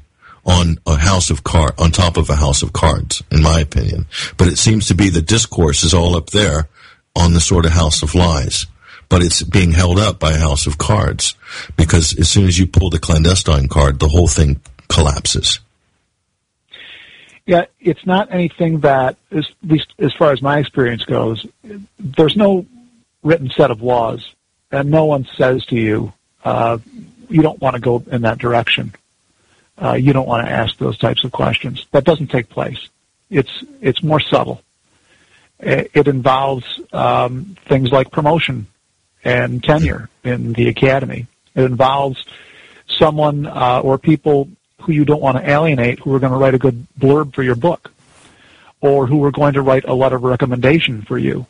[0.45, 4.07] on a house of card on top of a house of cards, in my opinion.
[4.37, 6.69] But it seems to be the discourse is all up there
[7.15, 8.67] on the sort of house of lies.
[9.09, 11.35] But it's being held up by a house of cards
[11.77, 15.61] because as soon as you pull the clandestine card, the whole thing collapses.
[17.51, 21.45] Yeah, it's not anything that, at least as far as my experience goes,
[21.99, 22.65] there's no
[23.25, 24.37] written set of laws,
[24.71, 26.13] and no one says to you,
[26.45, 26.79] uh,
[27.29, 28.95] you don't want to go in that direction.
[29.77, 31.89] Uh, you don't want to ask those types of questions.
[31.91, 32.89] That doesn't take place.
[33.31, 34.63] It's it's more subtle.
[35.59, 38.69] It, involves um, things like promotion
[39.25, 41.27] and tenure in the academy.
[41.57, 42.25] It involves
[42.87, 44.49] someone uh, or people
[44.81, 47.43] who you don't want to alienate who are going to write a good blurb for
[47.43, 47.93] your book
[48.81, 51.47] or who are going to write a letter of recommendation for you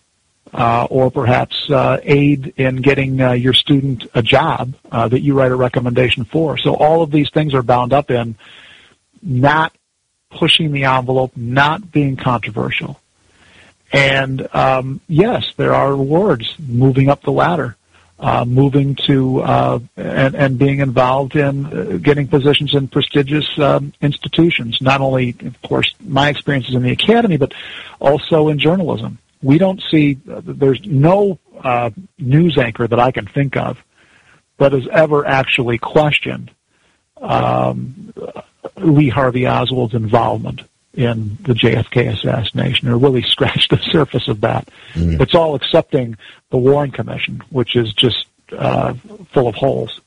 [0.52, 5.34] uh, or perhaps uh, aid in getting uh, your student a job uh, that you
[5.34, 6.58] write a recommendation for.
[6.58, 8.36] So all of these things are bound up in
[9.22, 9.72] not
[10.30, 13.00] pushing the envelope, not being controversial.
[13.92, 17.76] And um, yes, there are rewards moving up the ladder
[18.20, 23.92] uh, moving to uh, and, and being involved in uh, getting positions in prestigious um,
[24.02, 24.80] institutions.
[24.80, 27.54] Not only, of course, my experiences in the academy, but
[27.98, 29.18] also in journalism.
[29.42, 33.78] We don't see uh, there's no uh, news anchor that I can think of
[34.58, 36.50] that has ever actually questioned
[37.22, 38.12] um,
[38.76, 40.62] Lee Harvey Oswald's involvement
[40.94, 44.68] in the JFK assassination or really scratched the surface of that.
[44.94, 45.20] Mm.
[45.20, 46.16] It's all accepting
[46.50, 48.94] the Warren Commission, which is just uh,
[49.32, 50.00] full of holes.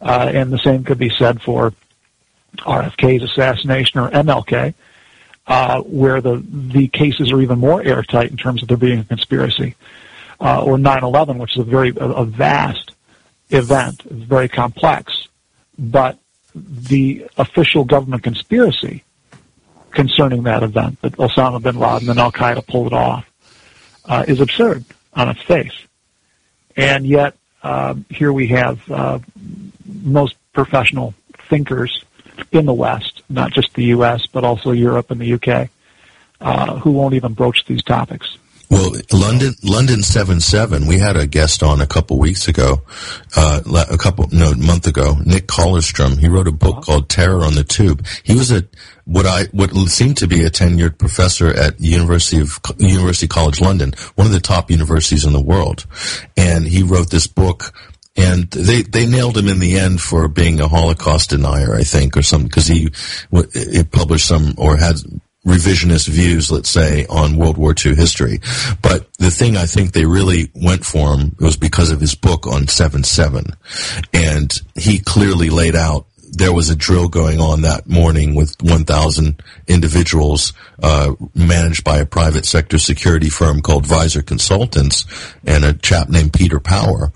[0.00, 1.72] Uh, and the same could be said for
[2.58, 4.74] RFK's assassination or MLK,
[5.46, 9.04] uh, where the the cases are even more airtight in terms of there being a
[9.04, 9.74] conspiracy,
[10.40, 12.94] uh, or 9/11, which is a very a, a vast
[13.50, 15.28] event, very complex,
[15.78, 16.18] but
[16.54, 19.04] the official government conspiracy
[19.92, 23.30] concerning that event that Osama bin Laden and Al Qaeda pulled it off
[24.04, 25.74] uh, is absurd on its face.
[26.76, 29.18] And yet, uh, here we have uh,
[30.02, 31.14] most professional
[31.48, 32.04] thinkers
[32.50, 35.68] in the West, not just the U.S., but also Europe and the U.K.,
[36.40, 38.36] uh, who won't even broach these topics.
[38.72, 40.86] Well, London, London seven seven.
[40.86, 42.80] We had a guest on a couple weeks ago,
[43.36, 45.18] uh, a couple no month ago.
[45.26, 46.18] Nick Kollerstrom.
[46.18, 46.80] He wrote a book uh-huh.
[46.80, 48.06] called Terror on the Tube.
[48.22, 48.66] He was a
[49.04, 53.92] what I what seemed to be a tenured professor at University of University College London,
[54.14, 55.84] one of the top universities in the world,
[56.38, 57.74] and he wrote this book
[58.16, 62.16] and they they nailed him in the end for being a Holocaust denier, I think,
[62.16, 62.90] or something, because he
[63.32, 64.96] it published some or had
[65.46, 68.40] revisionist views, let's say, on World War II history.
[68.80, 72.46] But the thing I think they really went for him was because of his book
[72.46, 73.54] on 7-7.
[74.12, 79.42] And he clearly laid out there was a drill going on that morning with 1,000
[79.68, 85.04] individuals uh, managed by a private sector security firm called Visor Consultants
[85.46, 87.12] and a chap named Peter Power,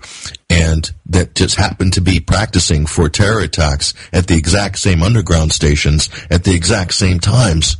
[0.51, 5.51] and that just happened to be practicing for terror attacks at the exact same underground
[5.51, 7.77] stations at the exact same times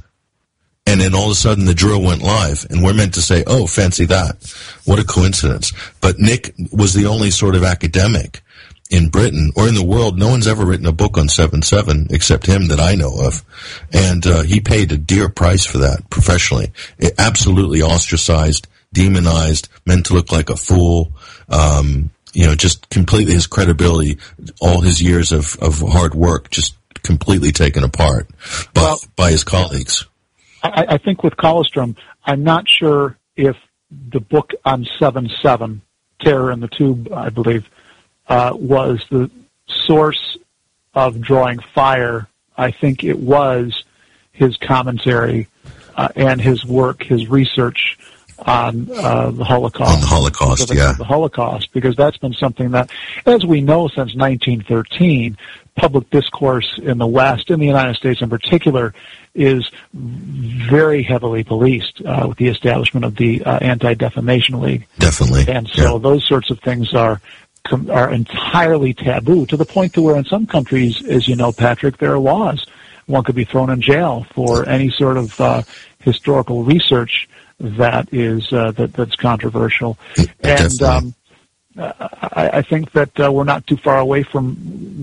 [0.88, 3.44] and then all of a sudden the drill went live and we're meant to say
[3.46, 4.36] oh fancy that.
[4.86, 5.74] What a coincidence.
[6.02, 8.42] But nick was the only sort of academic
[8.90, 10.18] in britain or in the world.
[10.18, 13.44] No one's ever written a book on 7-7 except him that i know of.
[13.92, 16.72] And uh, he paid a dear price for that professionally.
[16.98, 21.12] It absolutely ostracized demonized meant to look like a fool
[21.50, 24.18] um, you know just completely his credibility
[24.62, 28.30] all his years of, of hard work just completely taken apart
[28.74, 30.06] by, well, by his colleagues
[30.64, 33.56] I, I think with Kollerstrom, I'm not sure if
[33.92, 35.82] the book on seven seven,
[36.20, 37.70] Terror in the Tube, I believe,
[38.28, 39.30] uh, was the
[39.68, 40.38] source
[40.94, 42.28] of drawing fire,
[42.58, 43.84] I think it was
[44.32, 45.48] his commentary
[45.96, 47.98] uh, and his work, his research
[48.40, 49.96] on uh, the Holocaust.
[49.96, 50.94] On the Holocaust, yeah.
[50.94, 52.92] The Holocaust, because that's been something that,
[53.26, 55.38] as we know since 1913,
[55.76, 58.94] public discourse in the West, in the United States in particular,
[59.34, 64.88] is very heavily policed uh, with the establishment of the uh, Anti-Defamation League.
[64.98, 65.54] Definitely.
[65.54, 66.00] And so yeah.
[66.00, 67.22] those sorts of things are
[67.90, 71.98] are entirely taboo to the point to where in some countries, as you know, Patrick,
[71.98, 72.66] there are laws.
[73.08, 75.64] One could be thrown in jail for any sort of uh,
[76.00, 77.28] historical research
[77.60, 79.98] that is uh, that that's controversial.
[80.44, 81.16] And um,
[81.78, 84.56] I, I think that uh, we're not too far away from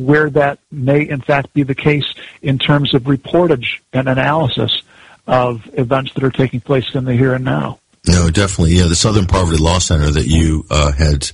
[0.06, 4.82] where that may, in fact, be the case in terms of reportage and analysis
[5.26, 7.78] of events that are taking place in the here and now.
[8.06, 8.74] No, definitely.
[8.74, 11.30] Yeah, the Southern Poverty Law Center that you uh, had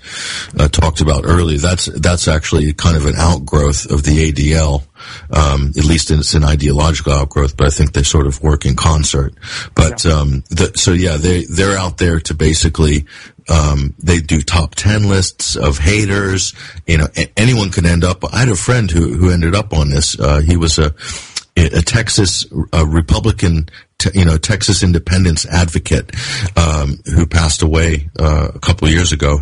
[0.57, 4.85] uh, talked about earlier, that's that's actually kind of an outgrowth of the ADL.
[5.33, 8.77] Um, at least it's an ideological outgrowth, but I think they sort of work in
[8.77, 9.35] concert.
[9.75, 10.13] But yeah.
[10.13, 13.07] Um, the, so yeah, they they're out there to basically
[13.51, 16.55] um, they do top 10 lists of haters.
[16.87, 18.25] You know, anyone can end up.
[18.33, 20.19] I had a friend who, who ended up on this.
[20.19, 20.95] Uh, he was a,
[21.57, 23.69] a Texas a Republican,
[24.15, 26.11] you know, Texas independence advocate
[26.57, 29.41] um, who passed away uh, a couple years ago,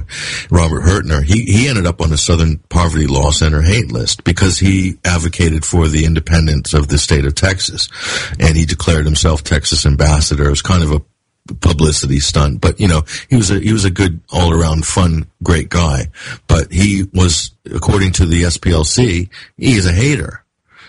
[0.51, 1.23] Robert Hurtner.
[1.23, 5.65] He he ended up on the Southern Poverty Law Center hate list because he advocated
[5.65, 7.89] for the independence of the state of Texas,
[8.39, 10.47] and he declared himself Texas ambassador.
[10.47, 11.03] It was kind of a
[11.61, 15.27] publicity stunt, but you know, he was a he was a good all around fun,
[15.43, 16.09] great guy.
[16.47, 20.45] But he was, according to the SPLC, he is a hater.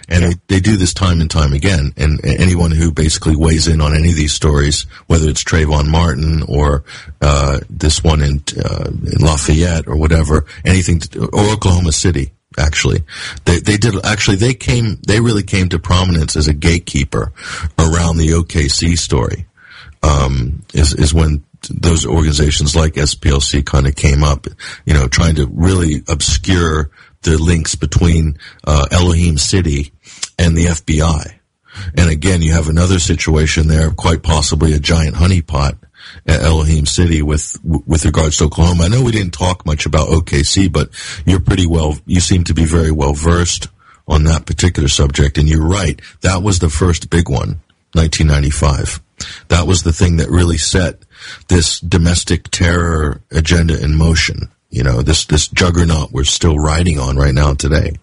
[0.10, 0.30] And yeah.
[0.30, 1.94] they, they do this time and time again.
[1.98, 6.44] And anyone who basically weighs in on any of these stories, whether it's Trayvon Martin
[6.48, 6.84] or
[7.22, 13.04] uh, this one in, uh, in Lafayette or whatever, anything, to, or Oklahoma City, actually.
[13.46, 17.32] They, they did, actually, they came, they really came to prominence as a gatekeeper
[17.78, 19.46] around the OKC story
[20.04, 24.48] um, is is when those organizations like SPLC kind of came up,
[24.86, 26.90] you know, trying to really obscure
[27.24, 29.92] the links between uh, Elohim City
[30.38, 31.40] and the FBI.
[31.96, 35.78] And again, you have another situation there, quite possibly a giant honeypot
[36.26, 38.86] at Elohim City with with regards to Oklahoma.
[38.86, 40.90] I know we didn't talk much about OKC, but
[41.26, 41.98] you're pretty well.
[42.06, 43.68] You seem to be very well versed
[44.08, 46.02] on that particular subject, and you're right.
[46.22, 47.62] That was the first big one,
[47.94, 49.00] 1995.
[49.50, 51.00] That was the thing that really set
[51.48, 54.50] this domestic terror agenda in motion.
[54.70, 57.94] You know, this, this juggernaut we're still riding on right now today.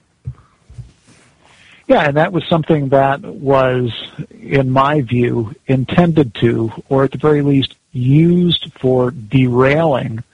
[1.87, 3.93] Yeah, and that was something that was,
[4.41, 10.25] in my view, intended to, or at the very least, used for derailing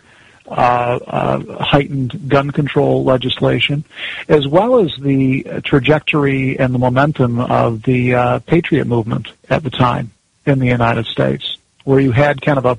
[0.48, 3.84] uh, uh, heightened gun control legislation,
[4.28, 9.70] as well as the trajectory and the momentum of the uh, Patriot movement at the
[9.70, 10.10] time
[10.46, 12.78] in the United States, where you had kind of a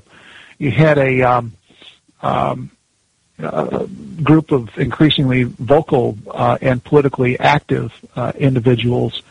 [0.58, 1.52] you had a, um,
[2.22, 2.70] um,
[3.38, 3.88] a
[4.22, 9.22] group of increasingly vocal uh, and politically active uh, individuals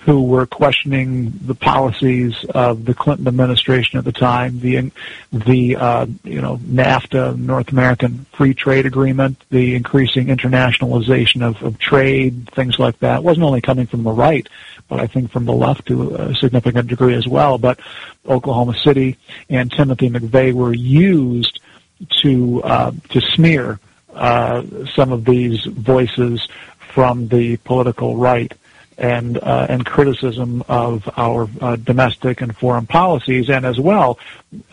[0.00, 4.90] who were questioning the policies of the Clinton administration at the time, the
[5.30, 11.78] the uh, you know NAFTA, North American Free Trade Agreement, the increasing internationalization of, of
[11.78, 13.18] trade, things like that.
[13.18, 14.48] It wasn't only coming from the right,
[14.88, 17.58] but I think from the left to a significant degree as well.
[17.58, 17.78] But
[18.26, 19.18] Oklahoma City
[19.50, 21.60] and Timothy McVeigh were used
[22.08, 23.78] to uh, to smear
[24.14, 24.62] uh,
[24.94, 26.46] some of these voices
[26.78, 28.52] from the political right
[28.98, 34.18] and uh, and criticism of our uh, domestic and foreign policies, and as well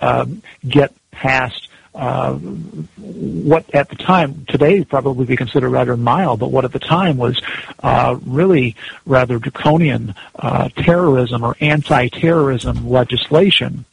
[0.01, 0.25] uh,
[0.67, 6.63] get past uh, what at the time today probably be considered rather mild, but what
[6.63, 7.41] at the time was
[7.79, 8.75] uh, really
[9.05, 13.83] rather draconian uh, terrorism or anti-terrorism legislation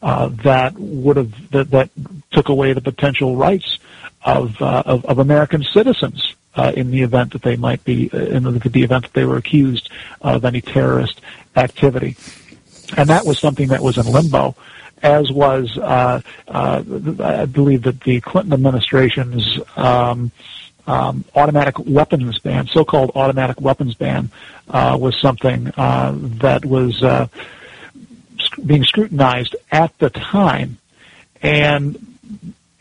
[0.00, 1.90] that would have that, that
[2.30, 3.78] took away the potential rights
[4.24, 8.42] of, of, of American citizens uh, in the event that they might be uh, in
[8.42, 9.90] the, the event that they were accused
[10.20, 11.20] of any terrorist
[11.56, 12.16] activity.
[12.96, 14.56] And that was something that was in limbo,
[15.02, 16.82] as was uh, uh,
[17.20, 20.32] I believe that the Clinton administration's um,
[20.86, 24.30] um, automatic weapons ban, so-called automatic weapons ban,
[24.70, 27.02] uh, was something uh, that was
[28.64, 30.78] being scrutinized at the time,
[31.42, 31.96] and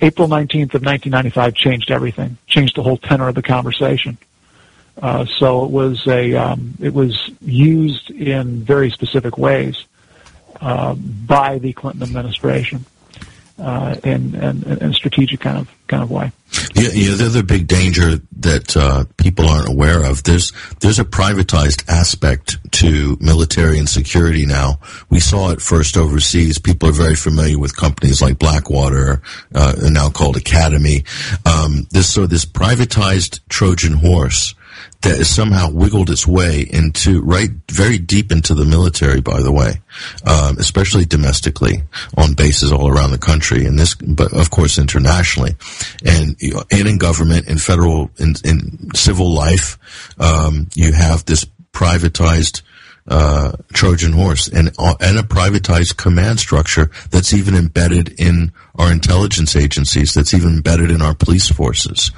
[0.01, 4.17] April 19th of 1995 changed everything, changed the whole tenor of the conversation.
[5.01, 9.85] Uh, so it was a um, it was used in very specific ways
[10.59, 12.85] uh, by the Clinton administration
[13.59, 16.31] uh, in, in, in a strategic kind of kind of way.
[16.73, 20.23] Yeah, yeah, the big danger that uh, people aren't aware of.
[20.23, 24.79] There's there's a privatized aspect to military and security now.
[25.09, 26.57] We saw it first overseas.
[26.57, 29.21] People are very familiar with companies like Blackwater,
[29.53, 31.05] uh, now called Academi.
[31.45, 34.55] Um, this so this privatized Trojan horse
[35.01, 39.21] that has somehow wiggled its way into right very deep into the military.
[39.21, 39.81] By the way,
[40.25, 41.83] um, especially domestically
[42.17, 45.55] on bases all around the country, and this, but of course internationally,
[46.05, 49.77] and you know, and in government, in federal, in, in civil life,
[50.19, 52.61] um, you have this privatized
[53.09, 58.91] uh, Trojan horse and uh, and a privatized command structure that's even embedded in our
[58.91, 62.11] intelligence agencies, that's even embedded in our police forces.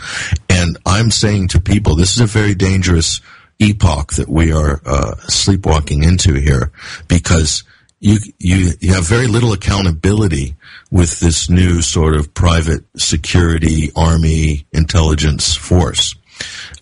[0.49, 3.21] And I'm saying to people, this is a very dangerous
[3.59, 6.71] epoch that we are uh, sleepwalking into here,
[7.07, 7.63] because
[7.99, 10.55] you you you have very little accountability
[10.91, 16.15] with this new sort of private security army intelligence force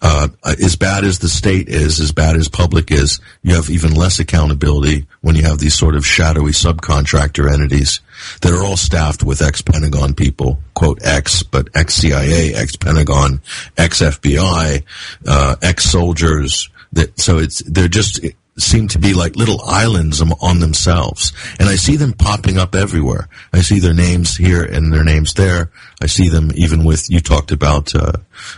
[0.01, 3.93] uh, as bad as the state is, as bad as public is, you have even
[3.93, 7.99] less accountability when you have these sort of shadowy subcontractor entities
[8.41, 13.41] that are all staffed with ex-Pentagon people, quote ex, but ex-CIA, ex-Pentagon,
[13.77, 14.83] ex-FBI,
[15.27, 16.69] uh, ex-soldiers.
[16.91, 18.19] That so it's they're just
[18.61, 21.33] seem to be like little islands on themselves.
[21.59, 23.27] And I see them popping up everywhere.
[23.53, 25.71] I see their names here and their names there.
[26.01, 28.13] I see them even with, you talked about, uh,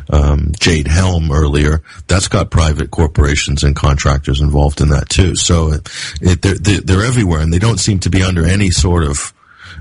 [0.10, 1.82] um, Jade Helm earlier.
[2.07, 5.36] That's got private corporations and contractors involved in that too.
[5.36, 5.73] So
[6.22, 9.34] it, they're, they're everywhere and they don't seem to be under any sort of,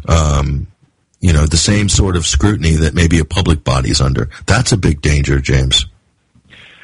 [0.06, 0.66] um,
[1.20, 4.30] you know, the same sort of scrutiny that maybe a public body's under.
[4.46, 5.86] That's a big danger, James.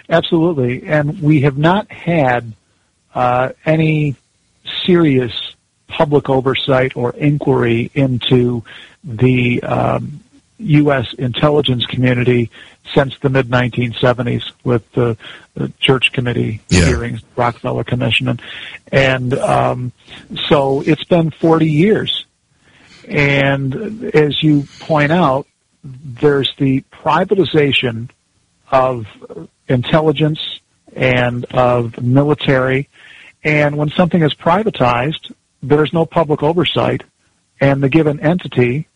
[0.09, 0.87] Absolutely.
[0.87, 2.53] And we have not had
[3.65, 4.17] any
[4.85, 5.55] serious
[5.89, 8.63] public oversight or inquiry into
[9.05, 10.21] the um,
[10.59, 11.13] U.S.
[11.15, 12.51] intelligence community
[12.95, 15.17] since the mid 1970s with the,
[15.55, 16.87] the Church Committee yeah.
[16.87, 18.43] hearings, Rockefeller Commission, and,
[18.91, 19.93] and um,
[20.49, 22.25] so it's been 40 years.
[23.09, 25.47] And as you point out,
[25.85, 28.11] there's the privatization
[28.71, 29.07] of
[29.69, 30.61] intelligence
[30.95, 32.89] and of military
[33.47, 35.33] and when something is privatized,
[35.63, 37.05] there's no public oversight,
[37.61, 38.89] and the given entity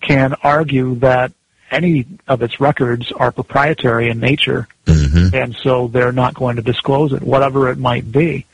[0.00, 1.32] can argue that
[1.72, 5.34] any of its records are proprietary in nature, mm-hmm.
[5.34, 8.46] and so they're not going to disclose it, whatever it might be.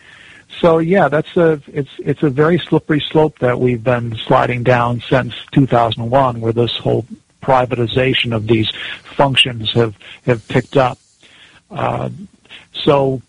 [0.59, 5.03] So yeah, that's a it's it's a very slippery slope that we've been sliding down
[5.03, 7.05] since 2001, where this whole
[7.43, 8.70] privatization of these
[9.16, 10.99] functions have have picked up.
[11.70, 12.09] Uh,
[12.73, 13.20] so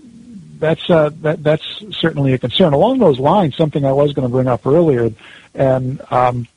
[0.60, 2.74] that's uh, that, that's certainly a concern.
[2.74, 5.12] Along those lines, something I was going to bring up earlier,
[5.54, 6.48] and um,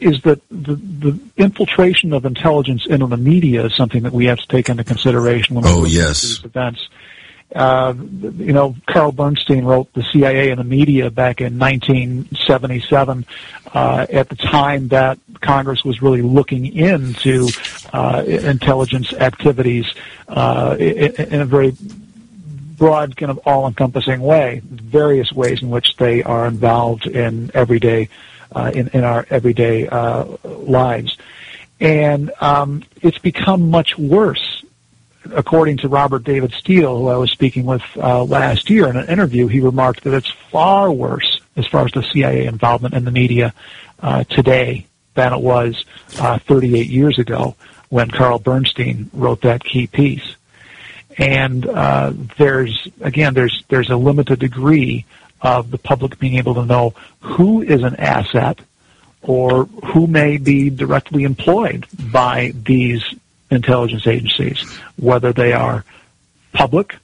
[0.00, 4.38] is that the, the infiltration of intelligence into the media is something that we have
[4.38, 6.24] to take into consideration when we oh, look yes.
[6.24, 6.88] at these events.
[7.54, 7.94] Uh,
[8.38, 13.24] you know, Carl Bernstein wrote The CIA and the Media back in 1977,
[13.72, 17.48] uh, at the time that Congress was really looking into
[17.92, 19.86] uh, intelligence activities
[20.26, 21.76] uh, in a very
[22.76, 28.08] broad, kind of all-encompassing way, various ways in which they are involved in everyday,
[28.52, 31.16] uh, in, in our everyday uh, lives.
[31.80, 34.64] And um, it's become much worse.
[35.32, 39.08] According to Robert David Steele, who I was speaking with uh, last year in an
[39.08, 43.10] interview, he remarked that it's far worse as far as the CIA involvement in the
[43.10, 43.54] media
[44.00, 45.84] uh, today than it was
[46.18, 47.56] uh, 38 years ago
[47.88, 50.36] when Carl Bernstein wrote that key piece
[51.18, 55.04] and uh, there's again there's there's a limited degree
[55.40, 58.58] of the public being able to know who is an asset
[59.22, 63.02] or who may be directly employed by these
[63.50, 64.62] intelligence agencies,
[64.96, 65.84] whether they are
[66.52, 66.96] public,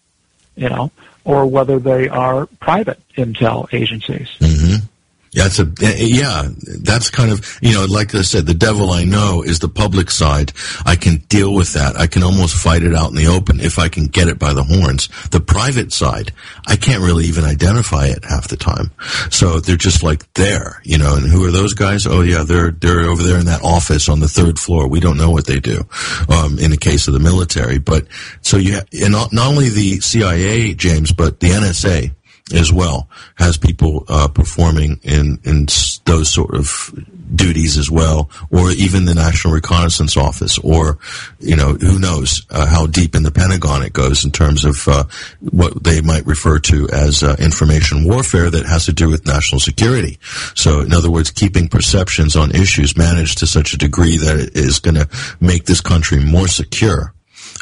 [0.57, 0.91] you know,
[1.25, 4.29] or whether they are private intel agencies.
[4.41, 4.87] Mm-hmm.
[5.33, 6.49] It's a yeah.
[6.83, 10.11] That's kind of you know, like I said, the devil I know is the public
[10.11, 10.53] side.
[10.85, 11.97] I can deal with that.
[11.97, 14.55] I can almost fight it out in the open if I can get it by
[14.55, 15.09] the horns.
[15.31, 16.33] The private side,
[16.67, 18.91] I can't really even identify it half the time.
[19.31, 21.15] So they're just like there, you know.
[21.15, 22.07] And who are those guys?
[22.09, 24.89] Oh yeah, they're they're over there in that office on the third floor.
[24.89, 25.83] We don't know what they do.
[26.29, 28.07] Um, in the case of the military, but
[28.43, 32.11] so you and not, not only the CIA, James, but the NSA
[32.53, 35.67] as well has people uh, performing in in
[36.05, 36.93] those sort of
[37.35, 40.99] duties as well, or even the National Reconnaissance Office, or
[41.39, 44.87] you know who knows uh, how deep in the Pentagon it goes in terms of
[44.89, 45.05] uh,
[45.41, 49.61] what they might refer to as uh, information warfare that has to do with national
[49.61, 50.19] security.
[50.55, 54.57] So, in other words, keeping perceptions on issues managed to such a degree that it
[54.57, 55.09] is going to
[55.41, 57.15] make this country more secure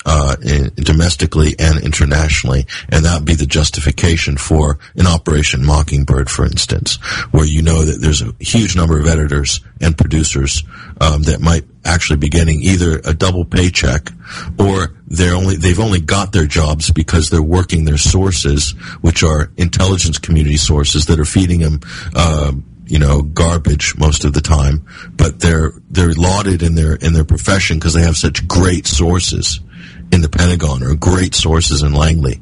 [0.08, 6.30] uh, in, domestically and internationally, and that would be the justification for an Operation Mockingbird,
[6.30, 6.96] for instance,
[7.30, 10.64] where you know that there's a huge number of editors and producers
[11.02, 14.10] um, that might actually be getting either a double paycheck
[14.58, 18.70] or they're only they've only got their jobs because they're working their sources,
[19.02, 21.80] which are intelligence community sources that are feeding them.
[22.14, 22.52] Uh,
[22.86, 27.24] you know, garbage most of the time, but they're they're lauded in their in their
[27.24, 29.60] profession because they have such great sources
[30.12, 32.40] in the Pentagon or great sources in Langley.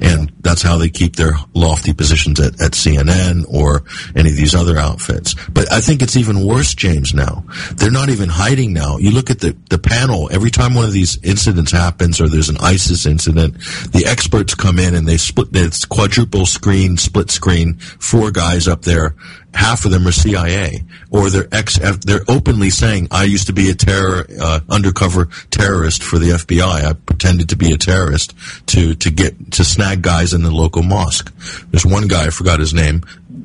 [0.00, 3.82] And that's how they keep their lofty positions at, at CNN or
[4.14, 5.34] any of these other outfits.
[5.50, 7.44] But I think it's even worse, James, now.
[7.74, 8.98] They're not even hiding now.
[8.98, 12.48] You look at the, the panel, every time one of these incidents happens or there's
[12.48, 13.54] an ISIS incident,
[13.92, 18.82] the experts come in and they split, it's quadruple screen, split screen, four guys up
[18.82, 19.14] there
[19.56, 21.78] half of them are CIA, or they're ex.
[21.78, 26.84] They're openly saying, "I used to be a terror uh, undercover terrorist for the FBI.
[26.84, 28.34] I pretended to be a terrorist
[28.66, 31.32] to to get to snag guys in the local mosque."
[31.70, 33.02] There's one guy, I forgot his name.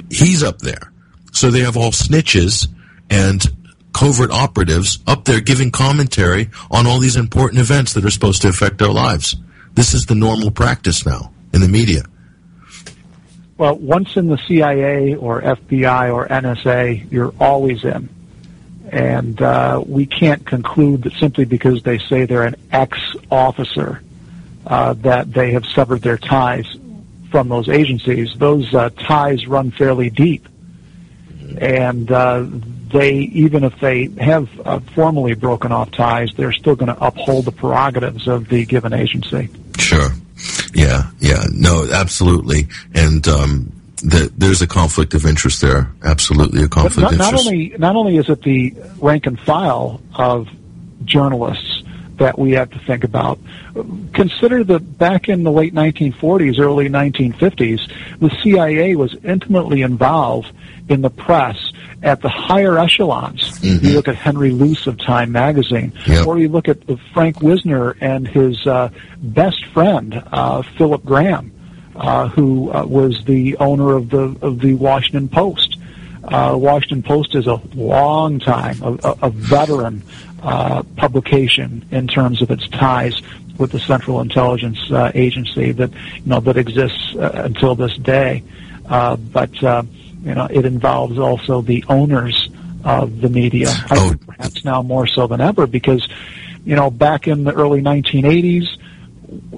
[0.09, 0.91] He's up there,
[1.31, 2.67] so they have all snitches
[3.09, 3.45] and
[3.93, 8.47] covert operatives up there giving commentary on all these important events that are supposed to
[8.47, 9.35] affect our lives.
[9.73, 12.03] This is the normal practice now in the media.
[13.61, 18.09] Well, once in the CIA or FBI or NSA, you're always in.
[18.91, 24.01] And uh, we can't conclude that simply because they say they're an ex-officer
[24.65, 26.65] uh, that they have severed their ties
[27.29, 28.33] from those agencies.
[28.35, 30.47] Those uh, ties run fairly deep.
[31.59, 32.47] And uh,
[32.91, 37.45] they, even if they have uh, formally broken off ties, they're still going to uphold
[37.45, 39.51] the prerogatives of the given agency.
[39.77, 40.09] Sure.
[40.73, 45.91] Yeah, yeah, no, absolutely, and um, the, there's a conflict of interest there.
[46.03, 50.47] Absolutely, a conflict not, not only not only is it the rank and file of
[51.05, 51.80] journalists
[52.21, 53.39] that we have to think about.
[54.13, 60.51] Consider that back in the late 1940s, early 1950s, the CIA was intimately involved
[60.87, 61.57] in the press
[62.03, 63.41] at the higher echelons.
[63.59, 63.85] Mm-hmm.
[63.85, 66.27] You look at Henry Luce of Time magazine, yep.
[66.27, 66.77] or you look at
[67.11, 71.51] Frank Wisner and his uh, best friend, uh, Philip Graham,
[71.95, 75.77] uh, who uh, was the owner of the of the Washington Post.
[76.23, 80.03] Uh, Washington Post is a long time, a, a, a veteran
[80.41, 83.21] uh, publication in terms of its ties
[83.57, 88.43] with the Central Intelligence uh, Agency that you know that exists uh, until this day.
[88.89, 89.51] Uh but
[90.23, 92.49] you know, it involves also the owners
[92.83, 93.67] of the media.
[93.91, 94.15] Oh.
[94.25, 96.07] perhaps now more so than ever because,
[96.65, 98.67] you know, back in the early 1980s,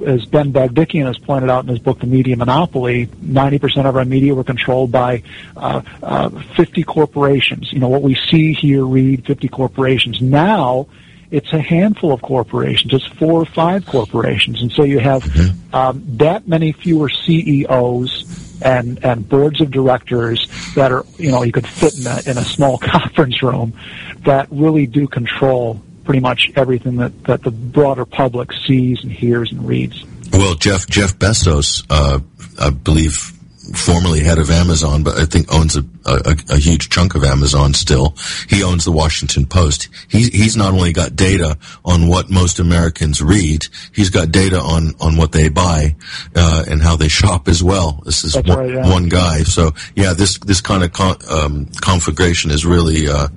[0.06, 4.06] as Ben Bagdikian has pointed out in his book, The Media Monopoly, 90% of our
[4.06, 5.24] media were controlled by
[5.56, 7.72] uh, uh, 50 corporations.
[7.72, 10.22] You know, what we see, hear, read, 50 corporations.
[10.22, 10.88] Now,
[11.32, 12.94] it's a handful of corporations.
[12.94, 14.62] It's four or five corporations.
[14.62, 15.76] And so you have mm-hmm.
[15.76, 21.52] um, that many fewer CEOs and and boards of directors that are you know you
[21.52, 23.74] could fit in a in a small conference room
[24.20, 29.52] that really do control pretty much everything that that the broader public sees and hears
[29.52, 30.06] and reads.
[30.32, 32.20] Well, Jeff Jeff Bezos, uh,
[32.60, 33.34] I believe
[33.72, 37.74] formerly head of Amazon, but I think owns a, a, a, huge chunk of Amazon
[37.74, 38.16] still.
[38.50, 39.88] He owns the Washington Post.
[40.10, 44.96] He, he's not only got data on what most Americans read, he's got data on,
[45.00, 45.96] on what they buy,
[46.36, 48.02] uh, and how they shop as well.
[48.06, 48.90] This is one, right, yeah.
[48.90, 49.44] one, guy.
[49.44, 53.30] So yeah, this, this kind of con, um, conflagration is really, uh,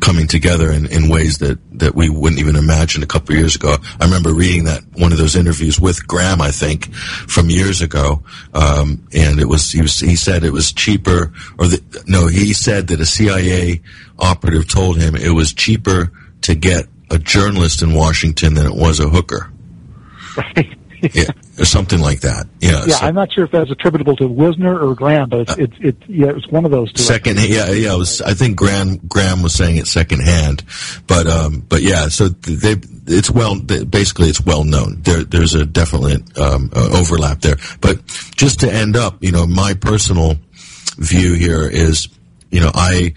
[0.00, 3.54] coming together in, in ways that, that we wouldn't even imagine a couple of years
[3.54, 3.76] ago.
[4.00, 8.22] I remember reading that one of those interviews with Graham, I think, from years ago,
[8.54, 12.52] um, and it was he was he said it was cheaper, or the, no, he
[12.52, 13.82] said that a CIA
[14.18, 16.12] operative told him it was cheaper
[16.42, 19.50] to get a journalist in Washington than it was a hooker.
[20.36, 20.78] Right.
[21.14, 22.46] yeah, or something like that.
[22.60, 22.84] Yeah.
[22.86, 23.06] Yeah, so.
[23.06, 25.96] I'm not sure if that's attributable to Wisner or Graham, but it's uh, it, it
[26.08, 27.02] yeah, it was one of those two.
[27.02, 27.94] Second, yeah, yeah.
[27.94, 28.20] It was.
[28.20, 30.64] I think Graham Graham was saying it second hand,
[31.06, 32.08] but um, but yeah.
[32.08, 32.76] So they,
[33.06, 35.02] it's well, basically, it's well known.
[35.02, 37.56] There, there's a definite um, uh, overlap there.
[37.80, 38.04] But
[38.36, 40.36] just to end up, you know, my personal
[40.96, 42.08] view here is,
[42.50, 43.14] you know, I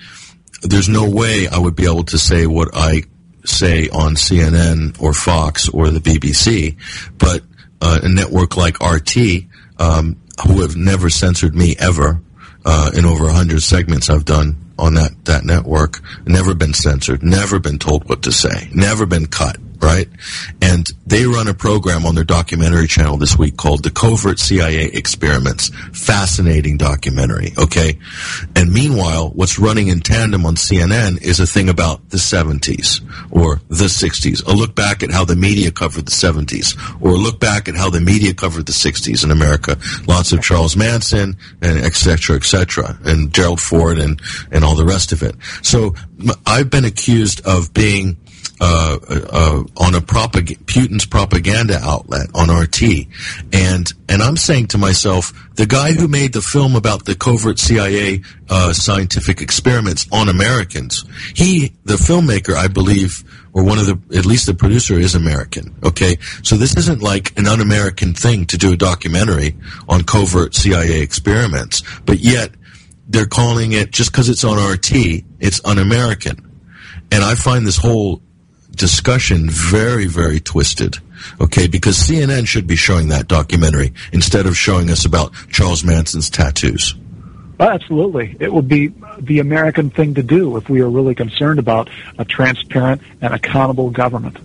[0.61, 3.03] there's no way I would be able to say what I
[3.45, 6.77] say on CNN or Fox or the BBC,
[7.17, 7.41] but
[7.81, 9.45] uh, a network like RT,
[9.79, 12.21] um, who have never censored me ever,
[12.65, 17.59] uh, in over 100 segments I've done on that, that network, never been censored, never
[17.59, 20.07] been told what to say, never been cut, right?
[20.61, 24.85] And they run a program on their documentary channel this week called The Covert CIA
[24.85, 25.69] Experiments.
[25.93, 27.99] Fascinating documentary, okay?
[28.55, 33.01] And meanwhile, what's running in tandem on CNN is a thing about the 70s
[33.31, 34.45] or the 60s.
[34.47, 37.75] A look back at how the media covered the 70s or a look back at
[37.75, 39.77] how the media covered the 60s in America.
[40.07, 44.21] Lots of Charles Manson and et cetera, et cetera, and Gerald Ford and,
[44.51, 45.35] and all the rest of it.
[45.61, 45.95] So
[46.45, 48.17] I've been accused of being
[48.59, 52.81] uh, uh, on a propag- Putin's propaganda outlet on RT,
[53.53, 57.59] and and I'm saying to myself, the guy who made the film about the covert
[57.59, 61.05] CIA uh, scientific experiments on Americans,
[61.35, 63.23] he, the filmmaker, I believe,
[63.53, 65.75] or one of the, at least the producer is American.
[65.83, 69.55] Okay, so this isn't like an un-American thing to do a documentary
[69.89, 72.51] on covert CIA experiments, but yet
[73.07, 76.43] they're calling it just because it's on RT, it's un-American.
[77.11, 78.21] And I find this whole
[78.77, 80.97] discussion very, very twisted.
[81.41, 86.29] Okay, because CNN should be showing that documentary instead of showing us about Charles Manson's
[86.29, 86.95] tattoos.
[87.59, 88.35] Absolutely.
[88.39, 91.89] It would be the American thing to do if we are really concerned about
[92.19, 94.37] a transparent and accountable government.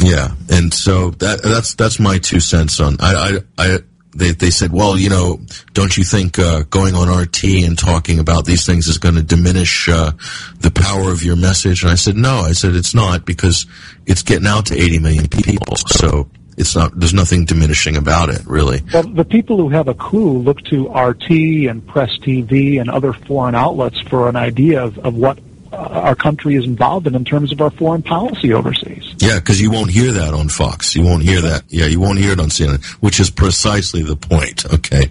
[0.00, 2.98] Yeah, and so that that's that's my two cents on.
[3.00, 3.78] I I, I
[4.14, 5.40] they they said, well, you know,
[5.72, 9.22] don't you think uh, going on RT and talking about these things is going to
[9.22, 10.12] diminish uh,
[10.60, 11.82] the power of your message?
[11.82, 12.40] And I said, no.
[12.40, 13.66] I said it's not because
[14.06, 15.76] it's getting out to 80 million people.
[15.76, 16.98] So it's not.
[16.98, 18.82] There's nothing diminishing about it, really.
[18.92, 23.12] Well, the people who have a clue look to RT and Press TV and other
[23.12, 25.38] foreign outlets for an idea of, of what
[25.72, 29.14] our country is involved in in terms of our foreign policy overseas.
[29.18, 30.94] Yeah, because you won't hear that on Fox.
[30.94, 31.64] You won't hear that.
[31.68, 34.64] Yeah, you won't hear it on CNN, which is precisely the point.
[34.72, 35.08] Okay,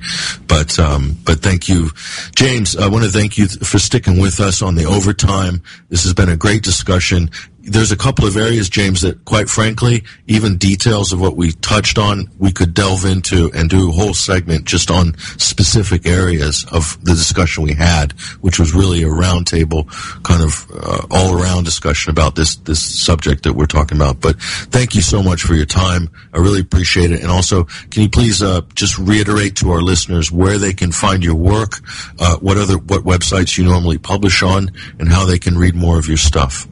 [0.47, 1.89] but um, but thank you,
[2.35, 2.75] James.
[2.75, 5.61] I want to thank you for sticking with us on the overtime.
[5.89, 7.29] This has been a great discussion.
[7.69, 11.97] There's a couple of areas, James, that quite frankly, even details of what we touched
[11.97, 16.97] on, we could delve into and do a whole segment just on specific areas of
[17.03, 19.85] the discussion we had, which was really a roundtable
[20.23, 24.21] kind of uh, all around discussion about this, this subject that we're talking about.
[24.21, 26.09] But thank you so much for your time.
[26.33, 27.21] I really appreciate it.
[27.21, 31.21] And also, can you please uh, just reiterate to our listeners where they can find
[31.21, 31.81] your work,
[32.17, 35.99] uh, what other, what websites you normally publish on, and how they can read more
[35.99, 36.65] of your stuff?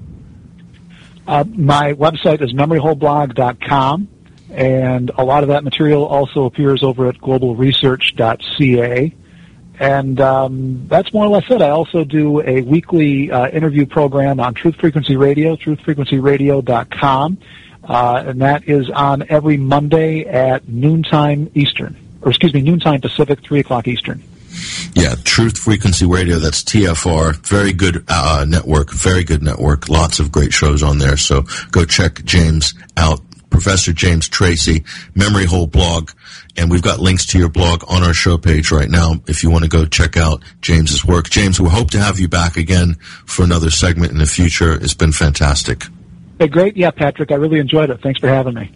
[1.27, 4.07] Uh, my website is memoryholeblog.com,
[4.51, 9.15] and a lot of that material also appears over at globalresearch.ca.
[9.77, 11.61] And um, that's more or less it.
[11.61, 17.37] I also do a weekly uh, interview program on Truth Frequency Radio, truthfrequencyradio.com,
[17.83, 23.41] uh, and that is on every Monday at noontime Eastern, or excuse me, noontime Pacific,
[23.41, 24.23] 3 o'clock Eastern.
[24.93, 26.39] Yeah, Truth Frequency Radio.
[26.39, 27.35] That's TFR.
[27.47, 28.91] Very good uh, network.
[28.91, 29.89] Very good network.
[29.89, 31.17] Lots of great shows on there.
[31.17, 33.21] So go check James out.
[33.49, 34.83] Professor James Tracy,
[35.13, 36.11] Memory Hole blog,
[36.57, 39.13] and we've got links to your blog on our show page right now.
[39.27, 42.27] If you want to go check out James's work, James, we hope to have you
[42.27, 42.95] back again
[43.25, 44.73] for another segment in the future.
[44.73, 45.85] It's been fantastic.
[46.37, 46.75] Hey, great.
[46.75, 48.01] Yeah, Patrick, I really enjoyed it.
[48.01, 48.69] Thanks for having me.